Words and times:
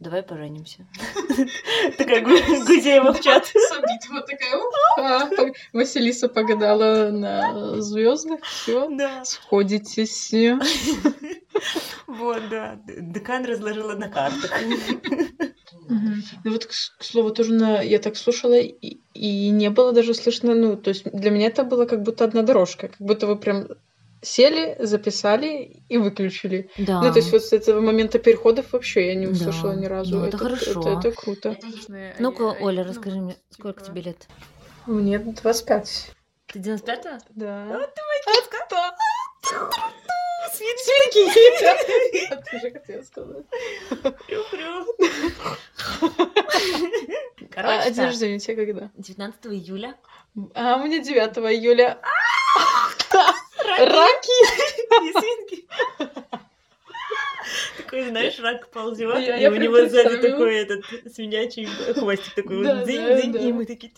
давай 0.00 0.22
поженимся. 0.22 0.86
Такая 1.98 2.22
Гузеева 2.22 3.12
в 3.12 3.20
чат. 3.20 3.52
Вот 4.10 4.26
такая, 4.26 5.54
Василиса 5.72 6.28
погадала 6.28 7.10
на 7.10 7.80
звездах, 7.80 8.40
все, 8.42 8.90
сходитесь. 9.24 10.34
Вот, 12.06 12.48
да. 12.48 12.80
Декан 12.86 13.44
разложила 13.44 13.94
на 13.94 14.08
картах. 14.08 14.50
Ну 15.88 16.52
вот, 16.52 16.66
к 16.66 16.72
слову, 17.04 17.30
тоже 17.30 17.52
на... 17.52 17.82
я 17.82 17.98
так 17.98 18.16
слушала, 18.16 18.58
и, 18.58 18.98
и 19.14 19.50
не 19.50 19.70
было 19.70 19.92
даже 19.92 20.14
слышно, 20.14 20.54
ну, 20.54 20.76
то 20.76 20.90
есть 20.90 21.04
для 21.12 21.30
меня 21.30 21.48
это 21.48 21.64
было 21.64 21.86
как 21.86 22.02
будто 22.02 22.24
одна 22.24 22.42
дорожка, 22.42 22.88
как 22.88 23.00
будто 23.00 23.26
вы 23.26 23.36
прям 23.36 23.68
сели, 24.22 24.76
записали 24.78 25.82
и 25.88 25.98
выключили. 25.98 26.70
Да. 26.78 27.02
Ну, 27.02 27.10
то 27.10 27.18
есть 27.18 27.32
вот 27.32 27.42
с 27.42 27.52
этого 27.52 27.80
момента 27.80 28.18
переходов 28.18 28.72
вообще 28.72 29.08
я 29.08 29.14
не 29.14 29.26
услышала 29.26 29.74
да. 29.74 29.80
ни 29.80 29.86
разу. 29.86 30.18
Ну, 30.18 30.24
это, 30.24 30.36
это 30.36 30.44
хорошо. 30.44 30.80
Это, 30.80 31.08
это 31.08 31.12
круто. 31.12 31.56
Ну-ка, 32.18 32.56
Оля, 32.60 32.84
расскажи 32.84 33.20
мне, 33.20 33.36
сколько 33.50 33.82
тебе 33.84 34.02
лет? 34.02 34.28
Мне 34.86 35.18
25. 35.18 36.12
Ты 36.46 36.58
95-го? 36.58 37.18
Да. 37.34 37.66
Вот 37.68 37.94
ты 37.94 38.00
моя 38.02 38.40
кто? 38.50 38.76
Свинки! 40.52 41.24
Ты 42.50 42.58
же 42.60 42.70
хотела 42.70 43.02
сказать. 43.02 43.46
Короче, 47.50 47.82
а 47.82 47.90
день 47.90 48.04
рождения 48.04 48.36
у 48.36 48.38
тебя 48.38 48.66
когда? 48.66 48.90
19 48.96 49.46
июля. 49.46 49.96
А 50.54 50.76
у 50.76 50.84
меня 50.84 50.98
9 50.98 51.38
июля. 51.38 52.00
Раки! 53.66 54.38
Свинки. 55.20 55.66
Такой, 57.76 58.08
знаешь, 58.08 58.38
рак 58.38 58.68
ползет, 58.68 59.40
и 59.40 59.48
у 59.48 59.56
него 59.56 59.86
сзади 59.88 60.18
такой 60.18 60.58
этот 60.58 60.84
свинячий 61.12 61.66
хвостик 61.94 62.34
такой 62.34 62.58
вот 62.58 62.84
дзынь-дзынь, 62.84 63.48
и 63.48 63.52
мы 63.52 63.66
такие 63.66 63.90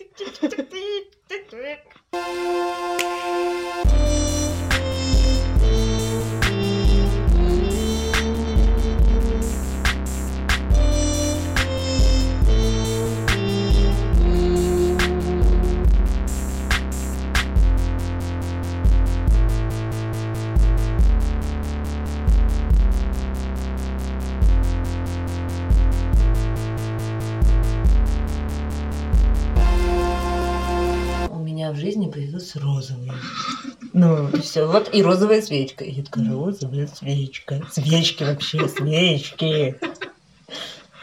тик-тик-тик-тик-тик-тик. 31.75 31.77
жизни 31.77 32.11
появился 32.11 32.61
розовый. 32.61 33.13
Ну, 33.95 34.29
все, 34.41 34.67
вот 34.67 34.89
и 34.95 35.03
розовая 35.03 35.43
свечка. 35.43 35.85
И 35.85 35.93
я 35.93 36.03
такая, 36.03 36.33
розовая 36.33 36.87
свечка. 36.87 37.63
Свечки 37.71 38.25
вообще, 38.25 38.67
свечки. 38.67 39.79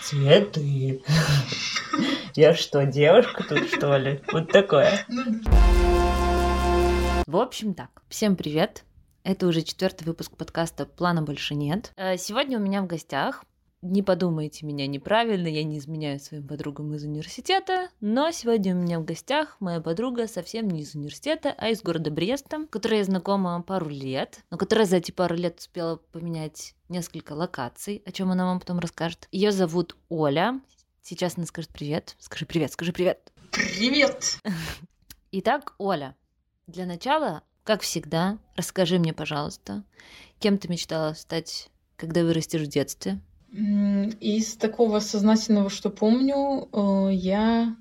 Цветы. 0.02 1.04
Я 2.36 2.56
что, 2.56 2.86
девушка 2.86 3.44
тут, 3.48 3.68
что 3.68 3.96
ли? 3.98 4.22
Вот 4.32 4.52
такое. 4.52 5.06
В 7.28 7.38
общем 7.38 7.76
так, 7.76 8.02
всем 8.10 8.36
привет. 8.36 8.86
Это 9.24 9.46
уже 9.46 9.62
четвертый 9.62 10.06
выпуск 10.06 10.36
подкаста 10.36 10.88
«Плана 10.88 11.22
больше 11.22 11.54
нет». 11.54 11.92
Э, 11.96 12.18
сегодня 12.18 12.58
у 12.58 12.62
меня 12.62 12.82
в 12.82 12.88
гостях 12.88 13.44
не 13.82 14.04
подумайте 14.04 14.66
меня 14.66 14.88
неправильно, 14.88 15.48
я 15.48 15.64
не 15.64 15.78
изменяю 15.78 16.20
своим 16.20 16.48
подругам 16.48 16.94
из 16.94 17.04
университета, 17.04 17.90
но 18.02 18.32
сегодня 18.32 18.76
у 18.76 18.80
меня 18.80 19.00
в 19.00 19.06
гостях 19.06 19.56
моя 19.60 19.80
подруга 19.80 20.28
совсем 20.28 20.70
не 20.70 20.82
из 20.82 20.96
университета, 20.96 21.56
а 21.58 21.70
из 21.70 21.82
города 21.82 22.12
Бреста, 22.12 22.68
которая 22.70 23.00
я 23.00 23.06
знакома 23.06 23.62
пару 23.62 23.88
лет, 23.88 24.44
но 24.52 24.58
которая 24.58 24.86
за 24.86 24.98
эти 24.98 25.12
пару 25.12 25.36
лет 25.36 25.60
успела 25.60 25.98
поменять 25.98 26.76
несколько 26.90 27.34
локаций, 27.34 28.04
о 28.06 28.12
чем 28.12 28.32
она 28.32 28.46
вам 28.46 28.60
потом 28.60 28.80
расскажет. 28.80 29.28
Ее 29.32 29.52
зовут 29.52 29.96
Оля. 30.10 30.60
Сейчас 31.02 31.38
она 31.38 31.46
скажет 31.46 31.72
привет. 31.72 32.16
Скажи 32.20 32.46
привет, 32.46 32.74
скажи 32.74 32.92
привет. 32.92 33.32
Привет! 33.52 34.40
Итак, 35.32 35.74
Оля, 35.78 36.16
для 36.68 36.86
начала, 36.86 37.44
как 37.64 37.82
всегда, 37.82 38.40
расскажи 38.56 39.00
мне, 39.00 39.14
пожалуйста, 39.14 39.84
кем 40.40 40.58
ты 40.58 40.68
мечтала 40.68 41.14
стать, 41.14 41.70
когда 41.96 42.24
вырастешь 42.24 42.62
в 42.62 42.68
детстве? 42.68 43.20
Из 43.52 44.56
такого 44.58 45.00
сознательного, 45.00 45.70
что 45.70 45.90
помню, 45.90 46.70
э, 46.72 47.14
я 47.14 47.76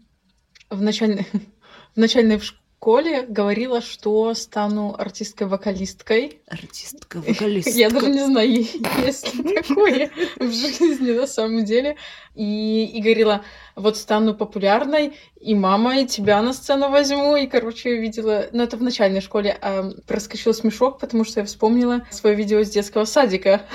в 0.71 0.81
начальной, 0.81 1.27
в 1.95 1.99
начальной 1.99 2.41
школе 2.79 3.23
говорила, 3.23 3.81
что 3.81 4.33
стану 4.35 4.95
артисткой-вокалисткой. 4.97 6.41
Артистка-вокалистка. 6.47 7.71
Я 7.79 7.91
даже 7.91 8.09
не 8.09 8.25
знаю, 8.25 8.51
есть 9.05 9.35
ли 9.35 9.55
такое 9.57 10.11
в 10.39 10.51
жизни 10.51 11.11
на 11.11 11.27
самом 11.27 11.65
деле. 11.65 11.97
И, 12.37 12.87
и 12.87 13.03
говорила, 13.03 13.45
вот 13.75 13.97
стану 13.97 14.35
популярной, 14.35 15.17
и 15.41 15.55
мама, 15.55 16.01
и 16.01 16.07
тебя 16.07 16.41
на 16.41 16.53
сцену 16.53 16.89
возьму. 16.89 17.37
И, 17.37 17.49
короче, 17.49 17.99
видела... 17.99 18.47
Ну, 18.53 18.63
это 18.63 18.77
в 18.77 18.83
начальной 18.83 19.21
школе. 19.21 19.59
А 19.61 19.91
проскочил 20.07 20.55
смешок, 20.55 21.01
потому 21.01 21.25
что 21.25 21.41
я 21.41 21.47
вспомнила 21.47 22.07
свое 22.11 22.37
видео 22.37 22.63
с 22.63 22.71
детского 22.71 23.07
садика. 23.07 23.67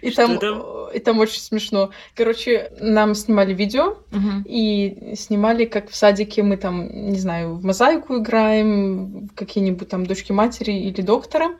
И 0.00 0.10
там, 0.10 0.38
там, 0.38 0.62
и 0.92 0.98
там 0.98 1.18
очень 1.18 1.40
смешно. 1.40 1.90
Короче, 2.14 2.72
нам 2.80 3.14
снимали 3.14 3.54
видео 3.54 3.98
угу. 4.12 4.42
и 4.44 5.14
снимали, 5.16 5.64
как 5.64 5.90
в 5.90 5.96
садике 5.96 6.42
мы 6.42 6.56
там, 6.56 6.88
не 7.10 7.18
знаю, 7.18 7.54
в 7.54 7.64
мозаику 7.64 8.18
играем, 8.18 9.28
какие-нибудь 9.34 9.88
там 9.88 10.06
дочки 10.06 10.32
матери 10.32 10.72
или 10.72 11.00
доктора 11.00 11.56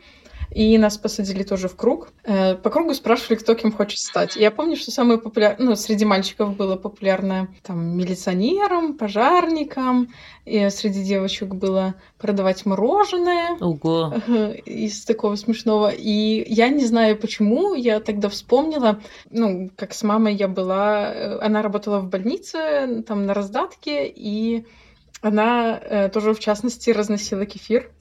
и 0.55 0.79
нас 0.79 0.97
посадили 0.97 1.43
тоже 1.43 1.69
в 1.69 1.75
круг. 1.75 2.13
Э, 2.23 2.55
по 2.55 2.71
кругу 2.71 2.95
спрашивали, 2.95 3.37
кто 3.39 3.55
кем 3.55 3.73
хочет 3.73 3.99
стать. 3.99 4.37
я 4.37 4.53
помню, 4.53 4.77
что 4.77 4.93
самое 4.93 5.19
популярное, 5.19 5.67
ну, 5.67 5.77
среди 5.77 6.05
мальчиков 6.05 6.57
было 6.57 6.77
популярное 6.77 7.49
там 7.63 7.97
милиционером, 7.97 8.95
пожарником, 8.95 10.09
и 10.45 10.71
среди 10.71 11.03
девочек 11.03 11.55
было 11.55 11.95
продавать 12.19 12.65
мороженое. 12.67 13.57
Ого! 13.61 14.15
Из 14.65 15.05
такого 15.05 15.35
смешного. 15.35 15.89
И 15.91 16.45
я 16.53 16.69
не 16.69 16.87
знаю 16.87 17.17
почему, 17.17 17.75
я 17.75 17.99
тогда 17.99 18.29
вспомнила, 18.29 19.01
ну, 19.31 19.71
как 19.77 19.93
с 19.93 20.05
мамой 20.05 20.37
я 20.37 20.47
была, 20.47 21.13
э, 21.13 21.39
она 21.41 21.63
работала 21.63 21.99
в 21.99 22.09
больнице, 22.09 23.03
там 23.07 23.27
на 23.27 23.35
раздатке, 23.35 24.07
и 24.07 24.65
она 25.21 25.81
э, 25.83 26.09
тоже, 26.11 26.33
в 26.33 26.39
частности, 26.39 26.91
разносила 26.91 27.45
кефир. 27.45 27.91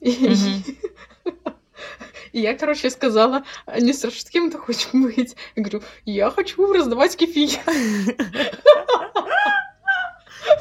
И 2.34 2.40
я, 2.40 2.56
короче, 2.56 2.90
сказала, 2.90 3.44
они 3.64 3.92
спрашивают, 3.92 4.28
кем 4.28 4.50
ты 4.50 4.58
хочешь 4.58 4.88
быть? 4.92 5.36
Я 5.54 5.62
говорю, 5.62 5.82
я 6.04 6.30
хочу 6.32 6.72
раздавать 6.72 7.16
кефир. 7.16 7.60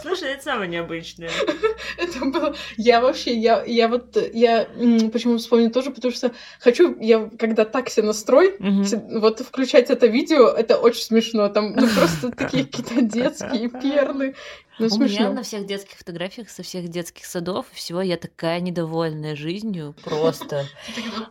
Слушай, 0.03 0.33
это 0.33 0.43
самое 0.43 0.69
необычное. 0.69 1.31
Это 1.97 2.25
было... 2.25 2.55
Я 2.77 3.01
вообще, 3.01 3.35
я, 3.35 3.63
я 3.63 3.87
вот, 3.87 4.17
я 4.33 4.67
почему 5.11 5.37
вспомню 5.37 5.71
тоже, 5.71 5.91
потому 5.91 6.13
что 6.13 6.31
хочу, 6.59 6.97
я 6.99 7.29
когда 7.39 7.65
так 7.65 7.89
себе 7.89 8.07
настрой, 8.07 8.55
вот 8.59 9.39
включать 9.39 9.89
это 9.89 10.07
видео, 10.07 10.49
это 10.49 10.77
очень 10.77 11.03
смешно. 11.03 11.49
Там 11.49 11.73
ну, 11.73 11.87
просто 11.87 12.31
такие 12.31 12.65
какие-то 12.65 13.01
детские 13.01 13.69
перны. 13.81 14.35
Ну, 14.79 14.87
У 14.87 14.89
смешно. 14.89 15.05
меня 15.25 15.29
на 15.33 15.43
всех 15.43 15.65
детских 15.65 15.97
фотографиях 15.97 16.49
со 16.49 16.63
всех 16.63 16.87
детских 16.87 17.25
садов 17.25 17.67
и 17.71 17.75
всего 17.75 18.01
я 18.01 18.17
такая 18.17 18.59
недовольная 18.59 19.35
жизнью 19.35 19.95
просто. 20.03 20.65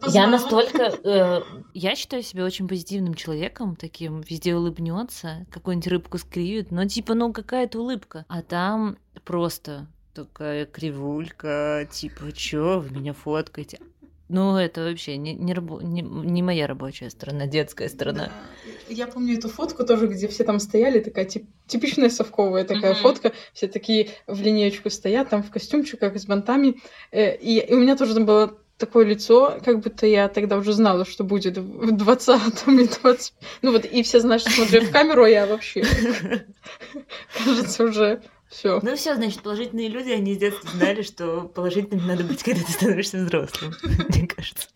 Я 0.08 0.26
настолько... 0.26 0.92
Э, 1.04 1.42
я 1.74 1.96
считаю 1.96 2.22
себя 2.22 2.44
очень 2.44 2.68
позитивным 2.68 3.14
человеком, 3.14 3.76
таким 3.76 4.20
везде 4.20 4.54
улыбнется, 4.54 5.46
какую-нибудь 5.50 5.88
рыбку 5.88 6.18
скривит, 6.18 6.70
но 6.70 6.86
типа, 6.86 7.14
ну 7.14 7.32
какая-то 7.32 7.80
улыбка. 7.80 8.24
А 8.28 8.42
там 8.42 8.96
просто 9.24 9.88
такая 10.14 10.66
кривулька, 10.66 11.88
типа, 11.90 12.32
чё, 12.32 12.80
вы 12.80 12.90
меня 12.90 13.12
фоткаете? 13.12 13.80
Ну, 14.32 14.56
это 14.56 14.82
вообще 14.82 15.18
не, 15.18 15.34
не, 15.34 15.52
рабо- 15.52 15.82
не, 15.82 16.00
не 16.00 16.42
моя 16.42 16.66
рабочая 16.66 17.10
сторона, 17.10 17.46
детская 17.46 17.90
сторона. 17.90 18.30
Да. 18.66 18.72
Я 18.88 19.06
помню 19.06 19.36
эту 19.36 19.50
фотку 19.50 19.84
тоже, 19.84 20.06
где 20.06 20.26
все 20.26 20.42
там 20.42 20.58
стояли, 20.58 21.00
такая 21.00 21.26
тип, 21.26 21.44
типичная 21.66 22.08
совковая 22.08 22.64
такая 22.64 22.94
mm-hmm. 22.94 23.02
фотка, 23.02 23.32
все 23.52 23.68
такие 23.68 24.08
в 24.26 24.40
линеечку 24.40 24.88
стоят, 24.88 25.28
там 25.28 25.42
в 25.42 25.50
костюмчиках 25.50 26.16
с 26.18 26.24
бантами. 26.24 26.76
Э, 27.10 27.36
и, 27.36 27.58
и 27.58 27.74
у 27.74 27.78
меня 27.78 27.94
тоже 27.94 28.14
там 28.14 28.24
было 28.24 28.56
такое 28.78 29.04
лицо, 29.04 29.60
как 29.62 29.80
будто 29.80 30.06
я 30.06 30.30
тогда 30.30 30.56
уже 30.56 30.72
знала, 30.72 31.04
что 31.04 31.24
будет 31.24 31.58
в 31.58 31.92
20-м 31.94 32.80
и 32.80 32.88
20 32.88 33.34
Ну 33.60 33.72
вот, 33.72 33.84
и 33.84 34.02
все, 34.02 34.18
знаешь, 34.20 34.44
смотрят 34.44 34.84
в 34.84 34.92
камеру, 34.92 35.24
а 35.24 35.28
я 35.28 35.46
вообще, 35.46 35.84
кажется, 37.44 37.84
уже 37.84 38.22
все. 38.52 38.80
Ну 38.82 38.94
все, 38.96 39.14
значит, 39.14 39.42
положительные 39.42 39.88
люди, 39.88 40.10
они 40.10 40.34
с 40.34 40.38
детства 40.38 40.70
знали, 40.70 41.02
что 41.02 41.42
положительным 41.42 42.06
надо 42.06 42.22
быть, 42.22 42.42
когда 42.42 42.62
ты 42.62 42.70
становишься 42.70 43.18
взрослым, 43.18 43.74
мне 43.82 44.26
кажется. 44.26 44.68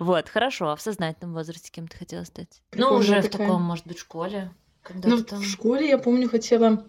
Вот, 0.00 0.28
хорошо. 0.28 0.70
А 0.70 0.76
в 0.76 0.82
сознательном 0.82 1.34
возрасте 1.34 1.70
кем 1.70 1.86
ты 1.86 1.96
хотела 1.96 2.24
стать? 2.24 2.62
Ну, 2.74 2.94
уже 2.94 3.22
в 3.22 3.28
таком, 3.28 3.62
может 3.62 3.86
быть, 3.86 3.98
школе. 3.98 4.50
Ну, 4.92 5.24
в 5.24 5.44
школе 5.44 5.88
я 5.88 5.96
помню, 5.96 6.28
хотела, 6.28 6.84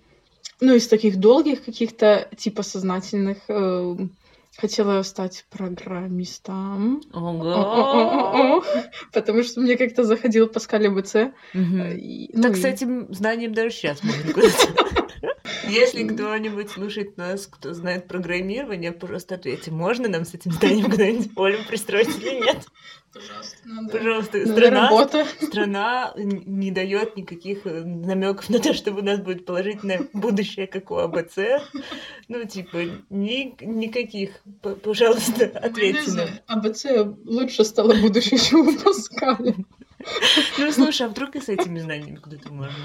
ну, 0.60 0.74
из 0.74 0.88
таких 0.88 1.18
долгих 1.18 1.63
каких-то, 1.63 2.28
типа, 2.36 2.63
сознательных, 2.63 3.38
э, 3.48 3.96
хотела 4.57 5.02
стать 5.04 5.46
программистом. 5.50 7.02
Ого! 7.13 8.63
Потому 9.13 9.44
что 9.44 9.62
мне 9.62 9.78
как-то 9.78 10.04
заходил 10.04 10.48
Паскаль. 10.48 10.86
Мгм. 10.86 11.81
и- 11.98 12.30
ну, 12.34 12.42
Так 12.42 12.56
с 12.57 12.66
этим 12.66 13.13
знанием 13.13 13.54
даже 13.54 13.72
сейчас 13.72 14.02
можно. 14.04 14.34
Если 15.68 16.07
кто-нибудь 16.07 16.69
слушает 16.69 17.18
нас, 17.18 17.48
кто 17.48 17.74
знает 17.74 18.07
программирование, 18.07 18.92
пожалуйста, 18.92 19.36
ответьте, 19.36 19.72
можно 19.72 20.07
нам 20.07 20.24
с 20.25 20.34
этим 20.34 20.52
знанием 20.52 20.92
куда-нибудь 20.92 21.31
Олю 21.36 21.57
пристроить 21.68 22.10
или 22.22 22.36
нет? 22.46 22.68
Пожалуйста. 23.16 23.58
Пожалуйста, 23.92 24.38
Надо 24.40 24.52
страна, 24.52 24.82
работа. 24.90 25.26
страна 25.42 26.14
не 26.18 26.72
дает 26.72 27.16
никаких 27.16 27.64
намеков 27.64 28.50
на 28.50 28.60
то, 28.60 28.74
чтобы 28.74 29.00
у 29.00 29.04
нас 29.04 29.20
будет 29.20 29.46
положительное 29.46 30.02
будущее, 30.12 30.68
как 30.68 30.92
у 30.92 30.96
АБЦ. 30.96 31.38
Ну, 32.28 32.44
типа, 32.44 32.78
ни- 33.10 33.56
никаких. 33.64 34.42
Пожалуйста, 34.84 35.46
ответьте 35.46 36.12
нам. 36.12 36.28
АБЦ 36.48 36.86
лучше 37.24 37.64
стало 37.64 37.94
будущее, 37.94 38.38
чем 38.38 38.68
у 38.68 38.78
Паскаля. 38.80 39.56
Ну, 40.57 40.72
слушай, 40.72 41.04
а 41.06 41.10
вдруг 41.10 41.36
и 41.36 41.42
с 41.42 41.50
этими 41.50 41.80
знаниями 41.80 42.16
куда-то 42.18 42.52
можно? 42.52 42.75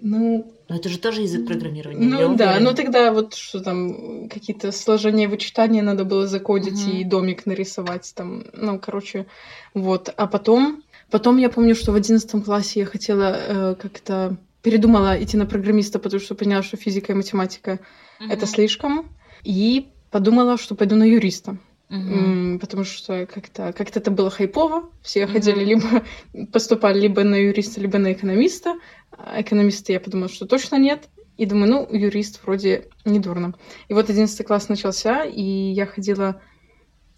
Ну, 0.00 0.52
Но 0.68 0.76
это 0.76 0.88
же 0.88 0.98
тоже 0.98 1.22
язык 1.22 1.46
программирования. 1.46 2.06
ну 2.06 2.34
да, 2.36 2.50
уверена. 2.50 2.70
ну 2.70 2.76
тогда 2.76 3.12
вот 3.12 3.34
что 3.34 3.60
там, 3.60 4.28
какие-то 4.28 4.70
сложения 4.72 5.28
вычитания 5.28 5.82
надо 5.82 6.04
было 6.04 6.26
закодить 6.26 6.86
и 6.86 7.04
домик 7.04 7.46
нарисовать 7.46 8.12
там, 8.14 8.44
ну, 8.52 8.78
короче, 8.78 9.26
вот. 9.74 10.12
А 10.16 10.26
потом, 10.26 10.82
потом 11.10 11.38
я 11.38 11.48
помню, 11.48 11.74
что 11.74 11.92
в 11.92 11.94
одиннадцатом 11.94 12.42
классе 12.42 12.80
я 12.80 12.86
хотела 12.86 13.34
э, 13.36 13.74
как-то 13.76 14.36
передумала 14.62 15.20
идти 15.22 15.36
на 15.36 15.46
программиста, 15.46 15.98
потому 15.98 16.20
что 16.20 16.34
поняла, 16.34 16.62
что 16.62 16.76
физика 16.76 17.12
и 17.12 17.16
математика 17.16 17.80
это 18.20 18.44
Мгм. 18.44 18.46
слишком, 18.46 19.08
и 19.42 19.88
подумала, 20.10 20.58
что 20.58 20.74
пойду 20.74 20.94
на 20.96 21.04
юриста. 21.04 21.56
М, 21.96 22.58
Потому 22.58 22.84
что 22.84 23.26
как-то 23.26 23.72
как 23.72 23.94
это 23.96 24.10
было 24.10 24.30
хайпово. 24.30 24.90
Все 25.02 25.24
Мгм. 25.24 25.32
ходили 25.34 25.64
либо 25.64 26.04
поступали 26.52 27.00
либо 27.00 27.22
на 27.22 27.34
юриста, 27.36 27.80
либо 27.80 27.98
на 27.98 28.12
экономиста. 28.12 28.76
А 29.10 29.40
экономиста 29.40 29.92
я 29.92 30.00
подумала, 30.00 30.28
что 30.28 30.46
точно 30.46 30.76
нет. 30.76 31.08
И 31.36 31.46
думаю, 31.46 31.70
ну, 31.70 31.88
юрист 31.96 32.40
вроде 32.44 32.88
не 33.04 33.18
дурно. 33.18 33.54
И 33.88 33.94
вот 33.94 34.08
11 34.10 34.46
класс 34.46 34.68
начался, 34.68 35.24
и 35.24 35.42
я 35.42 35.86
ходила 35.86 36.40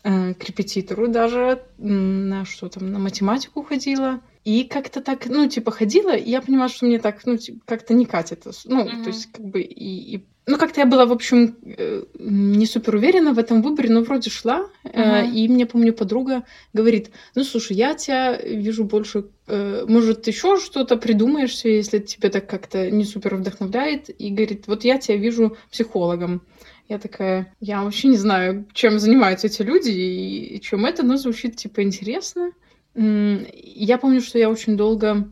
э, 0.04 0.34
к 0.34 0.44
репетитору 0.44 1.08
даже, 1.08 1.62
на 1.78 2.44
что 2.44 2.68
там, 2.68 2.90
на 2.92 2.98
математику 2.98 3.62
ходила. 3.62 4.20
И 4.44 4.64
как-то 4.64 5.00
так, 5.00 5.26
ну, 5.26 5.48
типа, 5.48 5.70
ходила, 5.70 6.14
и 6.14 6.30
я 6.30 6.42
понимала, 6.42 6.68
что 6.68 6.84
мне 6.86 6.98
так, 6.98 7.24
ну, 7.26 7.36
типа, 7.38 7.60
как-то 7.64 7.94
не 7.94 8.06
катит. 8.06 8.44
Ну, 8.66 8.84
Мгм. 8.84 9.02
то 9.02 9.08
есть, 9.08 9.32
как 9.32 9.44
бы, 9.46 9.60
и, 9.62 10.16
и- 10.16 10.26
Ну, 10.46 10.58
как-то 10.58 10.80
я 10.80 10.86
была, 10.86 11.06
в 11.06 11.12
общем, 11.12 11.56
э, 11.64 12.02
не 12.18 12.66
супер 12.66 12.96
уверена 12.96 13.32
в 13.32 13.38
этом 13.38 13.62
выборе, 13.62 13.88
но 13.88 14.02
вроде 14.02 14.28
шла. 14.28 14.66
Мгм. 14.84 15.32
И 15.32 15.48
мне, 15.48 15.64
помню, 15.64 15.94
подруга 15.94 16.44
говорит, 16.74 17.10
ну, 17.34 17.44
слушай, 17.44 17.74
я 17.76 17.94
тебя 17.94 18.36
вижу 18.36 18.84
больше... 18.84 19.24
э, 19.46 19.84
Может, 19.88 20.26
еще 20.26 20.58
что-то 20.58 20.96
придумаешь 20.96 21.64
если 21.64 21.98
тебе 21.98 22.28
так 22.28 22.46
как-то 22.46 22.90
не 22.90 23.04
супер 23.04 23.36
вдохновляет. 23.36 24.10
И 24.20 24.30
говорит, 24.30 24.66
вот 24.66 24.84
я 24.84 24.98
тебя 24.98 25.16
вижу 25.16 25.56
психологом. 25.70 26.42
Я 26.90 26.98
такая, 26.98 27.54
я 27.60 27.82
вообще 27.82 28.08
не 28.08 28.18
знаю, 28.18 28.66
чем 28.74 28.98
занимаются 28.98 29.46
эти 29.46 29.62
люди 29.62 29.90
и 29.90 30.60
чем 30.60 30.84
это, 30.84 31.02
но 31.02 31.16
звучит, 31.16 31.56
типа, 31.56 31.82
интересно. 31.82 32.50
Я 32.94 33.98
помню, 33.98 34.20
что 34.20 34.38
я 34.38 34.50
очень 34.50 34.76
долго 34.76 35.26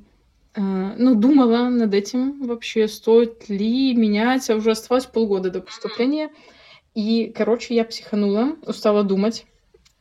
ну, 0.55 1.15
думала 1.15 1.69
над 1.69 1.95
этим 1.95 2.47
вообще, 2.47 2.89
стоит 2.89 3.49
ли 3.49 3.95
менять, 3.95 4.51
а 4.51 4.57
уже 4.57 4.73
оставалось 4.73 5.07
полгода 5.07 5.51
до 5.51 5.61
поступления. 5.61 6.31
И, 6.95 7.33
короче, 7.35 7.75
я 7.75 7.85
психанула, 7.85 8.57
устала 8.67 9.03
думать. 9.03 9.47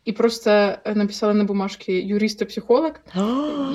И 0.04 0.12
просто 0.12 0.82
э, 0.84 0.94
написала 0.96 1.32
на 1.34 1.46
бумажке 1.46 2.00
юрист-психолог. 2.00 3.02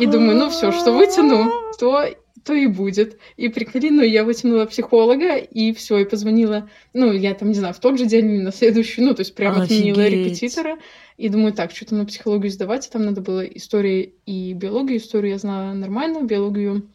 И 0.00 0.06
думаю, 0.06 0.36
ну 0.36 0.50
все, 0.50 0.72
что 0.72 0.92
вытяну, 0.92 1.50
то, 1.78 2.04
то 2.44 2.52
и 2.52 2.66
будет. 2.66 3.18
И 3.36 3.48
приколи, 3.48 3.90
ну, 3.90 4.02
я 4.02 4.24
вытянула 4.24 4.66
психолога, 4.66 5.36
и 5.36 5.72
все, 5.72 5.98
и 5.98 6.04
позвонила, 6.04 6.68
ну, 6.92 7.12
я 7.12 7.32
там, 7.34 7.48
не 7.48 7.54
знаю, 7.54 7.74
в 7.74 7.78
тот 7.78 7.98
же 7.98 8.06
день 8.06 8.30
или 8.30 8.42
на 8.42 8.52
следующий, 8.52 9.02
ну, 9.02 9.14
то 9.14 9.20
есть 9.20 9.34
прямо 9.34 9.62
отменила 9.62 10.06
репетитора. 10.06 10.78
И 11.16 11.28
думаю, 11.28 11.52
так, 11.52 11.70
что-то 11.70 11.94
на 11.94 12.04
психологию 12.04 12.50
сдавать, 12.50 12.90
там 12.90 13.04
надо 13.04 13.20
было 13.20 13.40
история 13.40 14.02
и 14.26 14.52
биологию. 14.52 14.98
Историю 14.98 15.32
я 15.32 15.38
знала 15.38 15.72
нормально, 15.72 16.22
биологию 16.24 16.88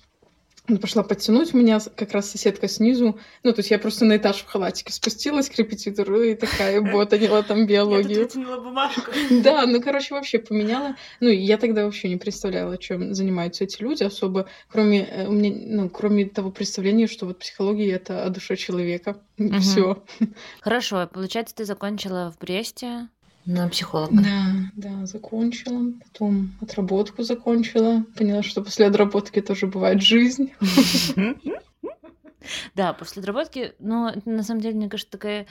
ну, 0.67 0.77
пошла 0.77 1.03
подтянуть. 1.03 1.53
У 1.53 1.57
меня 1.57 1.79
как 1.95 2.11
раз 2.13 2.31
соседка 2.31 2.67
снизу, 2.67 3.19
ну, 3.43 3.51
то 3.51 3.59
есть 3.59 3.71
я 3.71 3.79
просто 3.79 4.05
на 4.05 4.17
этаж 4.17 4.37
в 4.37 4.45
халатике 4.45 4.93
спустилась 4.93 5.49
к 5.49 5.57
репетитору 5.57 6.21
и 6.21 6.35
такая 6.35 6.81
ботанила 6.93 7.43
там 7.43 7.59
Я 7.59 7.63
тут 7.63 7.69
биологию. 7.69 8.23
вытянула 8.23 8.57
бумажку. 8.57 9.11
Да, 9.43 9.65
ну, 9.65 9.81
короче, 9.81 10.13
вообще 10.13 10.39
поменяла. 10.39 10.95
Ну, 11.19 11.29
я 11.29 11.57
тогда 11.57 11.85
вообще 11.85 12.09
не 12.09 12.17
представляла, 12.17 12.77
чем 12.77 13.13
занимаются 13.13 13.63
эти 13.63 13.81
люди 13.81 14.03
особо, 14.03 14.47
кроме, 14.69 15.03
э, 15.03 15.27
у 15.27 15.31
меня, 15.31 15.55
ну, 15.65 15.89
кроме 15.89 16.25
того 16.25 16.51
представления, 16.51 17.07
что 17.07 17.25
вот 17.25 17.39
психология— 17.39 17.91
это 17.93 18.23
о 18.23 18.29
душе 18.29 18.55
человека. 18.55 19.21
Мгм. 19.37 19.59
Все. 19.59 20.03
Хорошо, 20.61 21.09
получается, 21.11 21.55
ты 21.55 21.65
закончила 21.65 22.31
в 22.31 22.39
Бресте 22.39 23.09
на 23.45 23.67
психолога. 23.69 24.21
Да, 24.21 24.53
да, 24.75 25.05
закончила. 25.05 25.91
Потом 26.03 26.51
отработку 26.61 27.23
закончила. 27.23 28.03
Поняла, 28.17 28.43
что 28.43 28.61
после 28.61 28.85
отработки 28.87 29.41
тоже 29.41 29.67
бывает 29.67 30.01
жизнь. 30.01 30.51
Да, 32.75 32.93
после 32.93 33.21
отработки, 33.21 33.73
ну, 33.79 34.07
это 34.07 34.27
на 34.27 34.41
самом 34.41 34.61
деле, 34.61 34.75
мне 34.75 34.89
кажется, 34.89 35.11
такая 35.11 35.45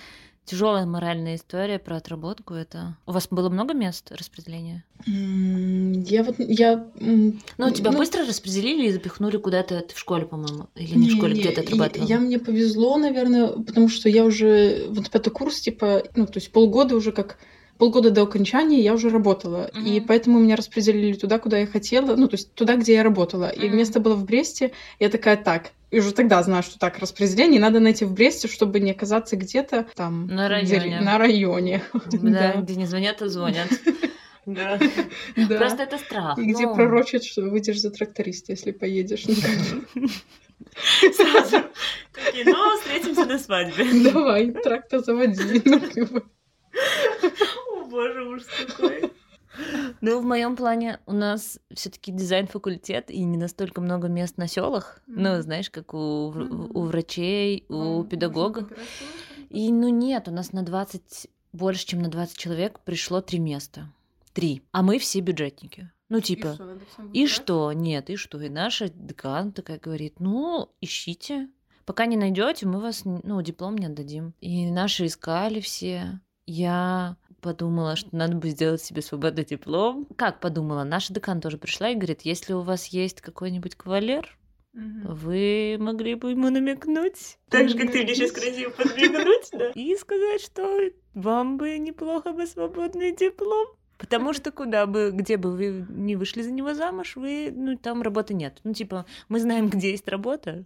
тяжелая 0.45 0.87
моральная 0.87 1.37
история 1.37 1.79
про 1.79 1.97
отработку. 1.97 2.55
Это 2.55 2.97
у 3.07 3.13
вас 3.13 3.29
было 3.31 3.49
много 3.49 3.75
мест 3.75 4.11
распределения? 4.11 4.85
Я 5.07 6.25
вот, 6.25 6.37
я... 6.39 6.89
Ну, 6.97 7.71
тебя 7.71 7.93
быстро 7.93 8.27
распределили 8.27 8.89
и 8.89 8.93
запихнули 8.93 9.37
куда-то 9.37 9.81
ты 9.81 9.95
в 9.95 9.99
школе, 9.99 10.27
по-моему, 10.27 10.69
или 10.75 10.99
не, 10.99 11.11
в 11.11 11.13
школе, 11.17 11.35
Не, 11.35 11.41
где 11.41 11.51
ты 11.51 11.61
я- 11.61 11.67
отрабатывала? 11.67 12.09
Я, 12.09 12.19
мне 12.19 12.39
повезло, 12.41 12.97
наверное, 12.97 13.49
потому 13.49 13.89
что 13.89 14.09
я 14.09 14.25
уже 14.25 14.87
вот 14.89 15.09
пятый 15.11 15.31
курс, 15.31 15.61
типа, 15.61 16.03
ну, 16.17 16.27
то 16.27 16.39
есть 16.39 16.51
полгода 16.51 16.97
уже 16.97 17.13
как 17.13 17.39
полгода 17.81 18.11
до 18.11 18.23
окончания 18.23 18.81
я 18.81 18.93
уже 18.93 19.09
работала, 19.09 19.71
и 19.75 19.99
Мгм. 19.99 20.07
поэтому 20.07 20.39
меня 20.39 20.55
распределили 20.55 21.15
туда, 21.15 21.39
куда 21.39 21.59
я 21.59 21.67
хотела, 21.67 22.15
ну, 22.15 22.29
то 22.29 22.35
есть 22.35 22.55
туда, 22.55 22.77
где 22.77 22.93
я 22.95 23.03
работала. 23.03 23.49
И 23.49 23.67
Мгм. 23.67 23.77
место 23.79 24.01
было 24.01 24.15
в 24.15 24.25
Бресте, 24.25 24.73
я 25.01 25.09
такая, 25.09 25.37
так, 25.39 25.73
и 25.91 25.99
уже 25.99 26.13
тогда 26.13 26.43
знаю, 26.43 26.63
что 26.63 26.79
так, 26.79 26.99
распределение 26.99 27.59
надо 27.59 27.81
найти 27.81 28.05
в 28.05 28.13
Бресте, 28.13 28.49
чтобы 28.49 28.81
не 28.81 28.91
оказаться 28.91 29.35
где-то 29.37 29.87
там... 29.97 30.27
На 30.27 30.63
где- 30.63 30.79
районе. 30.79 31.01
на 31.01 31.19
районе. 31.19 31.83
Да, 32.13 32.53
где 32.57 32.77
не 32.77 32.87
звонят, 32.87 33.23
а 33.23 33.29
звонят. 33.29 33.69
Да. 34.47 34.79
Просто 35.59 35.83
это 35.83 35.99
страх. 35.99 36.39
И 36.39 36.43
где 36.43 36.67
ну. 36.67 36.75
пророчат, 36.75 37.25
что 37.25 37.43
выйдешь 37.43 37.81
за 37.81 37.91
тракториста, 37.91 38.53
если 38.53 38.73
поедешь. 38.73 39.25
Ну, 39.27 39.35
Сразу 41.13 41.57
ну, 42.47 42.79
встретимся 42.79 43.27
на 43.27 43.39
свадьбе. 43.39 43.85
Давай, 44.11 44.51
трактор 44.51 45.01
заводи. 45.05 45.63
Боже, 47.91 48.23
ужас 48.25 48.47
какой. 48.67 49.13
Ну, 50.01 50.21
в 50.21 50.25
моем 50.25 50.55
плане 50.57 51.01
у 51.07 51.13
нас 51.13 51.59
все-таки 51.75 52.13
дизайн-факультет 52.13 53.11
и 53.11 53.25
не 53.25 53.37
настолько 53.37 53.81
много 53.81 54.07
мест 54.07 54.39
на 54.39 54.47
селах. 54.47 55.03
Ну, 55.09 55.43
знаешь, 55.43 55.71
как 55.71 55.93
у, 55.93 56.31
врачей, 56.31 57.65
у 57.69 58.05
педагогов. 58.05 58.69
И 59.49 59.73
ну 59.73 59.89
нет, 59.89 60.29
у 60.29 60.31
нас 60.31 60.53
на 60.53 60.63
20, 60.63 61.29
больше, 61.53 61.85
чем 61.85 62.01
на 62.01 62.09
20 62.09 62.37
человек 62.39 62.79
пришло 62.81 63.21
три 63.21 63.41
места. 63.41 63.93
Три. 64.33 64.63
А 64.71 64.83
мы 64.83 65.01
все 65.01 65.21
бюджетники. 65.21 65.91
Ну, 66.09 66.21
типа, 66.21 66.55
что, 66.55 66.65
надо 66.65 66.81
всем 66.87 67.13
и 67.13 67.27
что? 67.27 67.73
Нет, 67.73 68.11
и 68.11 68.17
что? 68.17 68.41
И 68.41 68.49
наша 68.49 68.89
декан 68.89 69.53
такая 69.53 69.79
говорит, 69.79 70.21
ну, 70.21 70.71
ищите. 70.81 71.49
Пока 71.85 72.07
не 72.07 72.17
найдете, 72.17 72.67
мы 72.67 72.81
вас, 72.81 73.03
ну, 73.05 73.43
диплом 73.43 73.77
не 73.77 73.87
отдадим. 73.87 74.35
И 74.41 74.71
наши 74.71 75.07
искали 75.07 75.61
все. 75.61 76.21
Я 76.47 77.17
подумала, 77.41 77.97
что 77.97 78.15
надо 78.15 78.37
бы 78.37 78.49
сделать 78.51 78.83
себе 78.83 79.03
свободный 79.03 79.45
диплом. 79.45 80.07
Как 80.17 80.41
подумала? 80.41 80.85
Наша 80.85 81.13
декан 81.13 81.41
тоже 81.41 81.59
пришла 81.59 81.91
и 81.91 81.95
говорит, 81.95 82.23
если 82.23 82.53
у 82.53 82.61
вас 82.61 82.87
есть 82.87 83.21
какой-нибудь 83.21 83.75
кавалер, 83.75 84.37
вы 84.73 85.77
могли 85.81 86.15
бы 86.15 86.31
ему 86.31 86.49
намекнуть. 86.51 87.39
Так 87.49 87.69
же, 87.69 87.77
как 87.77 87.91
ты 87.91 88.05
мне 88.05 88.15
сейчас 88.15 88.33
красиво 88.33 88.71
подмигнуть, 88.71 89.49
да? 89.53 89.71
И 89.75 89.97
сказать, 89.97 90.41
что 90.43 90.91
вам 91.15 91.57
бы 91.57 91.79
неплохо 91.79 92.33
бы 92.33 92.47
свободный 92.47 93.15
диплом. 93.15 93.67
Потому 93.99 94.33
что 94.33 94.51
куда 94.51 94.87
бы, 94.87 95.11
где 95.13 95.37
бы 95.37 95.51
вы 95.51 95.87
не 95.91 96.17
вышли 96.17 96.41
за 96.41 96.51
него 96.51 96.73
замуж, 96.73 97.17
вы, 97.17 97.53
ну, 97.55 97.77
там 97.77 98.01
работы 98.01 98.33
нет. 98.33 98.59
Ну, 98.65 98.73
типа, 98.73 99.05
мы 99.29 99.41
знаем, 99.41 99.69
где 99.69 99.91
есть 99.91 100.09
работа. 100.09 100.65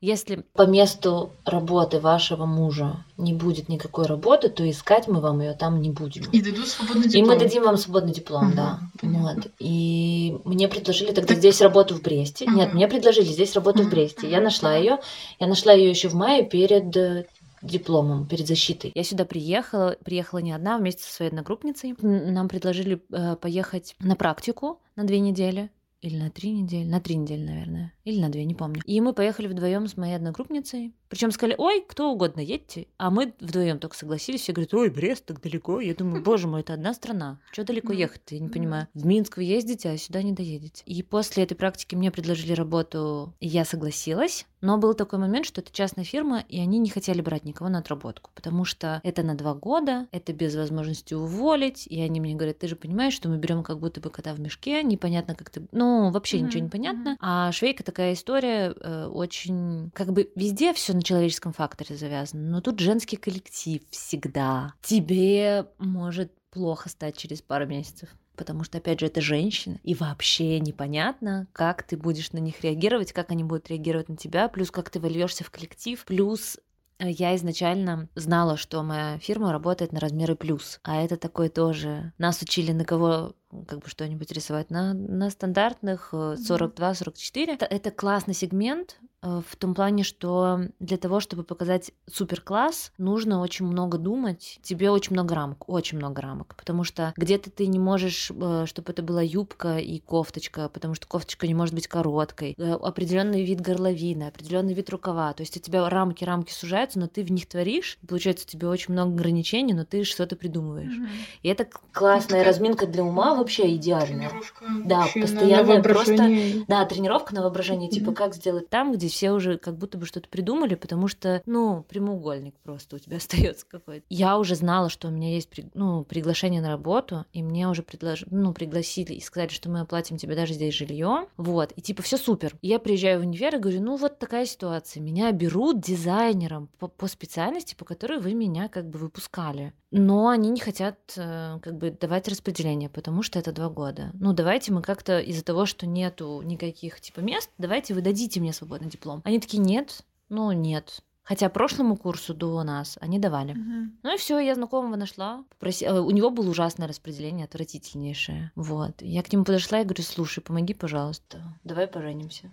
Если 0.00 0.44
по 0.52 0.62
месту 0.66 1.32
работы 1.44 1.98
вашего 1.98 2.46
мужа 2.46 3.04
не 3.16 3.34
будет 3.34 3.68
никакой 3.68 4.06
работы, 4.06 4.48
то 4.48 4.68
искать 4.70 5.08
мы 5.08 5.20
вам 5.20 5.40
ее 5.40 5.54
там 5.54 5.80
не 5.80 5.90
будем. 5.90 6.22
И 6.30 6.40
дадут 6.40 6.68
свободный 6.68 7.08
диплом. 7.08 7.24
И 7.24 7.26
мы 7.26 7.38
дадим 7.38 7.62
вам 7.64 7.76
свободный 7.76 8.12
диплом, 8.12 8.44
Ага, 8.48 8.54
да. 8.54 8.80
понятно. 9.00 9.42
Вот. 9.42 9.52
И 9.58 10.36
мне 10.44 10.68
предложили 10.68 11.08
тогда 11.08 11.28
Так- 11.28 11.38
здесь 11.38 11.60
работу 11.60 11.96
в 11.96 12.02
Бресте. 12.02 12.46
Нет, 12.46 12.68
Ага. 12.68 12.74
мне 12.76 12.86
предложили 12.86 13.26
здесь 13.26 13.54
работу 13.56 13.78
в 13.80 13.86
Мгм, 13.86 13.90
Бресте. 13.90 14.30
Я 14.30 14.40
нашла 14.40 14.76
ее. 14.76 14.98
Я 15.40 15.46
нашла 15.48 15.72
ее 15.72 15.90
еще 15.90 16.08
в 16.08 16.14
мае 16.14 16.44
перед 16.44 16.96
э, 16.96 17.26
дипломом, 17.60 18.26
перед 18.28 18.46
защитой. 18.46 18.92
Я 18.94 19.02
сюда 19.02 19.24
приехала, 19.24 19.96
приехала 20.04 20.38
не 20.38 20.52
одна, 20.52 20.78
вместе 20.78 21.02
со 21.02 21.12
своей 21.12 21.30
одногруппницей. 21.32 21.96
Нам 22.00 22.48
предложили 22.48 23.02
э, 23.12 23.34
поехать 23.34 23.96
на 23.98 24.14
практику 24.14 24.80
на 24.94 25.02
две 25.02 25.18
недели. 25.18 25.70
Или 26.00 26.16
на 26.16 26.30
три 26.30 26.52
недели, 26.52 26.84
на 26.84 27.00
три 27.00 27.16
недели, 27.16 27.42
наверное, 27.42 27.92
или 28.04 28.20
на 28.20 28.28
две, 28.28 28.44
не 28.44 28.54
помню. 28.54 28.80
И 28.84 29.00
мы 29.00 29.12
поехали 29.12 29.48
вдвоем 29.48 29.88
с 29.88 29.96
моей 29.96 30.14
одногруппницей. 30.14 30.94
Причем 31.08 31.32
сказали, 31.32 31.56
ой, 31.58 31.84
кто 31.88 32.12
угодно, 32.12 32.40
едьте. 32.40 32.86
А 32.98 33.10
мы 33.10 33.32
вдвоем 33.40 33.78
только 33.80 33.96
согласились. 33.96 34.42
Все 34.42 34.52
говорят, 34.52 34.74
ой, 34.74 34.90
Брест, 34.90 35.24
так 35.24 35.40
далеко. 35.40 35.80
Я 35.80 35.94
думаю, 35.94 36.22
боже 36.22 36.46
мой, 36.46 36.60
это 36.60 36.74
одна 36.74 36.94
страна. 36.94 37.40
Что 37.50 37.64
далеко 37.64 37.92
Ну, 37.92 37.98
ехать 37.98 38.22
Я 38.30 38.38
не 38.38 38.46
ну. 38.46 38.52
понимаю. 38.52 38.88
В 38.94 39.06
Минск 39.06 39.38
вы 39.38 39.44
ездите, 39.44 39.88
а 39.90 39.96
сюда 39.98 40.22
не 40.22 40.32
доедете. 40.32 40.82
И 40.86 41.02
после 41.02 41.42
этой 41.42 41.54
практики 41.54 41.94
мне 41.94 42.10
предложили 42.10 42.52
работу, 42.52 43.34
и 43.40 43.48
я 43.48 43.64
согласилась. 43.64 44.46
Но 44.60 44.78
был 44.78 44.94
такой 44.94 45.18
момент, 45.18 45.46
что 45.46 45.60
это 45.60 45.72
частная 45.72 46.04
фирма, 46.04 46.44
и 46.48 46.58
они 46.58 46.78
не 46.78 46.90
хотели 46.90 47.20
брать 47.20 47.44
никого 47.44 47.70
на 47.70 47.78
отработку, 47.78 48.30
потому 48.34 48.64
что 48.64 49.00
это 49.04 49.22
на 49.22 49.34
два 49.34 49.54
года, 49.54 50.08
это 50.12 50.32
без 50.32 50.54
возможности 50.56 51.14
уволить, 51.14 51.86
и 51.86 52.00
они 52.00 52.20
мне 52.20 52.34
говорят, 52.34 52.58
ты 52.58 52.68
же 52.68 52.76
понимаешь, 52.76 53.14
что 53.14 53.28
мы 53.28 53.38
берем 53.38 53.62
как 53.62 53.78
будто 53.78 54.00
бы 54.00 54.10
кота 54.10 54.34
в 54.34 54.40
мешке, 54.40 54.82
непонятно, 54.82 55.34
как 55.34 55.50
ты... 55.50 55.66
Ну, 55.72 56.10
вообще 56.10 56.40
ничего 56.40 56.58
Мгм, 56.58 56.64
не 56.64 56.70
понятно. 56.70 57.10
мгм. 57.10 57.18
А 57.20 57.52
швейка 57.52 57.84
такая 57.84 58.14
история 58.14 58.74
э, 58.80 59.06
очень... 59.06 59.90
Как 59.94 60.12
бы 60.12 60.30
везде 60.34 60.72
все 60.72 60.92
на 60.92 61.02
человеческом 61.02 61.52
факторе 61.52 61.96
завязано, 61.96 62.42
но 62.48 62.60
тут 62.60 62.80
женский 62.80 63.16
коллектив 63.16 63.82
всегда. 63.90 64.74
Тебе 64.82 65.66
может 65.78 66.32
плохо 66.50 66.88
стать 66.88 67.16
через 67.16 67.42
пару 67.42 67.66
месяцев. 67.66 68.08
Потому 68.38 68.62
что, 68.62 68.78
опять 68.78 69.00
же, 69.00 69.06
это 69.06 69.20
женщина, 69.20 69.80
и 69.82 69.94
вообще 69.94 70.60
непонятно, 70.60 71.48
как 71.52 71.82
ты 71.82 71.96
будешь 71.96 72.32
на 72.32 72.38
них 72.38 72.62
реагировать, 72.62 73.12
как 73.12 73.32
они 73.32 73.42
будут 73.42 73.68
реагировать 73.68 74.08
на 74.08 74.16
тебя, 74.16 74.48
плюс 74.48 74.70
как 74.70 74.90
ты 74.90 75.00
вольешься 75.00 75.42
в 75.42 75.50
коллектив, 75.50 76.02
плюс 76.04 76.56
э, 77.00 77.10
я 77.10 77.34
изначально 77.34 78.08
знала, 78.14 78.56
что 78.56 78.82
моя 78.84 79.18
фирма 79.18 79.50
работает 79.50 79.92
на 79.92 79.98
размеры 79.98 80.36
плюс, 80.36 80.78
а 80.84 81.02
это 81.02 81.16
такой 81.16 81.48
тоже. 81.48 82.12
Нас 82.16 82.40
учили 82.40 82.70
на 82.70 82.84
кого 82.84 83.34
как 83.66 83.80
бы 83.80 83.88
что-нибудь 83.88 84.30
рисовать 84.30 84.70
на, 84.70 84.94
на 84.94 85.28
стандартных 85.30 86.10
э, 86.12 86.36
42-44. 86.38 87.54
Это, 87.54 87.66
это 87.66 87.90
классный 87.90 88.34
сегмент 88.34 88.98
э, 89.02 89.06
в 89.22 89.56
том 89.56 89.74
плане, 89.74 90.04
что 90.04 90.60
для 90.78 90.96
того, 90.96 91.18
чтобы 91.20 91.42
показать 91.42 91.90
супер 92.10 92.40
класс, 92.40 92.92
нужно 92.98 93.40
очень 93.40 93.66
много 93.66 93.98
думать. 93.98 94.60
Тебе 94.62 94.90
очень 94.90 95.12
много 95.14 95.34
рамок, 95.34 95.68
очень 95.68 95.98
много 95.98 96.22
рамок, 96.22 96.54
потому 96.56 96.84
что 96.84 97.12
где-то 97.16 97.50
ты 97.50 97.66
не 97.66 97.78
можешь, 97.80 98.30
э, 98.30 98.64
чтобы 98.66 98.92
это 98.92 99.02
была 99.02 99.20
юбка 99.22 99.78
и 99.78 99.98
кофточка, 99.98 100.68
потому 100.68 100.94
что 100.94 101.06
кофточка 101.08 101.46
не 101.48 101.54
может 101.54 101.74
быть 101.74 101.88
короткой. 101.88 102.54
Э, 102.58 102.74
Определенный 102.74 103.44
вид 103.44 103.60
горловины, 103.60 104.24
определенный 104.24 104.72
вид 104.74 104.88
рукава. 104.90 105.32
То 105.32 105.42
есть 105.42 105.56
у 105.56 105.60
тебя 105.60 105.88
рамки, 105.88 106.22
рамки 106.24 106.52
сужаются, 106.52 106.98
но 107.00 107.08
ты 107.08 107.22
в 107.24 107.30
них 107.32 107.46
творишь. 107.46 107.98
Получается, 108.06 108.44
у 108.46 108.50
тебя 108.50 108.68
очень 108.68 108.92
много 108.94 109.12
ограничений, 109.14 109.74
но 109.74 109.84
ты 109.84 110.04
что-то 110.04 110.36
придумываешь. 110.36 110.96
Мгм. 110.96 111.08
И 111.42 111.48
это 111.48 111.64
к- 111.64 111.80
классная 111.92 112.44
разминка 112.44 112.86
для 112.86 113.02
ума 113.02 113.34
вообще 113.34 113.74
идеальная. 113.74 114.28
Тренировка 114.28 114.64
Да, 114.84 115.06
постоянная 115.12 115.64
на 115.64 115.82
воображение. 115.82 116.64
Да, 116.68 116.84
тренировка 116.84 117.34
на 117.34 117.42
воображение, 117.42 117.90
типа 117.90 118.06
Мгм. 118.06 118.14
как 118.14 118.34
сделать 118.34 118.68
там, 118.70 118.92
где 118.92 119.07
все 119.08 119.32
уже 119.32 119.58
как 119.58 119.76
будто 119.76 119.98
бы 119.98 120.06
что-то 120.06 120.28
придумали, 120.28 120.74
потому 120.74 121.08
что, 121.08 121.42
ну, 121.46 121.84
прямоугольник 121.88 122.54
просто 122.62 122.96
у 122.96 122.98
тебя 122.98 123.16
остается 123.18 123.66
какой-то. 123.66 124.04
Я 124.08 124.38
уже 124.38 124.54
знала, 124.54 124.88
что 124.88 125.08
у 125.08 125.10
меня 125.10 125.34
есть 125.34 125.48
ну, 125.74 126.04
приглашение 126.04 126.60
на 126.60 126.68
работу, 126.68 127.24
и 127.32 127.42
мне 127.42 127.68
уже 127.68 127.82
предлож... 127.82 128.24
ну, 128.30 128.52
пригласили 128.52 129.14
и 129.14 129.20
сказали, 129.20 129.48
что 129.48 129.68
мы 129.70 129.80
оплатим 129.80 130.16
тебе 130.16 130.34
даже 130.34 130.54
здесь 130.54 130.74
жилье. 130.74 131.26
Вот, 131.36 131.72
и 131.76 131.80
типа 131.80 132.02
все 132.02 132.16
супер. 132.16 132.54
И 132.62 132.68
я 132.68 132.78
приезжаю 132.78 133.20
в 133.20 133.22
универ 133.22 133.56
и 133.56 133.58
говорю, 133.58 133.82
ну 133.82 133.96
вот 133.96 134.18
такая 134.18 134.46
ситуация. 134.46 135.02
Меня 135.02 135.32
берут 135.32 135.80
дизайнером 135.80 136.68
по, 136.78 136.88
по 136.88 137.06
специальности, 137.06 137.74
по 137.74 137.84
которой 137.84 138.20
вы 138.20 138.34
меня 138.34 138.68
как 138.68 138.88
бы 138.88 138.98
выпускали. 138.98 139.72
Но 139.90 140.28
они 140.28 140.50
не 140.50 140.60
хотят 140.60 140.98
э, 141.16 141.58
как 141.62 141.78
бы 141.78 141.90
давать 141.90 142.28
распределение, 142.28 142.90
потому 142.90 143.22
что 143.22 143.38
это 143.38 143.52
два 143.52 143.70
года. 143.70 144.10
Ну, 144.14 144.34
давайте 144.34 144.70
мы 144.70 144.82
как-то 144.82 145.18
из-за 145.20 145.42
того, 145.42 145.64
что 145.64 145.86
нету 145.86 146.42
никаких 146.42 147.00
типа 147.00 147.20
мест, 147.20 147.50
давайте 147.56 147.94
вы 147.94 148.02
дадите 148.02 148.38
мне 148.40 148.52
свободный 148.52 148.90
диплом. 148.90 149.22
Они 149.24 149.40
такие, 149.40 149.62
нет, 149.62 150.02
ну 150.28 150.52
нет. 150.52 151.02
Хотя 151.28 151.50
прошлому 151.50 151.96
курсу 151.96 152.32
до 152.32 152.62
нас 152.64 152.96
они 153.02 153.18
давали. 153.18 153.52
Мгм. 153.52 153.98
Ну 154.02 154.14
и 154.14 154.16
все, 154.16 154.38
я 154.38 154.54
знакомого 154.54 154.96
нашла. 154.96 155.44
Попроси- 155.50 155.84
э, 155.84 156.00
У 156.00 156.10
него 156.10 156.30
было 156.30 156.48
ужасное 156.48 156.88
распределение, 156.88 157.44
отвратительнейшее. 157.44 158.50
Вот. 158.56 158.92
Я 159.02 159.22
к 159.22 159.30
нему 159.30 159.44
подошла 159.44 159.80
и 159.80 159.84
говорю, 159.84 160.02
слушай, 160.02 160.40
помоги, 160.40 160.72
пожалуйста. 160.72 161.42
Давай 161.64 161.86
поженимся. 161.86 162.50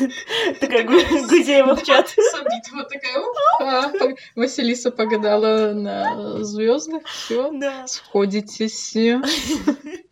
Такая 0.60 0.84
Гу- 0.84 1.28
Гузеева 1.28 1.76
в 1.76 1.82
чат. 1.84 2.08
Сабитова 2.32 2.82
такая. 2.90 3.92
Пог- 4.00 4.18
Василиса 4.34 4.90
погадала 4.90 5.72
на 5.72 6.42
звездах, 6.42 7.04
все, 7.04 7.52
Да. 7.52 7.86
сходитесь. 7.86 8.92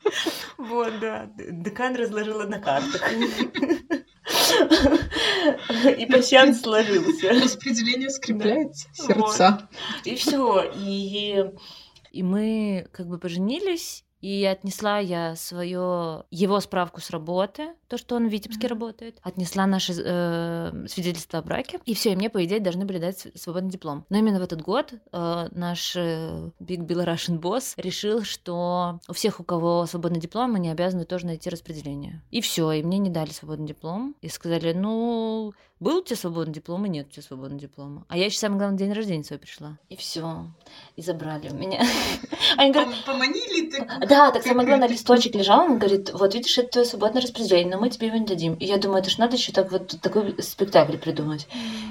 Вот, 0.59 1.01
да. 1.01 1.29
Декан 1.37 1.97
разложила 1.97 2.45
на 2.45 2.61
картах. 2.61 3.03
И 5.99 6.07
пассианс 6.07 6.63
сложился. 6.63 7.31
Распределение 7.31 8.11
скрепляет 8.11 8.77
сердца. 8.93 9.69
И 10.05 10.15
все. 10.15 10.71
И, 10.75 11.45
и 12.13 12.23
мы 12.23 12.87
как 12.93 13.09
бы 13.09 13.19
поженились. 13.19 14.05
И 14.25 14.43
отнесла 14.47 15.01
я 15.01 15.37
свое 15.37 16.25
его 16.31 16.59
справку 16.61 17.03
с 17.03 17.11
работы, 17.11 17.75
то, 17.89 17.99
что 17.99 18.17
он 18.17 18.27
в 18.27 18.31
Витебске 18.33 18.69
Мгм. 18.69 18.71
работает, 18.71 19.19
отнесла 19.23 19.67
наши 19.67 19.93
э, 20.03 20.87
свидетельства 20.89 21.41
о 21.41 21.43
браке, 21.43 21.79
и 21.85 21.95
все, 21.95 22.13
и 22.13 22.17
мне, 22.17 22.31
по 22.31 22.43
идее, 22.43 22.59
должны 22.59 22.87
были 22.87 22.97
дать 22.97 23.19
св- 23.19 23.39
свободный 23.39 23.71
диплом. 23.71 24.07
Но 24.09 24.17
именно 24.17 24.41
в 24.41 24.43
этот 24.43 24.63
год 24.63 24.95
э, 25.13 25.49
наш 25.53 25.95
э, 25.95 26.51
Big 26.59 26.87
Bill 26.87 27.05
Russian 27.05 27.39
босс 27.39 27.75
решил, 27.77 28.23
что 28.23 28.99
у 29.07 29.13
всех, 29.13 29.41
у 29.41 29.45
кого 29.45 29.85
свободный 29.85 30.21
диплом, 30.21 30.55
они 30.55 30.71
обязаны 30.71 31.05
тоже 31.05 31.27
найти 31.27 31.51
распределение. 31.51 32.23
И 32.31 32.41
все, 32.41 32.73
и 32.73 32.83
мне 32.83 32.97
не 32.97 33.11
дали 33.11 33.29
свободный 33.31 33.67
диплом, 33.67 34.17
и 34.23 34.31
сказали, 34.31 34.73
ну, 34.73 35.53
был 35.85 35.99
у 35.99 36.03
тебя 36.03 36.17
свободный 36.17 36.55
диплом, 36.55 36.87
и 36.87 36.89
нет 36.89 37.09
у 37.09 37.11
тебя 37.11 37.23
свободного 37.23 37.61
диплома. 37.61 38.05
А 38.09 38.17
я 38.17 38.25
еще 38.25 38.39
самый 38.39 38.57
главный 38.57 38.79
день 38.79 38.93
рождения 38.93 39.23
свой 39.23 39.39
пришла. 39.39 39.79
И 39.91 39.97
все, 39.97 40.47
и 40.97 41.03
забрали 41.03 41.51
у 41.51 41.55
меня. 41.55 41.83
Они 42.57 42.73
говорят, 42.73 42.95
Поманили 43.05 43.71
ты? 43.71 43.87
да, 44.09 44.31
так 44.31 44.43
самое 44.43 44.67
главное, 44.67 44.89
листочек 44.89 45.35
лежал, 45.35 45.67
он 45.67 45.79
говорит, 45.79 46.11
вот 46.15 46.35
видишь, 46.35 46.57
это 46.57 46.69
твое 46.69 46.87
свободное 46.87 47.21
распределение, 47.21 47.77
но 47.77 47.81
мы 47.81 47.91
тебе 47.91 48.07
его 48.07 48.17
не 48.17 48.25
дадим. 48.25 48.55
И 48.55 48.65
я 48.65 48.79
думаю, 48.79 49.01
это 49.01 49.11
ж 49.11 49.19
надо 49.19 49.37
еще 49.37 49.53
так 49.53 49.71
вот 49.71 50.01
такой 50.01 50.35
спектакль 50.43 50.97
придумать. 50.97 51.47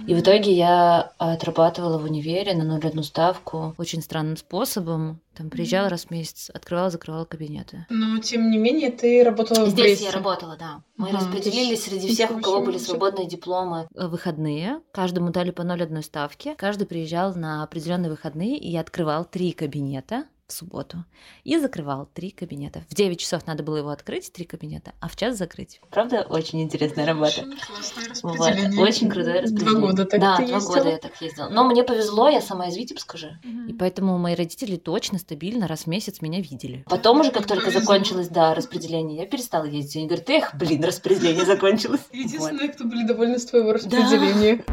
И 0.08 0.16
в 0.16 0.20
итоге 0.20 0.52
я 0.52 1.14
отрабатывала 1.20 2.00
в 2.00 2.04
универе 2.06 2.56
на 2.56 2.64
0,1 2.78 3.04
ставку 3.04 3.76
очень 3.78 4.02
странным 4.02 4.38
способом. 4.38 5.20
Там 5.36 5.50
приезжала 5.50 5.86
Мгм. 5.86 5.92
раз 5.92 6.06
в 6.06 6.12
месяц, 6.12 6.50
открывала, 6.54 6.90
закрывала 6.90 7.26
кабинеты. 7.26 7.86
Но, 7.90 8.20
тем 8.20 8.52
не 8.52 8.58
менее, 8.58 8.92
ты 8.92 9.24
работала 9.24 9.66
в 9.66 9.70
Здесь 9.70 9.86
Бресте. 10.00 10.06
я 10.06 10.12
работала, 10.12 10.56
да. 10.58 10.84
Мы 10.96 11.10
Ага, 11.10 11.18
распределили 11.18 11.66
то 11.66 11.72
есть 11.72 11.84
среди 11.84 12.08
всех, 12.08 12.32
у 12.32 12.40
кого 12.40 12.62
были 12.62 12.78
свободные 12.78 13.28
дипломы, 13.28 13.88
э, 13.96 14.08
выходные. 14.08 14.82
Каждому 14.92 15.32
дали 15.32 15.50
по 15.52 15.64
0,1 15.64 16.02
ставки. 16.04 16.54
Каждый 16.58 16.86
приезжал 16.86 17.34
на 17.36 17.64
определенные 17.64 18.12
выходные 18.12 18.58
и 18.58 18.76
открывал 18.78 19.26
три 19.26 19.54
кабинета 19.54 20.26
в 20.54 20.58
субботу 20.58 21.04
и 21.44 21.58
закрывал 21.58 22.08
три 22.14 22.32
кабинета. 22.32 22.84
В 22.90 22.96
9 22.96 23.20
часов 23.20 23.46
надо 23.48 23.64
было 23.64 23.78
его 23.78 23.90
открыть, 23.90 24.32
три 24.32 24.46
кабинета, 24.46 24.94
а 25.00 25.10
в 25.10 25.16
час 25.16 25.38
закрыть. 25.38 25.82
Правда, 25.90 26.22
очень 26.30 26.62
интересная 26.62 27.06
работа. 27.06 27.42
Очень 27.42 28.22
Вот, 28.24 28.80
очень 28.80 29.10
крутое 29.10 29.42
распределение. 29.42 29.80
Два 29.80 29.88
года 29.90 30.06
так 30.06 30.20
Да, 30.22 30.38
ты 30.38 30.46
два 30.48 30.56
ездила? 30.58 30.76
года 30.76 30.90
я 30.90 30.98
так 30.98 31.22
ездила. 31.22 31.50
Но 31.50 31.64
мне 31.66 31.84
повезло, 31.84 32.30
я 32.30 32.42
сама 32.42 32.68
из 32.68 32.78
Витебска 32.78 33.18
же. 33.18 33.40
Мгм. 33.44 33.68
И 33.68 33.74
поэтому 33.74 34.18
мои 34.18 34.36
родители 34.36 34.76
точно, 34.78 35.18
стабильно 35.18 35.68
раз 35.68 35.82
в 35.82 35.88
месяц 35.88 36.22
меня 36.22 36.40
видели. 36.40 36.84
Потом 36.88 37.22
уже, 37.22 37.32
как 37.32 37.48
только 37.48 37.72
закончилось, 37.72 38.30
да, 38.30 38.54
распределение, 38.54 39.18
я 39.18 39.26
перестала 39.26 39.66
ездить. 39.66 39.96
Они 39.98 40.06
говорят, 40.08 40.30
эх, 40.30 40.56
блин, 40.56 40.84
распределение 40.84 41.46
закончилось. 41.46 42.02
Вот. 42.12 42.14
Единственные, 42.20 42.70
кто 42.70 42.84
были 42.86 43.06
довольны 43.06 43.40
с 43.40 43.46
твоего 43.46 43.74
распределения. 43.74 44.64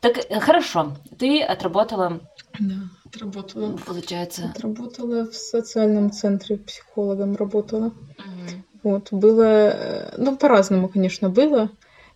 Так, 0.00 0.18
э, 0.18 0.40
хорошо, 0.40 0.96
ты 1.18 1.42
отработала, 1.42 2.20
Да, 2.58 2.74
отработала. 3.08 3.76
получается... 3.76 4.50
Отработала 4.50 5.26
в 5.26 5.34
социальном 5.34 6.10
центре, 6.12 6.56
психологом 6.56 7.36
работала. 7.36 7.92
мгм. 8.18 8.64
Вот, 8.82 9.08
было, 9.10 9.42
э, 9.42 10.14
ну, 10.16 10.36
по-разному, 10.36 10.88
конечно, 10.88 11.28
было. 11.28 11.70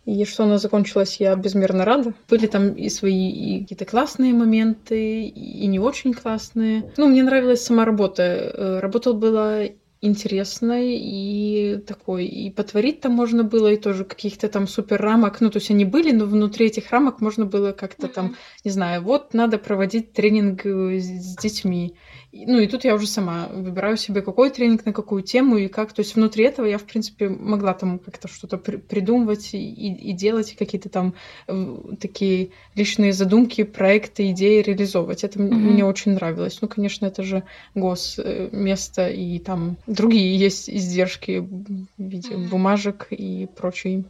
И 0.06 0.24
что 0.24 0.44
оно 0.44 0.58
закончилось, 0.58 1.16
я 1.18 1.36
безмерно 1.36 1.84
рада. 1.84 2.14
Были 2.28 2.46
там 2.46 2.70
и 2.70 2.88
свои 2.88 3.30
и 3.30 3.60
какие-то 3.60 3.84
классные 3.84 4.32
моменты, 4.32 5.24
и 5.24 5.66
не 5.66 5.78
очень 5.78 6.14
классные. 6.14 6.90
Ну, 6.96 7.08
мне 7.08 7.22
нравилась 7.22 7.62
сама 7.62 7.84
работа. 7.84 8.22
Э, 8.22 8.78
Работа 8.80 9.12
была 9.12 9.66
интересной 10.02 10.96
и 10.96 11.76
такой. 11.86 12.26
И 12.26 12.50
потворить 12.50 13.00
там 13.00 13.12
можно 13.12 13.44
было, 13.44 13.72
и 13.72 13.76
тоже 13.76 14.04
каких-то 14.04 14.48
там 14.48 14.66
супер 14.66 15.00
рамок. 15.00 15.40
Ну, 15.40 15.50
то 15.50 15.58
есть 15.58 15.70
они 15.70 15.84
были, 15.84 16.10
но 16.12 16.24
внутри 16.24 16.66
этих 16.66 16.90
рамок 16.90 17.20
можно 17.20 17.44
было 17.44 17.72
как-то 17.72 18.06
mm-hmm. 18.06 18.12
там, 18.12 18.36
не 18.64 18.70
знаю, 18.70 19.02
вот 19.02 19.34
надо 19.34 19.58
проводить 19.58 20.12
тренинг 20.12 20.64
э, 20.64 20.98
с 21.00 21.36
детьми. 21.36 21.96
Ну 22.32 22.60
и 22.60 22.68
тут 22.68 22.84
я 22.84 22.94
уже 22.94 23.08
сама 23.08 23.48
выбираю 23.52 23.96
себе, 23.96 24.22
какой 24.22 24.50
тренинг, 24.50 24.86
на 24.86 24.92
какую 24.92 25.22
тему 25.22 25.56
и 25.56 25.66
как. 25.66 25.92
То 25.92 26.00
есть 26.00 26.14
внутри 26.14 26.44
этого 26.44 26.66
я, 26.66 26.78
в 26.78 26.84
принципе, 26.84 27.28
могла 27.28 27.74
там 27.74 27.98
как-то 27.98 28.28
что-то 28.28 28.56
при- 28.56 28.76
придумывать 28.76 29.52
и, 29.52 29.58
и 29.58 30.12
делать, 30.12 30.54
какие-то 30.56 30.88
там 30.88 31.14
э, 31.48 31.76
такие 32.00 32.50
личные 32.76 33.12
задумки, 33.12 33.64
проекты, 33.64 34.30
идеи 34.30 34.62
реализовывать. 34.62 35.24
Это 35.24 35.40
mm-hmm. 35.40 35.54
мне 35.54 35.84
очень 35.84 36.12
нравилось. 36.12 36.58
Ну, 36.62 36.68
конечно, 36.68 37.06
это 37.06 37.24
же 37.24 37.42
госместо, 37.74 39.08
и 39.08 39.40
там 39.40 39.76
другие 39.88 40.36
есть 40.36 40.70
издержки 40.70 41.40
в 41.40 41.88
виде 41.98 42.30
mm-hmm. 42.30 42.48
бумажек 42.48 43.08
и 43.10 43.48
прочей 43.56 44.04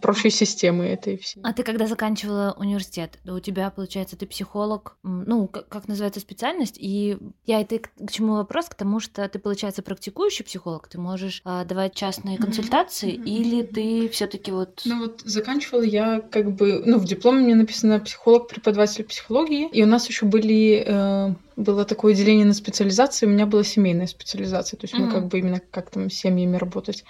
прочей 0.00 0.30
системы 0.30 0.86
этой 0.86 1.16
всей. 1.18 1.40
А 1.42 1.52
ты 1.52 1.62
когда 1.62 1.86
заканчивала 1.86 2.54
университет, 2.58 3.18
у 3.26 3.38
тебя, 3.40 3.70
получается, 3.70 4.16
ты 4.16 4.26
психолог, 4.26 4.96
ну, 5.02 5.48
как, 5.48 5.68
как 5.68 5.88
называется 5.88 6.20
специальность, 6.20 6.76
и 6.78 7.18
я 7.46 7.60
это 7.60 7.78
к, 7.78 7.90
к 7.94 8.10
чему 8.10 8.34
вопрос? 8.34 8.66
К 8.66 8.74
тому, 8.74 9.00
что 9.00 9.28
ты, 9.28 9.38
получается, 9.38 9.82
практикующий 9.82 10.44
психолог, 10.44 10.88
ты 10.88 10.98
можешь 10.98 11.40
а, 11.44 11.64
давать 11.64 11.94
частные 11.94 12.38
консультации, 12.38 13.14
mm-hmm. 13.14 13.24
или 13.24 13.62
ты 13.62 14.08
все 14.08 14.26
таки 14.26 14.50
вот... 14.50 14.82
Ну 14.84 15.00
вот 15.02 15.22
заканчивала 15.24 15.82
я 15.82 16.20
как 16.20 16.52
бы, 16.54 16.82
ну, 16.84 16.98
в 16.98 17.04
дипломе 17.04 17.42
мне 17.42 17.54
написано 17.54 18.00
психолог, 18.00 18.48
преподаватель 18.48 19.04
психологии, 19.04 19.68
и 19.70 19.82
у 19.82 19.86
нас 19.86 20.08
еще 20.08 20.26
были 20.26 20.84
э, 20.86 21.34
было 21.56 21.84
такое 21.84 22.14
деление 22.14 22.46
на 22.46 22.54
специализации, 22.54 23.26
у 23.26 23.30
меня 23.30 23.46
была 23.46 23.64
семейная 23.64 24.06
специализация, 24.06 24.78
то 24.78 24.84
есть 24.84 24.94
mm-hmm. 24.94 25.06
мы 25.06 25.12
как 25.12 25.26
бы 25.28 25.38
именно 25.38 25.60
как 25.70 25.90
там 25.90 26.10
с 26.10 26.14
семьями 26.14 26.56
работать. 26.56 27.04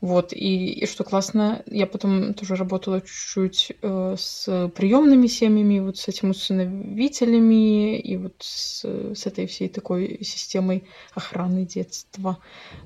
Вот, 0.00 0.32
и, 0.32 0.70
и 0.70 0.86
что 0.86 1.02
классно, 1.02 1.62
я 1.66 1.86
потом 1.86 2.32
тоже 2.34 2.54
работала 2.54 3.00
чуть-чуть 3.00 3.72
э, 3.82 4.14
с 4.16 4.70
приемными 4.76 5.26
семьями, 5.26 5.80
вот 5.80 5.98
с 5.98 6.06
этими 6.06 6.30
усыновителями, 6.30 7.98
и 7.98 8.16
вот 8.16 8.34
с, 8.38 8.84
с 8.84 9.26
этой 9.26 9.46
всей 9.48 9.68
такой 9.68 10.20
системой 10.22 10.84
охраны 11.14 11.66
детства. 11.66 12.38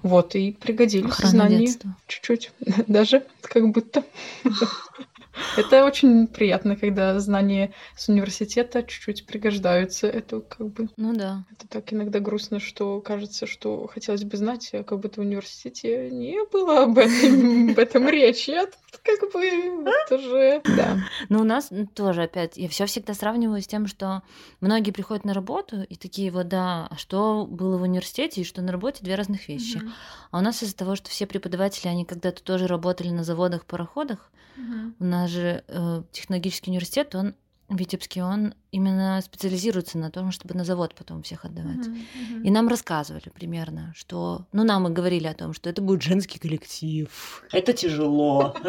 Вот, 0.02 0.34
и 0.34 0.52
пригодились 0.52 1.10
Охрана 1.10 1.30
знания 1.30 1.58
детства. 1.58 1.96
чуть-чуть, 2.06 2.50
даже 2.86 3.26
как 3.42 3.70
будто. 3.70 4.04
Это 5.56 5.84
очень 5.84 6.26
приятно, 6.26 6.76
когда 6.76 7.18
знания 7.18 7.72
с 7.96 8.08
университета 8.08 8.82
чуть-чуть 8.82 9.26
пригождаются. 9.26 10.06
Это 10.06 10.40
как 10.40 10.68
бы... 10.68 10.88
Ну 10.96 11.14
да. 11.14 11.44
Это 11.52 11.68
так 11.68 11.92
иногда 11.92 12.20
грустно, 12.20 12.60
что 12.60 13.00
кажется, 13.00 13.46
что 13.46 13.86
хотелось 13.86 14.24
бы 14.24 14.36
знать, 14.36 14.70
а 14.72 14.82
как 14.82 15.00
будто 15.00 15.20
в 15.20 15.24
университете 15.24 16.10
не 16.10 16.38
было 16.50 16.84
об 16.84 16.98
этом, 16.98 17.70
об 17.70 17.78
этом 17.78 18.08
речи. 18.08 18.50
А 18.50 18.66
как 19.02 19.32
бы 19.32 19.92
тоже... 20.08 20.60
Да. 20.76 20.98
Но 21.28 21.40
у 21.40 21.44
нас 21.44 21.70
тоже, 21.94 22.24
опять, 22.24 22.56
я 22.56 22.68
все 22.68 22.86
всегда 22.86 23.14
сравниваю 23.14 23.62
с 23.62 23.66
тем, 23.66 23.86
что 23.86 24.22
многие 24.60 24.90
приходят 24.90 25.24
на 25.24 25.34
работу 25.34 25.82
и 25.82 25.96
такие 25.96 26.30
вот, 26.30 26.48
да, 26.48 26.88
а 26.90 26.96
что 26.96 27.46
было 27.46 27.78
в 27.78 27.82
университете 27.82 28.42
и 28.42 28.44
что 28.44 28.62
на 28.62 28.72
работе, 28.72 29.02
две 29.02 29.14
разных 29.14 29.48
вещи. 29.48 29.78
Mm-hmm. 29.78 29.90
А 30.30 30.38
у 30.38 30.40
нас 30.40 30.62
из-за 30.62 30.76
того, 30.76 30.96
что 30.96 31.10
все 31.10 31.26
преподаватели, 31.26 31.88
они 31.88 32.04
когда-то 32.04 32.42
тоже 32.42 32.66
работали 32.66 33.10
на 33.10 33.24
заводах, 33.24 33.64
пароходах, 33.64 34.30
mm-hmm. 34.56 34.92
у 34.98 35.04
нас 35.04 35.30
же 35.30 35.64
э, 35.66 36.02
технологический 36.12 36.70
университет, 36.70 37.14
он 37.14 37.34
Витебский, 37.76 38.22
он 38.22 38.54
именно 38.70 39.20
специализируется 39.22 39.98
на 39.98 40.10
том, 40.10 40.32
чтобы 40.32 40.54
на 40.54 40.64
завод 40.64 40.94
потом 40.94 41.22
всех 41.22 41.44
отдавать. 41.44 41.86
Uh-huh, 41.86 41.96
uh-huh. 41.96 42.42
И 42.42 42.50
нам 42.50 42.68
рассказывали 42.68 43.28
примерно, 43.28 43.92
что... 43.94 44.46
Ну, 44.52 44.64
нам 44.64 44.88
и 44.88 44.90
говорили 44.90 45.26
о 45.26 45.34
том, 45.34 45.52
что 45.52 45.68
это 45.68 45.82
будет 45.82 46.02
женский 46.02 46.38
коллектив. 46.38 47.08
Это 47.52 47.72
тяжело. 47.72 48.56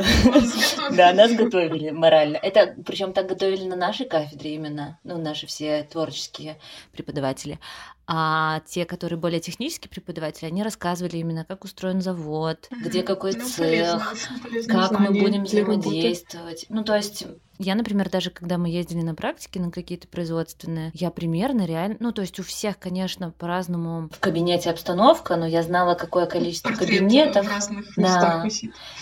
Да, 0.91 1.13
нас 1.13 1.31
готовили 1.31 1.91
морально. 1.91 2.37
Это, 2.37 2.75
причем 2.85 3.13
так 3.13 3.27
готовили 3.27 3.65
на 3.65 3.75
нашей 3.75 4.05
кафедре 4.05 4.55
именно, 4.55 4.99
ну, 5.03 5.17
наши 5.17 5.47
все 5.47 5.83
творческие 5.83 6.57
преподаватели. 6.91 7.59
А 8.05 8.61
те, 8.67 8.85
которые 8.85 9.17
более 9.17 9.39
технические 9.39 9.89
преподаватели, 9.89 10.45
они 10.45 10.61
рассказывали 10.61 11.17
именно, 11.17 11.45
как 11.45 11.63
устроен 11.63 12.01
завод, 12.01 12.67
где 12.69 13.01
какой 13.01 13.33
ну, 13.33 13.47
цех, 13.47 14.13
как 14.67 14.99
мы 14.99 15.11
будем 15.11 15.45
взаимодействовать. 15.45 16.65
Ну, 16.67 16.83
то 16.83 16.95
есть 16.95 17.25
я, 17.63 17.75
например, 17.75 18.09
даже 18.09 18.29
когда 18.29 18.57
мы 18.57 18.69
ездили 18.69 19.01
на 19.01 19.15
практике 19.15 19.59
на 19.59 19.71
какие-то 19.71 20.07
производственные, 20.07 20.91
я 20.93 21.09
примерно 21.11 21.65
реально, 21.65 21.97
ну, 21.99 22.11
то 22.11 22.21
есть 22.21 22.39
у 22.39 22.43
всех, 22.43 22.77
конечно, 22.77 23.31
по-разному 23.31 24.09
в 24.11 24.19
кабинете 24.19 24.69
обстановка, 24.69 25.35
но 25.35 25.47
я 25.47 25.63
знала, 25.63 25.95
какое 25.95 26.25
количество 26.25 26.69
Портрет 26.69 26.99
кабинетов. 26.99 27.45
В 27.45 27.49
разных 27.49 27.85
да. 27.95 28.45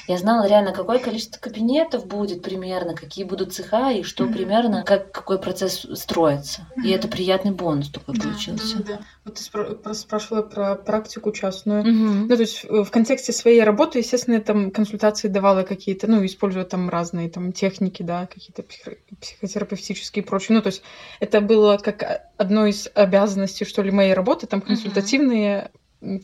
Я 0.08 0.18
знала 0.18 0.48
реально, 0.48 0.72
какое 0.72 1.00
количество 1.00 1.40
кабинетов 1.40 2.06
будет 2.06 2.44
примерно, 2.44 2.94
какие 2.94 3.26
будут 3.26 3.54
цеха 3.54 3.92
и 3.92 4.04
что 4.04 4.24
mm-hmm. 4.24 4.34
примерно, 4.34 4.84
как 4.84 5.12
какой 5.12 5.40
процесс 5.40 5.86
строится. 5.94 6.68
Mm-hmm. 6.78 6.88
И 6.88 6.90
это 6.92 7.08
приятный 7.08 7.52
бонус 7.52 7.90
такой 7.90 8.16
да, 8.16 8.22
получился. 8.22 8.78
Да, 8.78 8.84
да, 8.84 8.94
да. 8.94 9.00
Вот 9.26 9.36
ты 9.36 9.42
спра- 9.44 9.94
спрашивала 9.94 10.42
про 10.44 10.76
практику 10.76 11.32
частную. 11.32 11.84
Mm-hmm. 11.84 12.26
Ну, 12.28 12.36
то 12.36 12.42
есть 12.42 12.66
в 12.70 12.90
контексте 12.90 13.32
своей 13.34 13.64
работы, 13.64 14.00
естественно, 14.00 14.36
я 14.36 14.42
там 14.42 14.72
консультации 14.72 15.28
давала 15.28 15.64
какие-то, 15.64 16.08
ну, 16.08 16.26
используя 16.26 16.66
там 16.66 16.90
разные 16.90 17.30
там 17.30 17.52
техники, 17.52 18.04
да, 18.04 18.28
какие-то 18.52 19.00
психотерапевтические 19.20 20.24
и 20.24 20.26
прочее. 20.26 20.56
Ну, 20.56 20.62
то 20.62 20.68
есть 20.68 20.84
это 21.20 21.42
было 21.42 21.78
как 21.78 22.30
одно 22.38 22.66
из 22.66 22.90
обязанностей, 22.94 23.66
что 23.66 23.82
ли, 23.82 23.92
моей 23.92 24.14
работы, 24.14 24.48
там 24.48 24.62
консультативные 24.62 25.72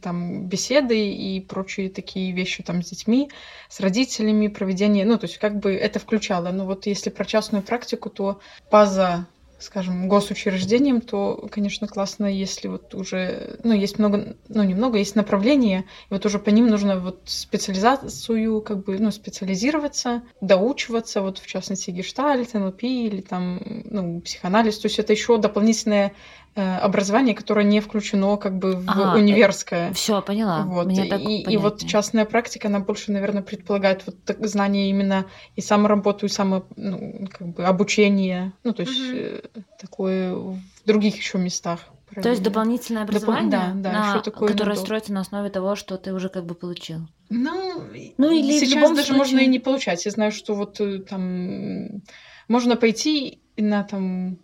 там 0.01 0.47
беседы 0.47 1.11
и 1.11 1.39
прочие 1.39 1.91
такие 1.91 2.31
вещи 2.31 2.63
там 2.63 2.81
с 2.81 2.89
детьми, 2.89 3.29
с 3.69 3.79
родителями, 3.79 4.47
проведение, 4.47 5.05
ну, 5.05 5.19
то 5.19 5.27
есть 5.27 5.37
как 5.37 5.59
бы 5.59 5.75
это 5.75 5.99
включало. 5.99 6.49
Но 6.49 6.65
вот 6.65 6.87
если 6.87 7.11
про 7.11 7.25
частную 7.25 7.63
практику, 7.63 8.09
то 8.09 8.39
база 8.71 9.27
скажем, 9.59 10.07
госучреждением, 10.07 11.01
то, 11.01 11.47
конечно, 11.51 11.87
классно, 11.87 12.25
если 12.25 12.67
вот 12.67 12.93
уже, 12.93 13.59
ну, 13.63 13.73
есть 13.73 13.97
много, 13.99 14.37
ну, 14.49 14.63
немного, 14.63 14.97
есть 14.97 15.15
направления, 15.15 15.85
и 16.09 16.13
вот 16.13 16.25
уже 16.25 16.39
по 16.39 16.49
ним 16.49 16.67
нужно 16.67 16.99
вот 16.99 17.21
специализацию, 17.25 18.61
как 18.61 18.83
бы, 18.83 18.99
ну, 18.99 19.11
специализироваться, 19.11 20.23
доучиваться, 20.41 21.21
вот 21.21 21.39
в 21.39 21.47
частности 21.47 21.91
гештальт, 21.91 22.53
НЛП 22.53 22.83
или 22.83 23.21
там, 23.21 23.61
ну, 23.85 24.21
психоанализ, 24.21 24.77
то 24.79 24.87
есть 24.87 24.99
это 24.99 25.13
еще 25.13 25.37
дополнительное 25.37 26.13
образование, 26.57 27.35
которое 27.35 27.63
не 27.63 27.79
включено 27.79 28.37
как 28.37 28.57
бы 28.57 28.75
в 28.75 28.85
а, 28.87 29.15
универское. 29.15 29.93
Все, 29.93 30.21
поняла. 30.21 30.63
Вот. 30.63 30.87
Мне 30.87 31.05
так 31.05 31.21
и, 31.21 31.41
и 31.41 31.57
вот 31.57 31.85
частная 31.85 32.25
практика, 32.25 32.67
она 32.67 32.79
больше, 32.79 33.11
наверное, 33.11 33.43
предполагает 33.43 34.03
вот 34.05 34.15
знание 34.47 34.89
именно 34.89 35.25
и 35.55 35.61
самоработу, 35.61 36.25
и 36.25 36.29
само, 36.29 36.65
ну, 36.75 37.27
как 37.31 37.47
бы 37.49 37.63
обучение, 37.63 38.53
ну, 38.63 38.73
то 38.73 38.83
есть 38.83 38.99
угу. 38.99 39.63
такое 39.79 40.33
в 40.33 40.59
других 40.85 41.15
еще 41.17 41.37
местах. 41.37 41.81
Правильно. 42.09 42.23
То 42.23 42.29
есть 42.29 42.43
дополнительное 42.43 43.03
образование, 43.03 43.51
Допол... 43.51 43.81
да, 43.81 43.91
да, 43.91 44.13
на... 44.15 44.21
такое 44.21 44.49
которое 44.49 44.69
надо. 44.71 44.81
строится 44.81 45.13
на 45.13 45.21
основе 45.21 45.49
того, 45.49 45.75
что 45.75 45.97
ты 45.97 46.13
уже 46.13 46.29
как 46.29 46.45
бы 46.45 46.55
получил. 46.55 47.01
Ну, 47.29 47.83
ну 48.17 48.31
или 48.31 48.57
сейчас 48.59 48.89
даже 48.91 49.07
случае... 49.07 49.17
можно 49.17 49.39
и 49.39 49.47
не 49.47 49.59
получать. 49.59 50.05
Я 50.05 50.11
знаю, 50.11 50.31
что 50.31 50.53
вот 50.53 50.79
э, 50.79 50.99
там 50.99 52.01
можно 52.47 52.77
пойти 52.77 53.41
на 53.57 53.83
там 53.83 54.39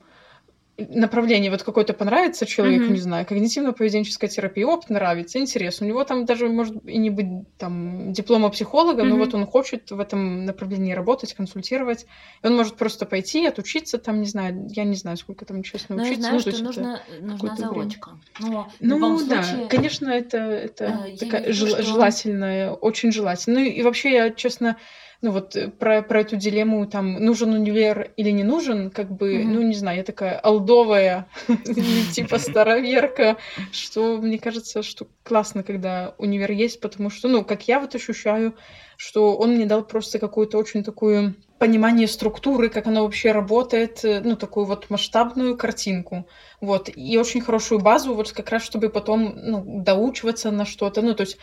направление 0.77 1.51
вот 1.51 1.61
какое-то 1.61 1.93
понравится 1.93 2.45
человеку, 2.45 2.85
mm-hmm. 2.85 2.93
не 2.93 2.99
знаю, 2.99 3.25
когнитивно-поведенческая 3.27 4.27
терапия, 4.27 4.65
опыт 4.65 4.89
нравится, 4.89 5.37
интересно. 5.39 5.85
У 5.85 5.89
него 5.89 6.03
там 6.03 6.25
даже 6.25 6.49
может 6.49 6.83
и 6.87 6.97
не 6.97 7.11
быть 7.11 7.27
там 7.57 8.11
диплома 8.11 8.49
психолога, 8.49 9.03
mm-hmm. 9.03 9.07
но 9.07 9.17
вот 9.17 9.33
он 9.35 9.45
хочет 9.45 9.91
в 9.91 9.99
этом 9.99 10.45
направлении 10.45 10.93
работать, 10.93 11.33
консультировать. 11.35 12.07
И 12.43 12.47
он 12.47 12.55
может 12.55 12.75
просто 12.75 13.05
пойти, 13.05 13.45
отучиться 13.45 13.99
там, 13.99 14.21
не 14.21 14.27
знаю, 14.27 14.67
я 14.69 14.83
не 14.83 14.95
знаю, 14.95 15.17
сколько 15.17 15.45
там 15.45 15.61
честно 15.61 15.95
но 15.95 16.03
учиться. 16.03 16.21
Я 16.21 16.27
знаю, 16.27 16.41
ну, 16.45 16.51
что 16.51 16.63
нужно, 16.63 17.01
нужна 17.21 17.55
заочка. 17.55 18.19
Но 18.39 18.67
ну 18.79 19.19
случае, 19.19 19.61
да, 19.61 19.67
конечно, 19.69 20.09
это, 20.09 20.37
это 20.37 21.05
э, 21.05 21.17
такая 21.17 21.53
жел- 21.53 21.67
что... 21.67 21.83
желательная, 21.83 22.71
очень 22.71 23.11
желательно. 23.11 23.59
Ну 23.59 23.65
и 23.65 23.81
вообще 23.83 24.11
я, 24.11 24.31
честно, 24.31 24.77
ну 25.23 25.31
вот 25.31 25.55
э, 25.55 25.69
про, 25.69 26.03
про 26.03 26.19
эту 26.19 26.35
дилемму, 26.35 26.85
там, 26.85 27.13
нужен 27.13 27.53
универ 27.53 28.11
или 28.17 28.29
не 28.29 28.43
нужен, 28.43 28.91
как 28.91 29.09
бы, 29.09 29.37
mm-hmm. 29.37 29.47
ну 29.47 29.61
не 29.61 29.73
знаю, 29.73 29.97
я 29.97 30.03
такая 30.03 30.37
алдовая, 30.37 31.27
типа 32.13 32.37
староверка, 32.37 33.37
что 33.71 34.17
мне 34.17 34.37
кажется, 34.37 34.83
что 34.83 35.07
классно, 35.23 35.63
когда 35.63 36.13
универ 36.17 36.51
есть, 36.51 36.81
потому 36.81 37.09
что, 37.09 37.29
ну, 37.29 37.45
как 37.45 37.67
я 37.69 37.79
вот 37.79 37.95
ощущаю, 37.95 38.53
что 38.97 39.37
он 39.37 39.55
мне 39.55 39.65
дал 39.65 39.85
просто 39.85 40.19
какую-то 40.19 40.57
очень 40.57 40.83
такую 40.83 41.35
понимание 41.57 42.09
структуры, 42.09 42.67
как 42.67 42.87
она 42.87 43.01
вообще 43.01 43.31
работает, 43.31 44.03
э, 44.03 44.19
ну, 44.19 44.35
такую 44.35 44.65
вот 44.65 44.89
масштабную 44.89 45.57
картинку, 45.57 46.27
вот, 46.59 46.89
и 46.93 47.17
очень 47.17 47.39
хорошую 47.39 47.79
базу, 47.79 48.13
вот 48.13 48.33
как 48.33 48.49
раз, 48.49 48.63
чтобы 48.63 48.89
потом, 48.89 49.33
ну, 49.37 49.81
доучиваться 49.83 50.51
на 50.51 50.65
что-то, 50.65 51.01
ну, 51.01 51.15
то 51.15 51.21
есть 51.21 51.37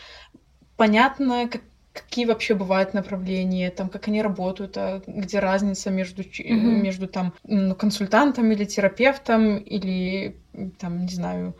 понятно, 0.76 1.48
как, 1.48 1.62
какие 2.02 2.26
вообще 2.26 2.54
бывают 2.54 2.94
направления, 2.94 3.70
там, 3.70 3.88
как 3.88 4.08
они 4.08 4.22
работают, 4.22 4.76
а 4.76 5.02
где 5.06 5.38
разница 5.38 5.90
между, 5.90 6.22
mm-hmm. 6.22 6.80
между 6.80 7.06
там, 7.08 7.34
ну, 7.44 7.74
консультантом 7.74 8.50
или 8.52 8.64
терапевтом, 8.64 9.56
или 9.58 10.36
там, 10.78 11.02
не 11.06 11.12
знаю, 11.12 11.54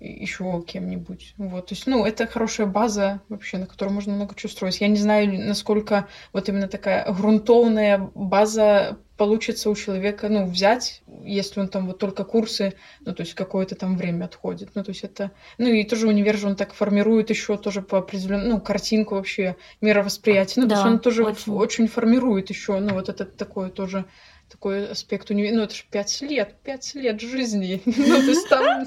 еще 0.00 0.62
кем-нибудь. 0.66 1.34
Вот, 1.38 1.68
то 1.68 1.74
есть, 1.74 1.86
ну, 1.86 2.04
это 2.04 2.26
хорошая 2.26 2.66
база 2.66 3.20
вообще, 3.28 3.58
на 3.58 3.66
которой 3.66 3.90
можно 3.90 4.14
много 4.14 4.34
чего 4.34 4.50
строить. 4.50 4.80
Я 4.80 4.88
не 4.88 4.98
знаю, 4.98 5.32
насколько 5.46 6.06
вот 6.32 6.48
именно 6.48 6.68
такая 6.68 7.10
грунтовная 7.12 8.10
база 8.14 8.98
получится 9.16 9.70
у 9.70 9.74
человека, 9.74 10.28
ну, 10.28 10.46
взять, 10.46 11.02
если 11.24 11.60
он 11.60 11.68
там 11.68 11.86
вот 11.86 11.98
только 11.98 12.24
курсы, 12.24 12.74
ну, 13.00 13.14
то 13.14 13.22
есть 13.22 13.34
какое-то 13.34 13.74
там 13.74 13.96
время 13.96 14.24
отходит. 14.24 14.70
Ну, 14.74 14.84
то 14.84 14.90
есть 14.90 15.04
это... 15.04 15.30
Ну, 15.58 15.68
и 15.68 15.84
тоже 15.84 16.06
универ 16.08 16.36
же 16.36 16.48
он 16.48 16.56
так 16.56 16.74
формирует 16.74 17.30
еще 17.30 17.56
тоже 17.56 17.82
по 17.82 17.98
определенному, 17.98 18.50
ну, 18.50 18.60
картинку 18.60 19.14
вообще, 19.14 19.56
мировосприятия. 19.80 20.62
Ну, 20.62 20.68
да, 20.68 20.76
то 20.76 20.80
есть 20.82 20.92
он 20.92 20.98
тоже 21.00 21.24
очень, 21.24 21.52
очень 21.52 21.88
формирует 21.88 22.50
еще, 22.50 22.78
ну, 22.78 22.94
вот 22.94 23.08
это 23.08 23.24
такое 23.24 23.70
тоже 23.70 24.04
такой 24.48 24.88
аспект 24.88 25.30
универа. 25.30 25.54
Ну, 25.54 25.62
это 25.62 25.74
же 25.74 25.84
пять 25.90 26.20
лет, 26.20 26.54
пять 26.62 26.94
лет 26.94 27.20
жизни. 27.20 27.82
Ну, 27.86 28.16
то 28.16 28.28
есть 28.28 28.48
там 28.48 28.86